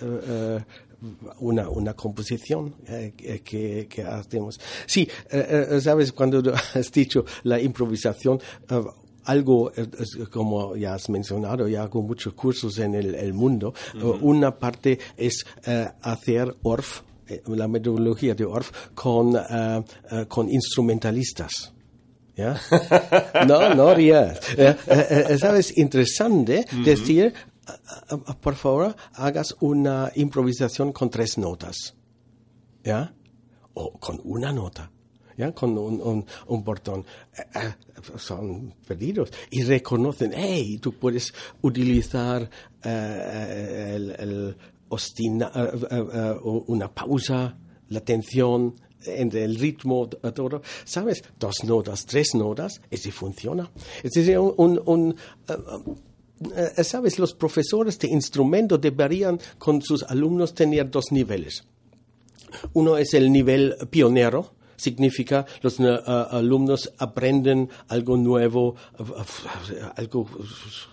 una, 1.39 1.69
una 1.71 1.95
composición 1.95 2.75
eh, 2.87 3.15
que- 3.17 3.87
que, 3.89 4.03
hacemos. 4.03 4.61
Sí, 4.87 5.09
eh, 5.31 5.79
¿sabes? 5.83 6.13
Cuando 6.13 6.43
has 6.75 6.93
dicho 6.93 7.25
la 7.45 7.59
improvisación, 7.61 8.39
eh, 8.69 8.83
algo, 9.31 9.73
como 10.31 10.77
ya 10.77 10.95
has 10.95 11.09
mencionado, 11.09 11.69
ya 11.69 11.83
hago 11.83 12.03
muchos 12.03 12.35
cursos 12.35 12.79
en 12.79 12.95
el, 12.95 13.15
el 13.15 13.33
mundo. 13.33 13.73
Una 14.21 14.59
parte 14.59 14.99
es 15.17 15.45
eh, 15.67 15.89
hacer 16.03 16.55
ORF, 16.63 17.03
eh, 17.29 17.43
la 17.47 17.69
metodología 17.69 18.35
de 18.35 18.45
ORF, 18.45 18.71
con, 18.95 19.37
eh, 19.37 19.85
con 20.29 20.49
instrumentalistas. 20.51 21.73
¿Ya? 22.37 22.61
No, 23.47 23.75
no 23.75 23.95
rías. 23.95 24.41
¿Sabes? 25.39 25.77
Interesante 25.77 26.65
decir, 26.85 27.35
por 28.41 28.55
favor, 28.55 28.97
hagas 29.15 29.57
una 29.61 30.11
improvisación 30.15 30.93
con 30.93 31.11
tres 31.11 31.39
notas. 31.39 31.95
¿Ya? 32.83 33.15
O 33.75 33.93
con 33.99 34.21
una 34.25 34.53
nota. 34.53 34.91
Con 35.55 35.77
un, 35.79 36.25
un, 36.47 36.65
portón. 36.65 37.05
Eh, 37.37 37.43
eh, 37.55 37.75
son 38.17 38.75
perdidos. 38.87 39.31
Y 39.51 39.63
reconocen, 39.63 40.33
hey, 40.35 40.79
tú 40.81 40.93
puedes 40.93 41.33
utilizar 41.63 42.49
eh, 42.85 43.93
el, 43.97 44.11
el 44.19 44.57
una 46.43 46.93
pausa, 46.93 47.57
la 47.89 48.01
tensión, 48.01 48.75
entre 49.07 49.45
el 49.45 49.57
ritmo, 49.57 50.09
todo, 50.09 50.63
¿sabes? 50.85 51.23
Dos 51.39 51.65
notas, 51.65 52.05
tres 52.05 52.35
notas, 52.35 52.83
y 52.91 52.97
si 52.97 53.11
funciona. 53.11 53.71
Es 54.03 54.11
decir, 54.11 54.39
un, 54.39 55.17
¿sabes? 56.83 57.19
Los 57.19 57.35
profesores 57.35 57.99
de 57.99 58.09
instrumento 58.09 58.79
deberían 58.79 59.41
con 59.59 59.81
sus 59.81 60.03
alumnos 60.03 60.55
tener 60.55 60.91
dos 60.91 61.13
niveles. 61.13 61.65
Uno 62.73 62.97
es 62.97 63.15
el 63.15 63.31
nivel 63.31 63.77
pionero, 63.91 64.55
significa 64.81 65.45
los 65.63 65.79
eh, 65.81 65.99
alumnos 66.31 66.93
aprenden 66.99 67.69
algo 67.89 68.17
nuevo, 68.17 68.75
eh, 68.99 69.83
algo, 69.97 70.27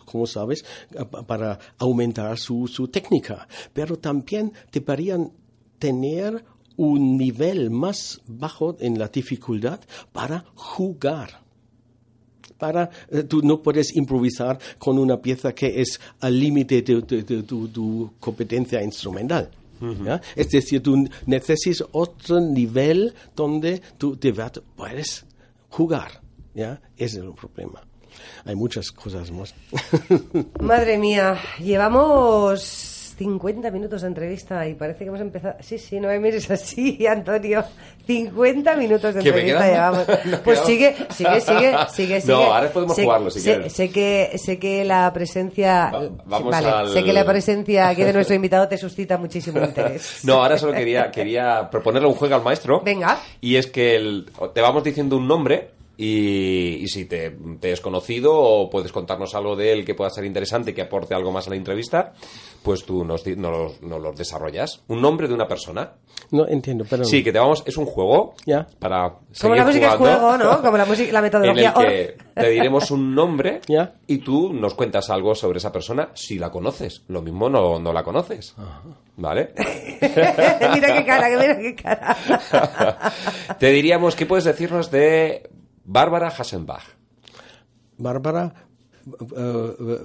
como 0.05 0.27
sabes, 0.27 0.65
eh, 0.93 1.05
para 1.25 1.57
aumentar 1.77 2.37
su, 2.37 2.67
su 2.67 2.89
técnica. 2.89 3.47
Pero 3.73 3.97
también 3.97 4.51
deberían 4.71 5.31
tener 5.79 6.43
un 6.75 7.17
nivel 7.17 7.71
más 7.71 8.21
bajo 8.27 8.75
en 8.79 8.99
la 8.99 9.07
dificultad 9.07 9.79
para 10.11 10.45
jugar 10.53 11.47
para 12.57 12.89
eh, 13.11 13.23
tú 13.23 13.41
no 13.43 13.61
puedes 13.61 13.95
improvisar 13.95 14.59
con 14.77 14.97
una 14.97 15.21
pieza 15.21 15.53
que 15.53 15.79
es 15.79 15.99
al 16.19 16.39
límite 16.39 16.81
de, 16.81 17.43
tu 17.43 18.13
competencia 18.19 18.81
instrumental. 18.81 19.51
¿Ya? 20.03 20.21
Es 20.35 20.49
decir, 20.49 20.81
tú 20.81 21.07
necesitas 21.25 21.87
otro 21.91 22.39
nivel 22.39 23.13
donde 23.35 23.81
tú 23.97 24.17
de 24.17 24.31
verdad 24.31 24.63
puedes 24.75 25.25
jugar. 25.69 26.21
¿ya? 26.53 26.81
Ese 26.97 27.19
es 27.19 27.23
el 27.23 27.33
problema. 27.33 27.81
Hay 28.45 28.55
muchas 28.55 28.91
cosas 28.91 29.31
más. 29.31 29.53
Madre 30.59 30.97
mía, 30.97 31.39
llevamos 31.59 32.96
50 33.17 33.71
minutos 33.71 34.01
de 34.03 34.07
entrevista 34.09 34.67
y 34.67 34.75
parece 34.75 34.99
que 34.99 35.05
hemos 35.09 35.21
empezado. 35.21 35.55
Sí, 35.59 35.77
sí, 35.79 35.99
no 35.99 36.07
me 36.07 36.19
mires 36.19 36.49
así, 36.51 37.05
Antonio. 37.11 37.63
50 38.05 38.75
minutos 38.75 39.15
de 39.15 39.21
¿Que 39.23 39.31
me 39.31 39.39
entrevista 39.41 39.67
llevamos. 39.67 40.05
Pues 40.43 40.59
sigue, 40.59 40.95
sigue, 41.09 41.41
sigue, 41.41 41.75
sigue, 41.89 42.21
sigue. 42.21 42.33
No, 42.33 42.53
ahora 42.53 42.69
podemos 42.69 42.95
Sé- 42.95 43.03
jugarlo 43.03 43.29
si 43.31 43.39
sé, 43.39 43.53
quieres. 43.55 43.73
sé 43.73 43.89
que, 43.89 44.37
sé 44.37 44.59
que 44.59 44.85
la 44.85 45.11
presencia. 45.13 45.91
Va- 45.93 46.09
vamos 46.25 46.51
vale, 46.51 46.67
al- 46.69 46.89
sé 46.93 47.03
que 47.03 47.11
la 47.13 47.25
presencia 47.25 47.89
aquí 47.89 48.03
de 48.03 48.13
nuestro 48.13 48.35
invitado 48.35 48.67
te 48.67 48.77
suscita 48.77 49.17
muchísimo 49.17 49.63
interés. 49.63 50.19
No, 50.23 50.35
ahora 50.43 50.57
solo 50.57 50.73
quería, 50.73 51.09
quería 51.11 51.67
proponerle 51.71 52.07
un 52.07 52.13
juego 52.15 52.35
al 52.35 52.43
maestro. 52.43 52.81
Venga. 52.81 53.17
Y 53.41 53.55
es 53.55 53.67
que 53.67 53.95
el- 53.95 54.25
te 54.53 54.61
vamos 54.61 54.83
diciendo 54.83 55.17
un 55.17 55.27
nombre 55.27 55.69
Y, 55.99 56.75
y 56.83 56.87
si 56.89 57.05
te, 57.05 57.31
te 57.59 57.71
es 57.71 57.81
conocido 57.81 58.35
o 58.35 58.69
puedes 58.69 58.91
contarnos 58.91 59.33
algo 59.33 59.55
de 59.55 59.73
él 59.73 59.83
que 59.83 59.95
pueda 59.95 60.11
ser 60.11 60.25
interesante, 60.25 60.73
que 60.73 60.83
aporte 60.83 61.15
algo 61.15 61.31
más 61.31 61.47
a 61.47 61.49
la 61.49 61.55
entrevista, 61.55 62.13
pues 62.61 62.85
tú 62.85 63.03
nos, 63.03 63.25
nos, 63.25 63.81
nos 63.81 64.01
lo 64.01 64.11
desarrollas. 64.13 64.83
Un 64.87 65.01
nombre 65.01 65.27
de 65.27 65.33
una 65.33 65.47
persona. 65.47 65.93
No 66.31 66.47
entiendo, 66.47 66.85
pero... 66.89 67.03
Sí, 67.03 67.23
que 67.23 67.31
te 67.31 67.39
vamos, 67.39 67.63
es 67.65 67.77
un 67.77 67.85
juego 67.85 68.35
Ya. 68.45 68.67
para 68.79 69.15
Como 69.41 69.55
la 69.55 69.65
música 69.65 69.89
es 69.89 69.95
juego, 69.95 70.37
¿no? 70.37 70.61
Como 70.61 70.77
la, 70.77 70.85
música, 70.85 71.11
la 71.11 71.19
en 71.19 71.23
metodología. 71.23 71.73
el 71.77 71.85
que 71.87 72.17
te 72.35 72.49
diremos 72.49 72.91
un 72.91 73.15
nombre 73.15 73.61
Ya. 73.67 73.93
y 74.05 74.19
tú 74.19 74.53
nos 74.53 74.73
cuentas 74.75 75.09
algo 75.09 75.33
sobre 75.33 75.57
esa 75.57 75.71
persona 75.71 76.09
si 76.13 76.37
la 76.37 76.51
conoces. 76.51 77.03
Lo 77.07 77.21
mismo 77.21 77.49
no, 77.49 77.79
no 77.79 77.91
la 77.91 78.03
conoces. 78.03 78.55
¿Vale? 79.15 79.53
mira 80.01 80.93
qué 80.93 81.05
cara, 81.05 81.29
que 81.29 81.37
mira 81.37 81.57
qué 81.59 81.75
cara. 81.75 82.15
te 83.59 83.71
diríamos, 83.71 84.15
¿qué 84.15 84.25
puedes 84.25 84.43
decirnos 84.45 84.91
de 84.91 85.49
Bárbara 85.87 86.27
Hassenbach? 86.27 86.83
Bárbara 87.97 88.53
eh, 89.37 89.99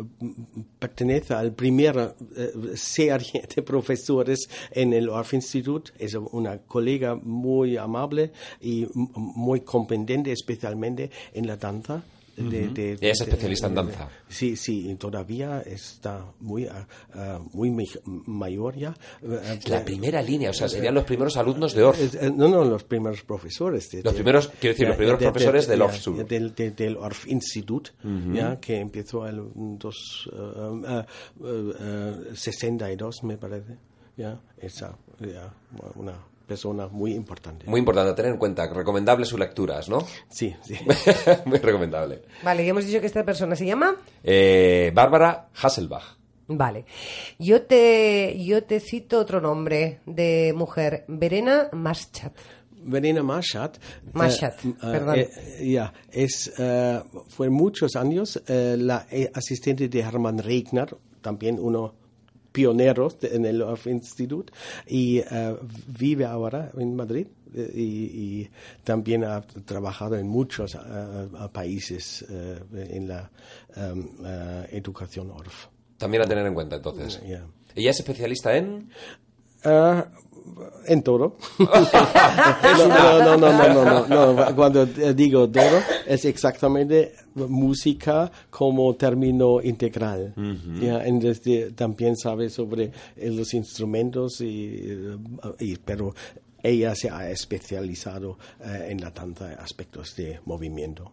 pertenece 0.79 1.35
al 1.35 1.53
primer 1.53 2.15
eh, 2.37 2.53
serie 2.77 3.43
de 3.55 3.63
profesores 3.63 4.49
en 4.71 4.93
el 4.93 5.09
Orff 5.09 5.35
Institute. 5.35 5.93
Es 5.99 6.15
una 6.15 6.59
colega 6.59 7.17
muy 7.17 7.77
amable 7.77 8.31
y 8.61 8.87
muy 8.95 9.63
competente, 9.63 10.31
especialmente 10.31 11.11
en 11.35 11.49
la 11.49 11.57
danza. 11.57 12.05
De, 12.51 12.69
de- 12.69 12.93
Ella 12.93 13.13
es 13.13 13.19
de- 13.19 13.25
especialista 13.25 13.67
en 13.67 13.75
danza. 13.75 14.09
Sí, 14.29 14.57
sí, 14.57 14.91
y 14.91 14.95
todavía 14.97 15.61
está 15.63 16.25
muy, 16.41 16.67
ah, 16.67 17.41
muy 17.53 17.71
mayor 18.27 18.77
ya. 18.77 18.95
Eh, 19.23 19.61
La 19.69 19.85
primera 19.85 20.23
línea, 20.23 20.51
o 20.51 20.53
sea, 20.53 20.69
serían 20.69 20.95
los 20.95 21.05
primeros 21.05 21.37
alumnos 21.37 21.75
de 21.75 21.83
eh, 21.83 21.93
eh, 22.21 22.33
No, 22.35 22.49
no, 22.49 22.65
los 22.65 22.85
primeros 22.85 23.23
profesores. 23.23 23.91
de- 23.91 24.03
Los 24.03 24.13
de- 24.13 24.19
primeros, 24.19 24.49
quiero 24.61 24.75
decir, 24.75 24.89
los 24.89 24.97
primeros 24.97 25.21
profesores 25.23 25.67
del 25.69 25.83
Orff 25.83 25.99
School. 26.01 26.27
Del, 26.27 26.55
de- 26.55 26.71
del 26.71 26.97
Orff 26.97 27.27
Institute, 27.29 27.91
ya, 28.33 28.59
que 28.61 28.79
empezó 28.79 29.27
en 29.29 29.79
dos, 29.79 30.31
eh, 30.33 30.81
eh, 30.89 31.05
eh, 31.45 31.73
eh, 31.81 32.15
62, 32.35 33.23
me 33.25 33.37
parece. 33.37 33.77
Ya, 34.17 34.39
esa, 34.59 34.97
ya, 35.21 35.53
una 35.95 36.13
persona 36.47 36.89
muy 36.89 37.15
importante. 37.15 37.67
Muy 37.67 37.79
importante 37.81 38.13
tener 38.15 38.33
en 38.33 38.39
cuenta, 38.39 38.67
recomendable 38.73 39.25
sus 39.25 39.39
lecturas, 39.39 39.89
¿no? 39.89 40.07
Sí, 40.29 40.55
sí. 40.63 40.75
Muy 41.47 41.59
recomendable. 41.59 42.23
Vale, 42.43 42.65
y 42.65 42.69
hemos 42.69 42.85
dicho 42.87 43.01
que 43.01 43.07
esta 43.07 43.25
persona 43.25 43.57
se 43.57 43.67
llama. 43.67 43.97
Eh, 44.23 44.91
Bárbara 44.95 45.49
Hasselbach. 45.61 46.17
Vale. 46.49 46.85
Yo 47.39 47.63
te, 47.63 48.37
yo 48.45 48.65
te 48.65 48.81
cito 48.81 49.19
otro 49.19 49.41
nombre 49.41 50.01
de 50.07 50.53
mujer, 50.55 51.05
Verena 51.09 51.69
Maschat. 51.73 52.33
Verena 52.85 53.23
Maschat. 53.23 53.79
Maschat, 54.13 54.65
eh, 54.65 54.75
perdón. 54.81 55.19
eh, 55.21 55.31
ya, 55.73 55.93
es, 56.11 56.53
eh, 56.59 57.01
fue 57.29 57.49
muchos 57.49 57.95
años 57.97 58.43
eh, 58.49 58.77
la 58.79 59.07
eh, 59.11 59.31
asistente 59.33 59.89
de 59.89 60.01
Hermann 60.01 60.39
Regner, 60.39 60.97
también 61.21 61.59
uno 61.61 61.95
pionero 62.53 63.09
de- 63.21 63.35
en 63.37 63.45
el 63.47 63.63
Orff 63.63 63.87
Institute, 63.87 64.53
y 64.87 65.19
eh, 65.19 65.57
vive 65.99 66.25
ahora 66.27 66.71
en 66.77 66.95
Madrid. 66.95 67.27
eh, 67.55 67.71
Y, 67.75 67.89
y 68.43 68.51
también 68.85 69.25
ha 69.25 69.41
trabajado 69.43 70.17
en 70.17 70.27
muchos 70.29 70.75
eh, 70.75 70.79
países 71.53 72.25
eh, 72.31 72.59
en 72.73 73.09
la 73.09 73.31
eh, 73.77 74.69
educación 74.73 75.31
Orff. 75.31 75.67
También 75.99 76.23
a 76.23 76.27
tener 76.27 76.47
en 76.47 76.55
cuenta, 76.55 76.77
entonces. 76.77 77.21
Ya. 77.27 77.45
Ella 77.75 77.91
es 77.91 77.99
especialista 78.01 78.57
en... 78.57 78.89
En 80.87 81.03
todo. 81.03 81.37
no, 81.59 83.37
no, 83.37 83.37
no, 83.37 84.07
no, 84.07 84.35
no. 84.35 84.57
Cuando 84.57 84.87
digo 84.87 85.49
todo, 85.49 85.81
es 86.07 86.25
exactamente 86.25 87.15
música 87.35 88.31
como 88.51 88.95
término 88.95 89.61
integral. 89.63 90.35
Ya, 90.81 91.05
entonces, 91.05 91.75
también 91.75 92.17
sabe 92.17 92.51
sobre 92.51 92.93
eh, 93.17 93.31
los 93.31 93.55
instrumentos, 93.55 94.41
y, 94.41 94.87
pero 95.85 96.15
ella 96.63 96.95
se 96.95 97.11
ha 97.11 97.31
especializado 97.31 98.39
eh, 98.61 98.89
en 98.91 99.01
la 99.01 99.11
danza 99.11 99.57
aspectos 99.59 100.15
de 100.17 100.41
movimiento. 100.45 101.13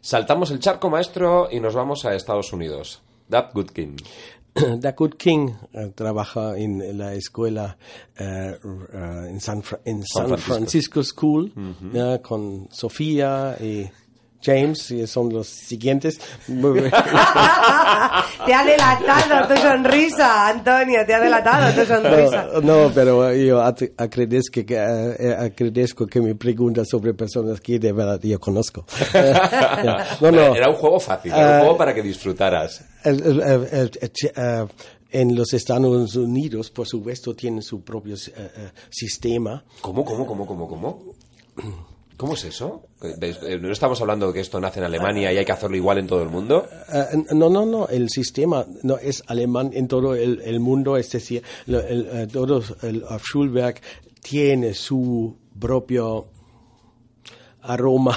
Saltamos 0.00 0.50
el 0.50 0.58
charco, 0.58 0.90
maestro, 0.90 1.48
y 1.50 1.60
nos 1.60 1.74
vamos 1.74 2.04
a 2.04 2.14
Estados 2.14 2.52
Unidos. 2.52 3.02
Dab 3.28 3.52
Goodkin. 3.54 3.96
Dakut 4.78 5.16
King 5.16 5.50
eh, 5.72 5.90
trabaja 5.94 6.56
en 6.56 6.96
la 6.96 7.14
escuela 7.14 7.76
eh, 8.16 8.56
en 9.28 9.40
San, 9.40 9.62
Fra- 9.62 9.80
en 9.84 10.02
San 10.06 10.28
Francisco. 10.38 10.54
Francisco, 10.54 11.02
School 11.02 11.52
con 12.22 12.68
Sofía 12.70 13.56
y 13.60 13.88
James, 14.44 14.90
y 14.90 15.06
son 15.06 15.32
los 15.32 15.46
siguientes. 15.48 16.20
te 18.46 18.54
ha 18.54 18.64
delatado 18.64 19.48
tu 19.54 19.60
sonrisa, 19.60 20.48
Antonio, 20.48 21.00
te 21.06 21.14
ha 21.14 21.20
delatado 21.20 21.72
tu 21.80 21.86
sonrisa. 21.86 22.48
no, 22.54 22.84
no, 22.88 22.90
pero 22.94 23.32
yo 23.34 23.60
agradezco 23.62 24.64
que, 24.66 24.74
eh, 24.76 25.34
agradezco 25.38 26.06
que 26.06 26.20
me 26.20 26.34
preguntas 26.34 26.88
sobre 26.90 27.14
personas 27.14 27.60
que 27.60 27.78
de 27.78 27.92
verdad 27.92 28.20
yo 28.22 28.38
conozco. 28.38 28.84
No, 30.20 30.30
no. 30.30 30.54
Era 30.54 30.68
un 30.68 30.76
juego 30.76 31.00
fácil, 31.00 31.32
era 31.32 31.54
un 31.56 31.60
juego 31.60 31.76
para 31.76 31.94
que 31.94 32.02
disfrutaras. 32.02 32.84
El- 33.04 33.22
el- 33.22 33.40
el- 33.40 33.68
el- 33.72 33.90
el- 34.00 34.10
eh, 34.36 34.66
en 35.10 35.34
los 35.36 35.52
Estados 35.52 36.16
Unidos, 36.16 36.70
por 36.70 36.86
supuesto, 36.88 37.34
tienen 37.34 37.62
su 37.62 37.82
propio 37.82 38.14
eh, 38.16 38.18
eh, 38.36 38.70
sistema. 38.90 39.64
¿Cómo, 39.80 40.04
cómo, 40.04 40.26
cómo, 40.26 40.46
cómo, 40.46 40.68
cómo? 40.68 41.02
¿Cómo 42.16 42.34
es 42.34 42.44
eso? 42.44 42.84
Eh, 43.02 43.58
¿No 43.60 43.72
estamos 43.72 44.00
hablando 44.00 44.28
de 44.28 44.34
que 44.34 44.40
esto 44.40 44.60
nace 44.60 44.78
en 44.78 44.84
Alemania 44.86 45.32
y 45.32 45.36
hay 45.38 45.44
que 45.44 45.52
hacerlo 45.52 45.76
igual 45.76 45.98
en 45.98 46.06
todo 46.06 46.22
el 46.22 46.28
mundo? 46.28 46.66
Eh, 46.92 47.24
no, 47.34 47.50
no, 47.50 47.66
no, 47.66 47.88
el 47.88 48.08
sistema 48.08 48.64
no 48.82 48.96
es 48.98 49.22
alemán 49.26 49.70
en 49.74 49.88
todo 49.88 50.14
el, 50.14 50.40
el 50.44 50.60
mundo, 50.60 50.96
es 50.96 51.10
decir, 51.10 51.42
el, 51.66 51.74
eh, 52.12 52.26
todo 52.32 52.62
el 52.82 53.04
Schulwerk 53.18 53.82
tiene 54.22 54.74
su 54.74 55.36
propio 55.58 56.26
aroma 57.62 58.16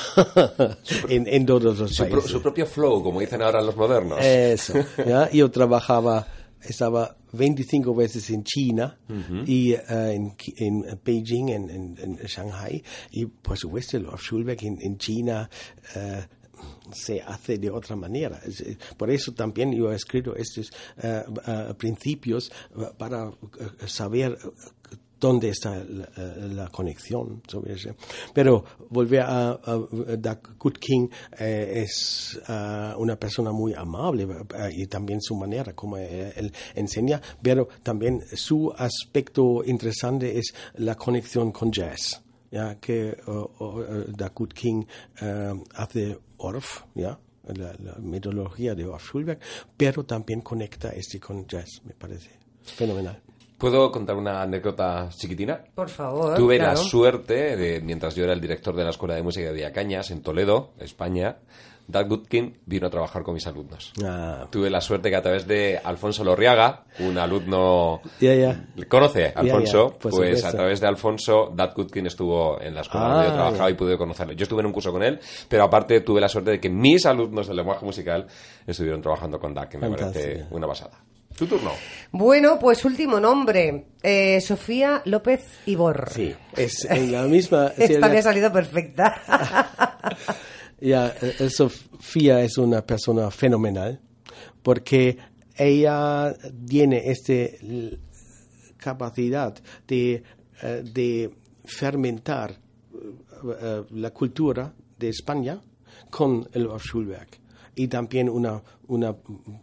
en, 1.09 1.25
en 1.27 1.45
todos 1.45 1.79
los 1.79 1.91
Su, 1.95 2.03
pro- 2.03 2.11
países. 2.11 2.31
su 2.31 2.41
propio 2.41 2.65
flow, 2.65 3.01
como 3.01 3.19
dicen 3.19 3.41
ahora 3.41 3.61
los 3.61 3.75
modernos. 3.75 4.19
Eso, 4.21 4.73
¿ya? 5.05 5.29
Yo 5.31 5.49
trabajaba, 5.49 6.27
estaba 6.61 7.15
25 7.33 7.93
veces 7.95 8.29
en 8.29 8.43
China 8.43 8.97
y 9.45 9.73
eh, 9.73 9.79
en, 9.89 10.35
en 10.57 10.99
Beijing, 11.03 11.49
en, 11.49 11.69
en- 11.69 11.97
en 11.99 12.15
Shanghai, 12.25 12.83
y 13.11 13.25
por 13.25 13.57
supuesto 13.57 13.97
el 13.97 14.05
Schulwerk 14.17 14.63
en, 14.63 14.77
en 14.81 14.97
China 14.97 15.49
eh, 15.95 16.25
se 16.91 17.21
hace 17.21 17.57
de 17.59 17.69
otra 17.69 17.95
manera. 17.95 18.39
Eh, 18.45 18.77
Por 18.97 19.11
eso 19.11 19.31
también 19.33 19.71
yo 19.73 19.91
he 19.91 19.95
escrito 19.95 20.35
estos 20.35 20.71
principios 21.77 22.51
para 22.97 23.31
saber 23.85 24.37
dónde 25.19 25.49
está 25.49 25.75
la, 25.83 26.05
eh, 26.17 26.49
la 26.53 26.67
conexión. 26.69 27.41
Pero 28.33 28.63
volver 28.89 29.21
a, 29.21 29.51
a, 29.51 29.87
Dakut 30.17 30.77
King 30.77 31.07
eh, 31.39 31.83
es 31.83 32.39
ah, 32.47 32.95
una 32.97 33.15
persona 33.17 33.51
muy 33.51 33.73
amable 33.73 34.23
eh, 34.23 34.69
y 34.73 34.87
también 34.87 35.21
su 35.21 35.35
manera 35.35 35.73
como 35.73 35.97
él 35.97 36.51
enseña, 36.75 37.21
pero 37.41 37.67
también 37.83 38.21
su 38.33 38.73
aspecto 38.77 39.63
interesante 39.65 40.37
es 40.37 40.53
la 40.75 40.95
conexión 40.95 41.51
con 41.51 41.71
jazz. 41.71 42.21
Ya 42.51 42.75
que 42.79 43.09
eh, 43.09 44.05
Dakut 44.07 44.53
King 44.53 44.85
eh, 45.21 45.53
hace 45.75 46.17
Orff, 46.37 46.83
ya 46.95 47.19
la, 47.43 47.95
metodología 47.99 48.75
de 48.75 48.85
Orff 48.85 49.09
Schulberg, 49.09 49.39
pero 49.75 50.05
también 50.05 50.41
conecta 50.41 50.89
este 50.89 51.19
con 51.19 51.45
jazz, 51.47 51.81
me 51.85 51.93
parece 51.93 52.31
fenomenal. 52.63 53.21
¿Puedo 53.57 53.91
contar 53.91 54.15
una 54.15 54.41
anécdota 54.43 55.09
chiquitina? 55.09 55.59
Por 55.73 55.89
favor. 55.89 56.35
Tuve 56.35 56.57
la 56.59 56.75
suerte, 56.75 57.55
de, 57.57 57.81
mientras 57.81 58.15
yo 58.15 58.23
era 58.23 58.33
el 58.33 58.41
director 58.41 58.75
de 58.75 58.83
la 58.83 58.91
Escuela 58.91 59.15
de 59.15 59.23
Música 59.23 59.47
de 59.47 59.53
Villacañas, 59.53 60.11
en 60.11 60.21
Toledo, 60.21 60.73
España, 60.79 61.37
Doug 61.87 62.07
Goodkin 62.07 62.59
vino 62.65 62.85
a 62.87 62.89
trabajar 62.89 63.23
con 63.23 63.33
mis 63.33 63.47
alumnos. 63.47 63.93
Ah, 64.05 64.45
Tuve 64.51 64.69
la 64.69 64.81
suerte 64.81 65.09
que 65.09 65.15
a 65.15 65.21
través 65.21 65.47
de 65.47 65.79
Alfonso 65.83 66.23
Lorriaga, 66.23 66.83
un 66.99 67.17
alumno... 67.17 68.01
ya, 68.19 68.35
ya. 68.35 68.65
¿Le 68.75 68.87
¿Conoce 68.87 69.27
a 69.35 69.39
Alfonso? 69.39 69.91
ya, 69.93 69.97
por 69.97 70.11
pues 70.11 70.43
a 70.43 70.51
través 70.51 70.79
de 70.81 70.87
Alfonso, 70.87 71.51
Dad 71.55 71.73
Goodkin 71.75 72.05
estuvo 72.05 72.61
en 72.61 72.75
la 72.75 72.81
escuela 72.81 73.07
Ah, 73.07 73.13
donde 73.13 73.27
yo 73.29 73.33
trabajaba 73.35 73.69
ya. 73.69 73.71
y 73.71 73.73
pude 73.75 73.97
conocerle. 73.97 74.35
Yo 74.35 74.43
estuve 74.43 74.59
en 74.59 74.65
un 74.67 74.73
curso 74.73 74.91
con 74.91 75.01
él, 75.01 75.17
pero 75.47 75.63
aparte 75.63 76.01
tuve 76.01 76.19
la 76.21 76.27
suerte 76.29 76.51
de 76.51 76.59
que 76.59 76.69
mis 76.69 77.05
alumnos 77.05 77.47
del 77.47 77.55
lenguaje 77.55 77.85
musical 77.85 78.27
estuvieron 78.67 79.01
trabajando 79.01 79.39
con 79.39 79.53
Dad, 79.53 79.69
que 79.69 79.77
me 79.77 79.89
parece 79.89 80.45
una 80.51 80.67
pasada. 80.67 80.99
Tu 81.37 81.45
turno. 81.45 81.71
Bueno, 82.11 82.57
pues 82.59 82.83
último 82.83 83.19
nombre. 83.19 83.85
Eh, 84.01 84.41
Sofía 84.41 85.01
López 85.05 85.45
Ibor. 85.67 86.09
Sí, 86.11 86.33
es 86.55 86.83
en 86.85 87.11
la 87.11 87.23
misma... 87.23 87.69
sí, 87.77 87.83
Esta 87.83 88.07
la- 88.07 88.19
ha 88.19 88.21
salido 88.21 88.51
perfecta. 88.51 89.21
Ya, 90.79 91.07
eh, 91.21 91.49
Sofía 91.49 92.41
es 92.41 92.59
una 92.59 92.85
persona 92.85 93.31
fenomenal 93.31 93.99
porque 94.61 95.17
ella 95.55 96.35
tiene 96.67 97.09
esta 97.09 97.33
capacidad 98.77 99.55
de, 99.87 100.23
eh, 100.61 100.83
de 100.93 101.31
fermentar 101.65 102.51
eh, 102.51 102.57
eh, 103.59 103.83
la 103.91 104.11
cultura 104.11 104.71
de 104.99 105.09
España 105.09 105.59
con 106.11 106.47
el 106.53 106.67
Orff 106.67 106.83
Schulwerk 106.85 107.39
y 107.77 107.87
también 107.87 108.27
una, 108.27 108.61
una 108.87 109.15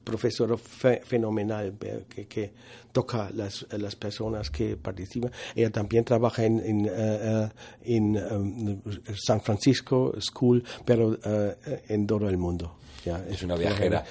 profesora 0.04 0.56
fe- 0.56 1.02
fenomenal 1.04 1.74
que, 2.08 2.26
que 2.26 2.52
toca 2.92 3.28
las, 3.34 3.66
las 3.72 3.96
personas 3.96 4.50
que 4.50 4.76
participan. 4.76 5.30
Ella 5.54 5.70
también 5.70 6.04
trabaja 6.04 6.44
en, 6.44 6.60
en, 6.60 6.88
eh, 6.90 7.48
en, 7.84 8.16
um, 8.16 8.80
San 9.14 9.40
Francisco 9.42 10.14
School, 10.20 10.62
pero 10.84 11.18
eh, 11.24 11.82
en 11.88 12.06
todo 12.06 12.28
el 12.28 12.38
mundo. 12.38 12.76
Ya, 13.04 13.22
Es 13.28 13.42
una 13.42 13.56
viajera. 13.56 14.02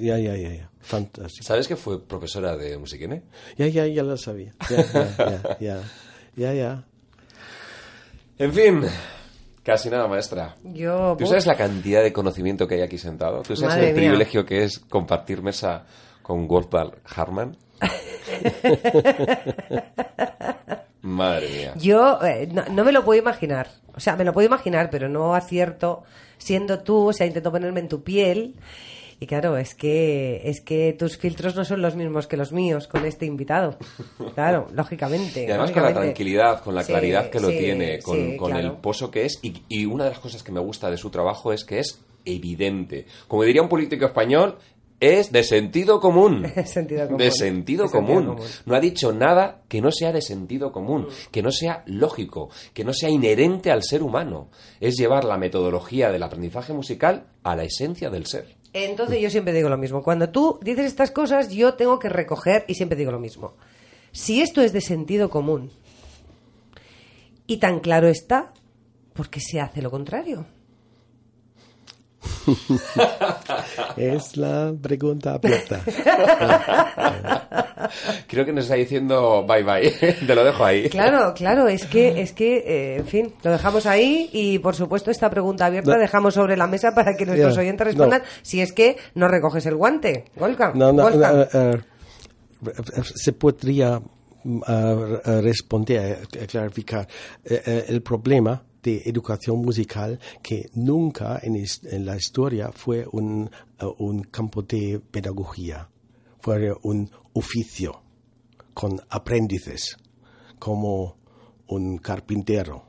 Ya, 0.00 0.18
ya, 0.18 0.36
ya, 0.36 0.54
ya. 0.54 0.70
Fantástico. 0.80 1.44
¿Sabes 1.44 1.66
que 1.66 1.74
fue 1.74 2.00
profesora 2.06 2.56
de 2.56 2.78
Musiquene? 2.78 3.22
Ya, 3.58 3.66
ya, 3.66 3.86
ya 3.88 4.04
lo 4.04 4.16
sabía. 4.16 4.54
Ya, 4.70 4.84
ya, 4.92 5.16
ya, 5.18 5.56
ya. 5.58 5.82
Ya, 6.36 6.52
ya. 6.54 6.84
En 8.38 8.52
fin, 8.52 8.82
casi 9.66 9.90
nada, 9.90 10.06
maestra. 10.06 10.54
Yo, 10.62 11.16
¿Tú 11.18 11.26
sabes 11.26 11.44
la 11.44 11.56
cantidad 11.56 12.04
de 12.04 12.12
conocimiento 12.12 12.68
que 12.68 12.76
hay 12.76 12.82
aquí 12.82 12.98
sentado? 12.98 13.42
¿Tú 13.42 13.56
sabes 13.56 13.74
Madre 13.74 13.88
el 13.88 13.94
mía. 13.96 14.04
privilegio 14.04 14.46
que 14.46 14.62
es 14.62 14.78
compartir 14.78 15.42
mesa 15.42 15.84
con 16.22 16.46
Wolfgang 16.46 16.92
Hartmann? 17.04 17.56
Madre 21.02 21.48
mía. 21.48 21.72
Yo 21.76 22.20
eh, 22.22 22.48
no, 22.52 22.64
no 22.70 22.84
me 22.84 22.92
lo 22.92 23.04
puedo 23.04 23.20
imaginar. 23.20 23.68
O 23.94 24.00
sea, 24.00 24.14
me 24.14 24.24
lo 24.24 24.32
puedo 24.32 24.46
imaginar, 24.46 24.88
pero 24.88 25.08
no 25.08 25.34
acierto 25.34 26.04
siendo 26.38 26.78
tú. 26.78 27.08
O 27.08 27.12
sea, 27.12 27.26
intento 27.26 27.50
ponerme 27.50 27.80
en 27.80 27.88
tu 27.88 28.04
piel. 28.04 28.54
Y 29.18 29.26
claro, 29.26 29.56
es 29.56 29.74
que, 29.74 30.42
es 30.44 30.60
que 30.60 30.92
tus 30.92 31.16
filtros 31.16 31.56
no 31.56 31.64
son 31.64 31.80
los 31.80 31.96
mismos 31.96 32.26
que 32.26 32.36
los 32.36 32.52
míos 32.52 32.86
con 32.86 33.06
este 33.06 33.24
invitado. 33.24 33.78
Claro, 34.34 34.66
lógicamente. 34.74 35.44
Y 35.44 35.50
además 35.50 35.70
con 35.70 35.82
la 35.82 35.94
tranquilidad, 35.94 36.62
con 36.62 36.74
la 36.74 36.82
Sí, 36.82 36.92
claridad 36.92 37.30
que 37.30 37.40
lo 37.40 37.48
sí, 37.48 37.58
tiene, 37.58 37.98
con, 38.00 38.16
sí, 38.32 38.36
con 38.36 38.50
claro. 38.52 38.66
el 38.66 38.72
pozo 38.76 39.10
que 39.10 39.24
es. 39.24 39.38
Y, 39.42 39.62
y 39.68 39.86
una 39.86 40.04
de 40.04 40.10
las 40.10 40.18
cosas 40.18 40.42
que 40.42 40.52
me 40.52 40.60
gusta 40.60 40.90
de 40.90 40.98
su 40.98 41.08
trabajo 41.10 41.52
es 41.52 41.64
que 41.64 41.78
es 41.78 42.00
evidente. 42.26 43.06
Como 43.28 43.42
diría 43.44 43.62
un 43.62 43.68
político 43.68 44.04
español, 44.04 44.58
es 45.00 45.30
de 45.32 45.42
sentido 45.44 46.00
común. 46.00 46.46
Sentido 46.64 47.04
común. 47.06 47.18
De 47.18 47.30
sentido 47.30 47.86
De 47.86 47.86
sentido 47.86 47.90
común. 47.90 48.26
común. 48.26 48.46
No 48.64 48.74
ha 48.74 48.80
dicho 48.80 49.12
nada 49.12 49.62
que 49.68 49.80
no 49.80 49.90
sea 49.92 50.12
de 50.12 50.22
sentido 50.22 50.72
común, 50.72 51.08
que 51.30 51.42
no 51.42 51.50
sea 51.52 51.82
lógico, 51.86 52.50
que 52.72 52.84
no 52.84 52.92
sea 52.92 53.10
inherente 53.10 53.70
al 53.70 53.82
ser 53.82 54.02
humano. 54.02 54.48
Es 54.80 54.96
llevar 54.96 55.24
la 55.24 55.36
metodología 55.38 56.10
del 56.10 56.22
aprendizaje 56.22 56.72
musical 56.72 57.26
a 57.42 57.54
la 57.56 57.64
esencia 57.64 58.08
del 58.10 58.26
ser. 58.26 58.55
Entonces 58.84 59.22
yo 59.22 59.30
siempre 59.30 59.54
digo 59.54 59.70
lo 59.70 59.78
mismo. 59.78 60.02
Cuando 60.02 60.28
tú 60.28 60.58
dices 60.62 60.84
estas 60.84 61.10
cosas, 61.10 61.48
yo 61.48 61.74
tengo 61.74 61.98
que 61.98 62.10
recoger 62.10 62.66
y 62.68 62.74
siempre 62.74 62.98
digo 62.98 63.10
lo 63.10 63.18
mismo. 63.18 63.54
Si 64.12 64.42
esto 64.42 64.60
es 64.60 64.74
de 64.74 64.82
sentido 64.82 65.30
común 65.30 65.70
y 67.46 67.56
tan 67.56 67.80
claro 67.80 68.06
está, 68.06 68.52
¿por 69.14 69.30
qué 69.30 69.40
se 69.40 69.62
hace 69.62 69.80
lo 69.80 69.90
contrario? 69.90 70.44
Es 73.96 74.36
la 74.36 74.74
pregunta 74.80 75.34
abierta. 75.34 75.80
Creo 78.26 78.44
que 78.44 78.52
nos 78.52 78.64
está 78.64 78.74
diciendo 78.76 79.44
bye 79.46 79.62
bye. 79.62 79.90
Te 80.26 80.34
lo 80.34 80.44
dejo 80.44 80.64
ahí. 80.64 80.88
Claro, 80.88 81.32
claro, 81.34 81.68
es 81.68 81.86
que, 81.86 82.20
es 82.20 82.32
que, 82.32 82.58
eh, 82.58 82.96
en 82.96 83.06
fin, 83.06 83.32
lo 83.42 83.50
dejamos 83.52 83.86
ahí 83.86 84.28
y 84.32 84.58
por 84.58 84.74
supuesto 84.74 85.10
esta 85.10 85.30
pregunta 85.30 85.66
abierta 85.66 85.92
No. 85.94 85.98
dejamos 85.98 86.34
sobre 86.34 86.56
la 86.56 86.66
mesa 86.66 86.94
para 86.94 87.14
que 87.16 87.26
nuestros 87.26 87.56
oyentes 87.56 87.86
respondan 87.86 88.22
no. 88.22 88.28
si 88.42 88.60
es 88.60 88.72
que 88.72 88.96
no 89.14 89.28
recoges 89.28 89.66
el 89.66 89.76
guante. 89.76 90.24
Wolfgang, 90.36 90.74
No, 90.76 90.92
no, 90.92 91.10
no, 91.10 91.42
eh, 91.42 91.48
eh, 91.52 91.80
se 93.14 93.32
podría 93.32 94.00
mm, 94.44 94.60
responder, 95.42 96.26
clarificar 96.48 97.06
el 97.44 98.02
problema 98.02 98.62
de 98.86 99.02
educación 99.04 99.58
musical 99.58 100.20
que 100.42 100.70
nunca 100.74 101.40
en, 101.42 102.06
la 102.06 102.16
historia 102.16 102.70
fue 102.72 103.04
un, 103.10 103.50
eh, 103.80 103.84
un 103.98 104.22
campo 104.22 104.62
de 104.62 105.00
pedagogía, 105.10 105.88
fue 106.38 106.72
un 106.84 107.10
oficio 107.32 108.00
con 108.72 109.00
aprendices 109.10 109.96
como 110.60 111.16
un 111.66 111.98
carpintero. 111.98 112.84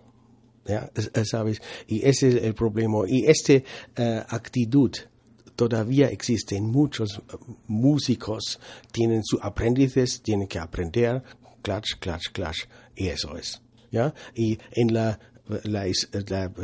¿ya? 0.66 0.92
Es, 0.94 1.10
¿Sabes? 1.30 1.62
Y 1.88 2.06
ese 2.08 2.28
es 2.30 2.36
el 2.44 2.54
problema. 2.54 3.00
Y 3.08 3.26
esta 3.26 3.54
eh, 3.54 3.64
actitud 4.30 4.92
todavía 5.56 6.10
existe 6.10 6.62
muchos 6.62 7.18
eh, 7.18 7.38
músicos. 7.68 8.60
Tienen 8.92 9.24
sus 9.24 9.40
aprendices, 9.42 10.22
tienen 10.22 10.48
que 10.48 10.60
aprender, 10.60 11.24
clash, 11.64 11.96
clash, 12.00 12.28
clash. 12.32 12.66
Y 12.96 13.08
eso 13.08 13.36
es. 13.36 13.62
¿ya? 13.92 14.14
Y 14.36 14.60
en 14.72 14.94
la, 14.94 15.20
la, 15.64 15.86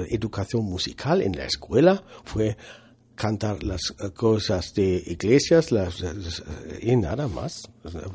educación 0.09 0.65
musical 0.65 1.21
en 1.21 1.35
la 1.35 1.45
escuela 1.45 2.03
fue 2.23 2.57
cantar 3.15 3.61
las 3.63 3.81
eh, 3.99 4.09
cosas 4.11 4.73
de 4.73 5.03
iglesias 5.05 5.71
las, 5.71 5.99
las- 6.01 6.43
y 6.81 6.95
nada 6.95 7.27
más. 7.27 7.61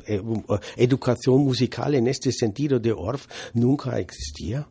Eh, 0.07 0.19
um, 0.19 0.43
eh, 0.49 0.59
Educación 0.77 1.37
musical 1.43 1.95
en 1.95 2.07
este 2.07 2.31
sentido 2.31 2.79
de 2.79 2.91
Orff 2.91 3.27
nunca 3.53 3.97
existía. 3.99 4.67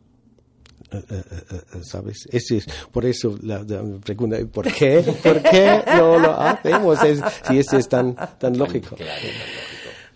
Eh, 0.91 0.97
eh, 1.09 1.21
eh, 1.31 1.43
eh, 1.51 1.79
¿Sabes? 1.83 2.27
Ese 2.31 2.57
es, 2.57 2.65
por 2.91 3.05
eso 3.05 3.37
la, 3.43 3.61
la 3.63 3.83
pregunta 3.99 4.37
¿por 4.51 4.71
qué? 4.73 5.01
¿Por 5.23 5.41
qué 5.43 5.83
no 5.95 6.17
lo 6.17 6.39
hacemos? 6.39 7.03
Es- 7.03 7.21
si 7.47 7.59
eso 7.59 7.77
es 7.77 7.87
tan, 7.89 8.15
tan 8.39 8.57
lógico. 8.57 8.95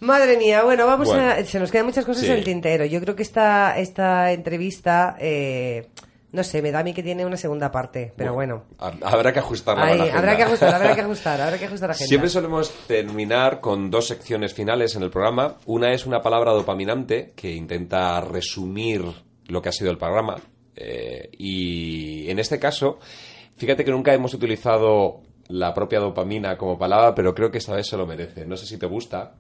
Madre 0.04 0.38
mía, 0.38 0.64
bueno, 0.64 0.86
vamos 0.86 1.08
Bueno. 1.08 1.24
a... 1.30 1.43
Se 1.43 1.60
nos 1.60 1.72
quedan 1.72 1.86
muchas 1.86 2.06
cosas 2.06 2.24
Sí. 2.24 2.30
en 2.32 2.38
el 2.38 2.43
tintero. 2.43 2.86
Yo 2.86 2.99
creo 3.01 3.16
que 3.16 3.24
esta, 3.24 3.78
esta 3.80 4.32
entrevista, 4.32 5.16
eh, 5.20 5.88
no 6.32 6.43
sé, 6.43 6.62
me 6.62 6.72
da 6.72 6.80
a 6.80 6.84
mí 6.84 6.93
que 6.93 7.04
tiene 7.04 7.26
una 7.26 7.38
segunda 7.38 7.72
parte, 7.72 8.12
pero 8.18 8.34
bueno. 8.34 8.64
Ha- 8.80 8.91
Habrá 9.04 9.32
que 9.32 9.39
ajustarla. 9.39 9.84
a 9.84 9.88
Ahí, 9.88 9.97
la 9.97 10.04
agenda. 10.06 10.20
habrá 10.20 10.36
que 10.38 10.43
ajustar, 10.43 10.74
habrá 10.76 10.95
que 10.95 11.01
ajustar, 11.08 11.41
habrá 11.41 11.58
que 11.58 11.66
ajustar 11.66 11.89
la 11.89 11.93
agenda. 11.95 12.08
Siempre 12.08 12.30
solemos 12.30 12.72
terminar 12.88 13.62
con 13.62 13.89
dos 13.89 14.08
secciones 14.08 14.54
finales 14.54 14.95
en 14.95 15.04
el 15.04 15.10
programa. 15.10 15.56
Una 15.66 15.93
es 15.93 16.06
una 16.06 16.22
palabra 16.22 16.51
dopaminante 16.51 17.32
que 17.36 17.51
intenta 17.54 18.20
resumir 18.22 19.04
lo 19.47 19.62
que 19.62 19.70
ha 19.70 19.74
sido 19.74 19.91
el 19.91 19.97
programa. 19.97 20.36
Eh, 20.76 21.30
y 21.38 22.30
en 22.30 22.39
este 22.39 22.58
caso, 22.60 22.97
fíjate 23.58 23.86
que 23.86 23.91
nunca 23.91 24.14
hemos 24.14 24.34
utilizado 24.34 25.22
la 25.49 25.74
propia 25.74 25.99
dopamina 25.99 26.58
como 26.58 26.78
palabra, 26.80 27.14
pero 27.14 27.36
creo 27.36 27.51
que 27.51 27.60
esta 27.60 27.76
vez 27.76 27.88
se 27.88 27.95
lo 27.97 28.08
merece. 28.08 28.45
No 28.45 28.58
sé 28.58 28.66
si 28.66 28.78
te 28.78 28.86
gusta. 28.88 29.36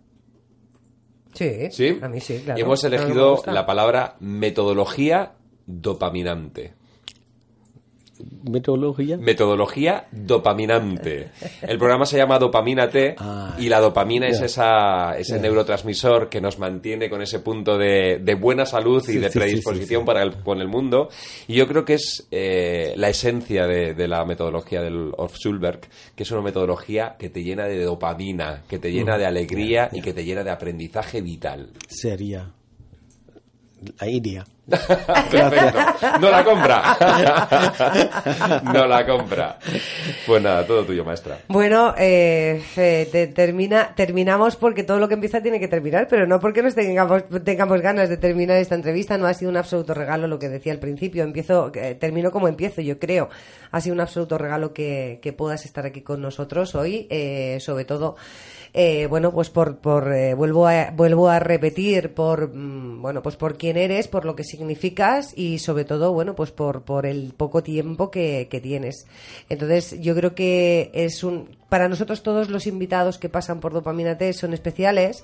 Sí, 1.33 1.71
¿Sí? 1.71 1.99
a 2.01 2.07
mí 2.07 2.19
sí, 2.19 2.41
claro. 2.43 2.59
Y 2.59 2.61
hemos 2.61 2.83
elegido 2.83 3.41
la 3.45 3.65
palabra 3.65 4.15
metodología 4.19 5.33
dopaminante. 5.65 6.75
Metodología. 8.49 9.17
Metodología 9.17 10.07
dopaminante. 10.11 11.29
El 11.61 11.77
programa 11.77 12.05
se 12.05 12.17
llama 12.17 12.39
Dopamínate 12.39 13.15
Ah, 13.17 13.55
y 13.59 13.69
la 13.69 13.79
dopamina 13.79 14.27
es 14.27 14.41
esa, 14.41 15.17
ese 15.17 15.39
neurotransmisor 15.39 16.29
que 16.29 16.41
nos 16.41 16.59
mantiene 16.59 17.09
con 17.09 17.21
ese 17.21 17.39
punto 17.39 17.77
de, 17.77 18.19
de 18.21 18.35
buena 18.35 18.65
salud 18.65 19.07
y 19.07 19.17
de 19.17 19.29
sí, 19.29 19.39
predisposición 19.39 20.01
sí, 20.01 20.05
para 20.05 20.23
el, 20.23 20.35
con 20.41 20.59
el 20.59 20.67
mundo. 20.67 21.09
Y 21.47 21.55
yo 21.55 21.67
creo 21.67 21.85
que 21.85 21.93
es 21.93 22.27
eh, 22.31 22.93
la 22.97 23.09
esencia 23.09 23.67
de, 23.67 23.93
de 23.93 24.07
la 24.07 24.25
metodología 24.25 24.81
del 24.81 25.11
Orff 25.17 25.37
Schulberg, 25.37 25.81
que 26.15 26.23
es 26.23 26.31
una 26.31 26.41
metodología 26.41 27.15
que 27.17 27.29
te 27.29 27.43
llena 27.43 27.65
de 27.65 27.83
dopamina, 27.83 28.63
que 28.67 28.79
te 28.79 28.91
llena 28.91 29.13
Mm, 29.15 29.19
de 29.19 29.25
alegría 29.25 29.89
y 29.91 30.01
que 30.01 30.13
te 30.13 30.23
llena 30.23 30.43
de 30.43 30.51
aprendizaje 30.51 31.21
vital. 31.21 31.69
Sería 31.87 32.51
la 33.99 34.09
idea. 34.09 34.45
Perfecto. 35.31 35.79
No 36.21 36.29
la 36.31 36.43
compra. 36.43 36.97
No 38.73 38.85
la 38.87 39.05
compra. 39.05 39.59
Pues 40.25 40.41
nada, 40.41 40.65
todo 40.65 40.85
tuyo, 40.85 41.03
maestra. 41.03 41.39
Bueno, 41.47 41.93
eh, 41.97 42.61
te- 42.75 43.27
termina, 43.27 43.93
terminamos 43.95 44.55
porque 44.55 44.83
todo 44.83 44.99
lo 44.99 45.07
que 45.07 45.13
empieza 45.15 45.41
tiene 45.41 45.59
que 45.59 45.67
terminar, 45.67 46.07
pero 46.09 46.25
no 46.27 46.39
porque 46.39 46.61
nos 46.61 46.75
tengamos, 46.75 47.23
tengamos 47.43 47.81
ganas 47.81 48.09
de 48.09 48.17
terminar 48.17 48.57
esta 48.57 48.75
entrevista. 48.75 49.17
No 49.17 49.27
ha 49.27 49.33
sido 49.33 49.51
un 49.51 49.57
absoluto 49.57 49.93
regalo 49.93 50.27
lo 50.27 50.39
que 50.39 50.49
decía 50.49 50.71
al 50.73 50.79
principio. 50.79 51.23
Empiezo, 51.23 51.71
eh, 51.75 51.95
termino 51.95 52.31
como 52.31 52.47
empiezo, 52.47 52.81
yo 52.81 52.99
creo. 52.99 53.29
Ha 53.71 53.81
sido 53.81 53.93
un 53.95 54.01
absoluto 54.01 54.37
regalo 54.37 54.73
que, 54.73 55.19
que 55.21 55.33
puedas 55.33 55.65
estar 55.65 55.85
aquí 55.85 56.01
con 56.01 56.21
nosotros 56.21 56.75
hoy, 56.75 57.07
eh, 57.09 57.57
sobre 57.59 57.85
todo. 57.85 58.15
eh, 58.73 59.07
bueno, 59.07 59.31
pues 59.31 59.49
por, 59.49 59.77
por 59.77 60.05
vuelvo 60.35 60.67
a 60.67 60.91
vuelvo 60.91 61.29
a 61.29 61.39
repetir 61.39 62.13
por 62.13 62.53
mm, 62.55 63.01
bueno, 63.01 63.21
pues 63.21 63.35
por 63.35 63.57
quién 63.57 63.77
eres, 63.77 64.07
por 64.07 64.25
lo 64.25 64.35
que 64.35 64.43
significas 64.53 65.33
y 65.35 65.57
sobre 65.57 65.83
todo, 65.83 66.13
bueno, 66.13 66.35
pues 66.35 66.51
por 66.51 66.83
por 66.83 67.07
el 67.07 67.33
poco 67.35 67.63
tiempo 67.63 68.11
que, 68.11 68.47
que 68.51 68.61
tienes. 68.61 69.07
Entonces, 69.49 69.99
yo 69.99 70.13
creo 70.15 70.35
que 70.35 70.91
es 70.93 71.23
un 71.23 71.49
para 71.73 71.89
nosotros 71.89 72.21
todos 72.21 72.49
los 72.51 72.67
invitados 72.67 73.17
que 73.17 73.29
pasan 73.29 73.59
por 73.59 73.73
Dopamina 73.73 74.15
T 74.15 74.31
son 74.33 74.53
especiales, 74.53 75.23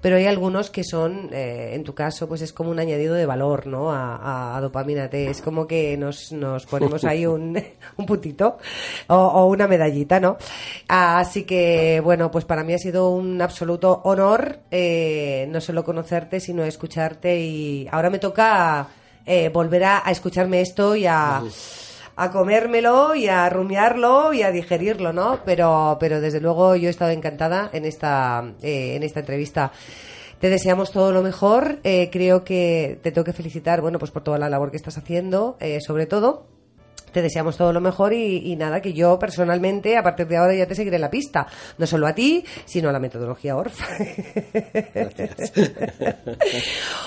pero 0.00 0.16
hay 0.16 0.26
algunos 0.26 0.68
que 0.68 0.82
son, 0.82 1.30
eh, 1.32 1.70
en 1.74 1.84
tu 1.84 1.94
caso, 1.94 2.26
pues 2.26 2.42
es 2.42 2.52
como 2.52 2.70
un 2.72 2.80
añadido 2.80 3.14
de 3.14 3.26
valor, 3.26 3.68
¿no? 3.68 3.92
A, 3.92 4.16
a- 4.16 4.56
a 4.56 4.60
Dopamina 4.60 5.08
T. 5.08 5.30
Es 5.30 5.40
como 5.40 5.68
que 5.68 5.96
nos, 5.96 6.32
nos 6.32 6.66
ponemos 6.66 7.04
ahí 7.04 7.26
un, 7.36 7.62
un 7.96 8.06
puntito 8.06 8.58
o, 9.06 9.14
o 9.14 9.46
una 9.46 9.68
medallita, 9.68 10.18
¿no? 10.18 10.36
Así 10.88 11.44
que, 11.44 12.00
bueno, 12.02 12.28
pues 12.28 12.44
para 12.44 12.64
mí 12.64 12.74
ha 12.74 12.78
sido 12.78 13.10
un 13.10 13.40
absoluto 13.40 14.00
honor 14.02 14.58
eh, 14.72 15.46
no 15.50 15.60
solo 15.60 15.84
conocerte, 15.84 16.40
sino 16.40 16.64
escucharte 16.64 17.38
y 17.38 17.86
ahora 17.92 18.10
me 18.10 18.18
toca 18.18 18.88
eh, 19.24 19.48
volver 19.48 19.84
a, 19.84 20.02
a 20.04 20.10
escucharme 20.10 20.60
esto 20.60 20.96
y 20.96 21.06
a 21.06 21.40
a 22.16 22.30
comérmelo 22.30 23.14
y 23.14 23.28
a 23.28 23.48
rumiarlo 23.48 24.32
y 24.32 24.42
a 24.42 24.50
digerirlo, 24.50 25.12
¿no? 25.12 25.40
Pero, 25.44 25.96
pero 26.00 26.20
desde 26.20 26.40
luego 26.40 26.76
yo 26.76 26.88
he 26.88 26.90
estado 26.90 27.10
encantada 27.10 27.70
en 27.72 27.84
esta, 27.84 28.54
eh, 28.62 28.96
en 28.96 29.02
esta 29.02 29.20
entrevista. 29.20 29.72
Te 30.40 30.48
deseamos 30.48 30.92
todo 30.92 31.12
lo 31.12 31.22
mejor. 31.22 31.78
Eh, 31.84 32.10
creo 32.12 32.44
que 32.44 32.98
te 33.02 33.12
tengo 33.12 33.24
que 33.24 33.32
felicitar, 33.32 33.80
bueno, 33.80 33.98
pues 33.98 34.10
por 34.10 34.22
toda 34.22 34.38
la 34.38 34.48
labor 34.48 34.70
que 34.70 34.76
estás 34.76 34.98
haciendo, 34.98 35.56
eh, 35.60 35.78
sobre 35.80 36.06
todo 36.06 36.46
te 37.14 37.22
deseamos 37.22 37.56
todo 37.56 37.72
lo 37.72 37.80
mejor 37.80 38.12
y, 38.12 38.54
nada, 38.56 38.82
que 38.82 38.92
yo 38.92 39.18
personalmente 39.18 39.96
a 39.96 40.02
partir 40.02 40.26
de 40.26 40.36
ahora 40.36 40.52
ya 40.52 40.66
te 40.66 40.74
seguiré 40.74 40.98
la 40.98 41.10
pista. 41.10 41.46
No 41.78 41.86
solo 41.86 42.08
a 42.08 42.14
ti, 42.14 42.44
sino 42.64 42.88
a 42.88 42.92
la 42.92 42.98
metodología 42.98 43.56
ORF. 43.56 43.80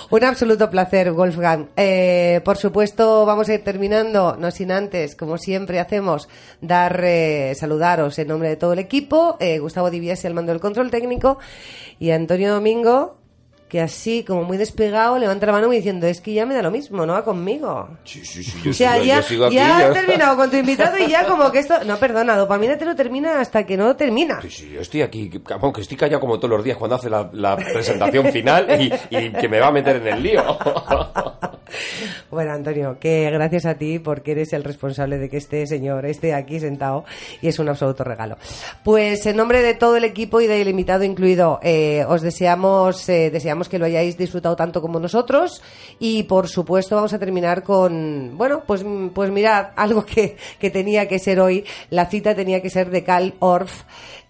Un 0.09 0.23
absoluto 0.23 0.69
placer, 0.69 1.11
Wolfgang. 1.11 1.67
Eh, 1.75 2.39
por 2.45 2.55
supuesto, 2.55 3.25
vamos 3.25 3.49
a 3.49 3.55
ir 3.55 3.63
terminando, 3.65 4.37
no 4.37 4.49
sin 4.49 4.71
antes, 4.71 5.15
como 5.15 5.37
siempre 5.37 5.81
hacemos, 5.81 6.29
dar, 6.61 7.01
eh, 7.03 7.53
saludaros 7.55 8.17
en 8.17 8.29
nombre 8.29 8.47
de 8.47 8.55
todo 8.55 8.71
el 8.73 8.79
equipo, 8.79 9.35
eh, 9.41 9.59
Gustavo 9.59 9.91
Diviasi 9.91 10.25
al 10.25 10.33
mando 10.33 10.53
del 10.53 10.61
control 10.61 10.89
técnico 10.89 11.37
y 11.99 12.11
Antonio 12.11 12.53
Domingo 12.53 13.17
que 13.67 13.81
así, 13.81 14.23
como 14.23 14.43
muy 14.43 14.57
despegado, 14.57 15.17
levanta 15.17 15.45
la 15.45 15.51
mano 15.51 15.71
y 15.73 15.77
diciendo, 15.77 16.07
es 16.07 16.21
que 16.21 16.33
ya 16.33 16.45
me 16.45 16.53
da 16.55 16.61
lo 16.61 16.71
mismo, 16.71 17.05
no 17.05 17.13
va 17.13 17.23
conmigo. 17.25 17.89
Sí, 18.05 18.23
sí, 18.25 18.41
sí, 18.43 18.57
yo 18.63 18.71
o 18.71 18.73
sea, 18.73 18.95
sigo- 18.95 19.03
ya, 19.05 19.15
yo 19.17 19.23
sigo 19.23 19.45
aquí, 19.47 19.55
ya 19.55 19.67
ya. 19.67 19.87
has 19.87 19.93
terminado 19.93 20.37
con 20.37 20.49
tu 20.49 20.55
invitado 20.57 20.97
y 20.97 21.07
ya 21.09 21.25
como 21.25 21.51
que 21.51 21.59
esto... 21.59 21.83
No, 21.85 21.97
perdona, 21.97 22.37
dopamina 22.37 22.77
te 22.77 22.85
lo 22.85 22.95
termina 22.95 23.41
hasta 23.41 23.65
que 23.65 23.75
no 23.75 23.95
termina. 23.95 24.41
Sí, 24.41 24.49
sí, 24.49 24.69
yo 24.73 24.81
estoy 24.81 25.01
aquí, 25.01 25.29
que- 25.29 25.41
aunque 25.61 25.81
estoy 25.81 25.97
callado 25.97 26.21
como 26.21 26.37
todos 26.39 26.51
los 26.51 26.63
días 26.63 26.77
cuando 26.77 26.95
hace 26.95 27.09
la, 27.09 27.29
la 27.33 27.57
presentación 27.57 28.27
final 28.31 28.67
y, 28.81 28.91
y 29.09 29.31
que 29.31 29.49
me 29.49 29.59
va 29.59 29.67
a 29.67 29.71
meter 29.71 29.97
en 29.97 30.07
el 30.07 30.23
lío. 30.23 30.43
Bueno, 32.31 32.51
Antonio, 32.53 32.97
que 32.99 33.29
gracias 33.31 33.65
a 33.65 33.75
ti 33.75 33.99
porque 33.99 34.31
eres 34.31 34.53
el 34.53 34.63
responsable 34.63 35.17
de 35.17 35.29
que 35.29 35.37
este 35.37 35.65
señor 35.67 36.05
esté 36.05 36.33
aquí 36.33 36.59
sentado 36.59 37.03
y 37.41 37.47
es 37.47 37.59
un 37.59 37.67
absoluto 37.69 38.03
regalo. 38.03 38.37
Pues 38.83 39.25
en 39.25 39.35
nombre 39.37 39.61
de 39.61 39.73
todo 39.73 39.97
el 39.97 40.03
equipo 40.03 40.39
y 40.41 40.47
del 40.47 40.67
invitado 40.67 41.03
incluido, 41.03 41.59
eh, 41.63 42.05
os 42.07 42.21
deseamos, 42.21 43.07
eh, 43.09 43.29
deseamos 43.31 43.56
que 43.69 43.79
lo 43.79 43.85
hayáis 43.85 44.17
disfrutado 44.17 44.55
tanto 44.55 44.81
como 44.81 44.99
nosotros. 44.99 45.61
Y 45.99 46.23
por 46.23 46.47
supuesto 46.47 46.95
vamos 46.95 47.13
a 47.13 47.19
terminar 47.19 47.63
con, 47.63 48.37
bueno, 48.37 48.63
pues, 48.65 48.85
pues 49.13 49.31
mirad, 49.31 49.69
algo 49.75 50.05
que, 50.05 50.37
que 50.59 50.69
tenía 50.69 51.07
que 51.07 51.19
ser 51.19 51.39
hoy, 51.39 51.65
la 51.89 52.05
cita 52.05 52.35
tenía 52.35 52.61
que 52.61 52.69
ser 52.69 52.89
de 52.89 53.03
Karl 53.03 53.33
Orff, 53.39 53.83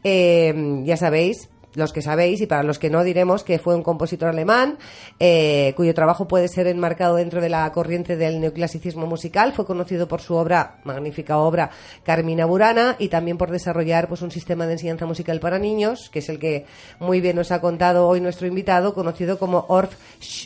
Eh, 0.04 0.54
ya 0.86 0.96
sabéis, 0.96 1.50
los 1.76 1.94
que 1.94 2.02
sabéis 2.02 2.42
y 2.42 2.48
para 2.48 2.64
los 2.64 2.80
que 2.80 2.90
no 2.90 3.04
diremos 3.04 3.44
que 3.44 3.60
fue 3.60 3.76
un 3.76 3.84
compositor 3.84 4.30
alemán 4.30 4.78
eh, 5.20 5.74
cuyo 5.76 5.94
trabajo 5.94 6.28
puede 6.28 6.48
ser 6.48 6.68
enmarcado 6.68 7.16
dentro 7.16 7.42
de 7.42 7.50
la 7.50 7.72
corriente 7.72 8.16
del 8.16 8.40
neoclasicismo 8.40 9.06
musical. 9.06 9.54
Fue 9.54 9.66
conocido 9.66 10.08
por 10.08 10.22
su 10.22 10.36
obra, 10.36 10.80
magnífica 10.84 11.38
obra, 11.38 11.70
Carmina 12.04 12.46
Burana 12.46 12.96
y 13.00 13.10
también 13.10 13.38
por 13.38 13.52
desarrollar 13.52 14.08
pues 14.08 14.22
un 14.22 14.32
sistema 14.32 14.66
de 14.66 14.74
enseñanza 14.74 15.06
musical 15.06 15.40
para 15.40 15.60
niños, 15.60 16.10
que 16.10 16.20
es 16.20 16.30
el 16.30 16.40
que 16.40 16.66
muy 17.00 17.22
bien 17.22 17.36
nos 17.36 17.52
ha 17.52 17.62
contado 17.62 18.08
hoy 18.08 18.22
nuestro 18.22 18.48
invitado, 18.48 18.94
conocido 18.94 19.38
como 19.38 19.66
Orff 19.70 19.96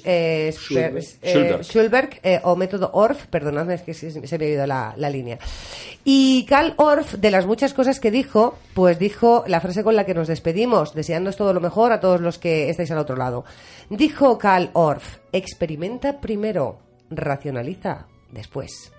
eh, 0.04 0.54
Schulberg. 0.54 0.98
eh, 1.22 1.60
Schulberg. 1.64 2.20
Eh, 2.24 2.40
o 2.44 2.56
método 2.56 2.92
Orff, 2.94 3.28
perdonadme, 3.28 3.76
es 3.76 3.82
que 3.82 3.94
se, 3.94 4.20
me 4.20 4.46
ha 4.46 4.50
ido 4.50 4.68
la, 4.68 4.94
la 4.98 5.10
línea. 5.10 5.38
Y 6.04 6.46
Karl 6.46 6.74
Orff, 6.78 7.16
de 7.16 7.32
las 7.32 7.46
muchas 7.46 7.74
cosas 7.74 8.00
que 8.00 8.12
dijo, 8.12 8.58
pues 8.74 9.00
dijo 9.00 9.44
la 9.48 9.62
frase 9.62 9.84
con 9.84 9.96
la 9.96 10.06
que 10.06 10.14
nos 10.14 10.28
despedimos, 10.28 10.94
deseándoos 11.22 11.38
todo 11.38 11.54
lo 11.54 11.62
mejor 11.62 11.92
a 11.92 12.00
todos 12.00 12.22
los 12.22 12.38
que 12.38 12.70
estáis 12.70 12.92
al 12.92 12.98
otro 12.98 13.16
lado. 13.16 13.46
Dijo 13.90 14.38
Karl 14.38 14.70
Orff, 14.74 15.20
experimenta 15.32 16.20
primero, 16.20 16.80
racionaliza 17.10 18.08
después. 18.32 18.92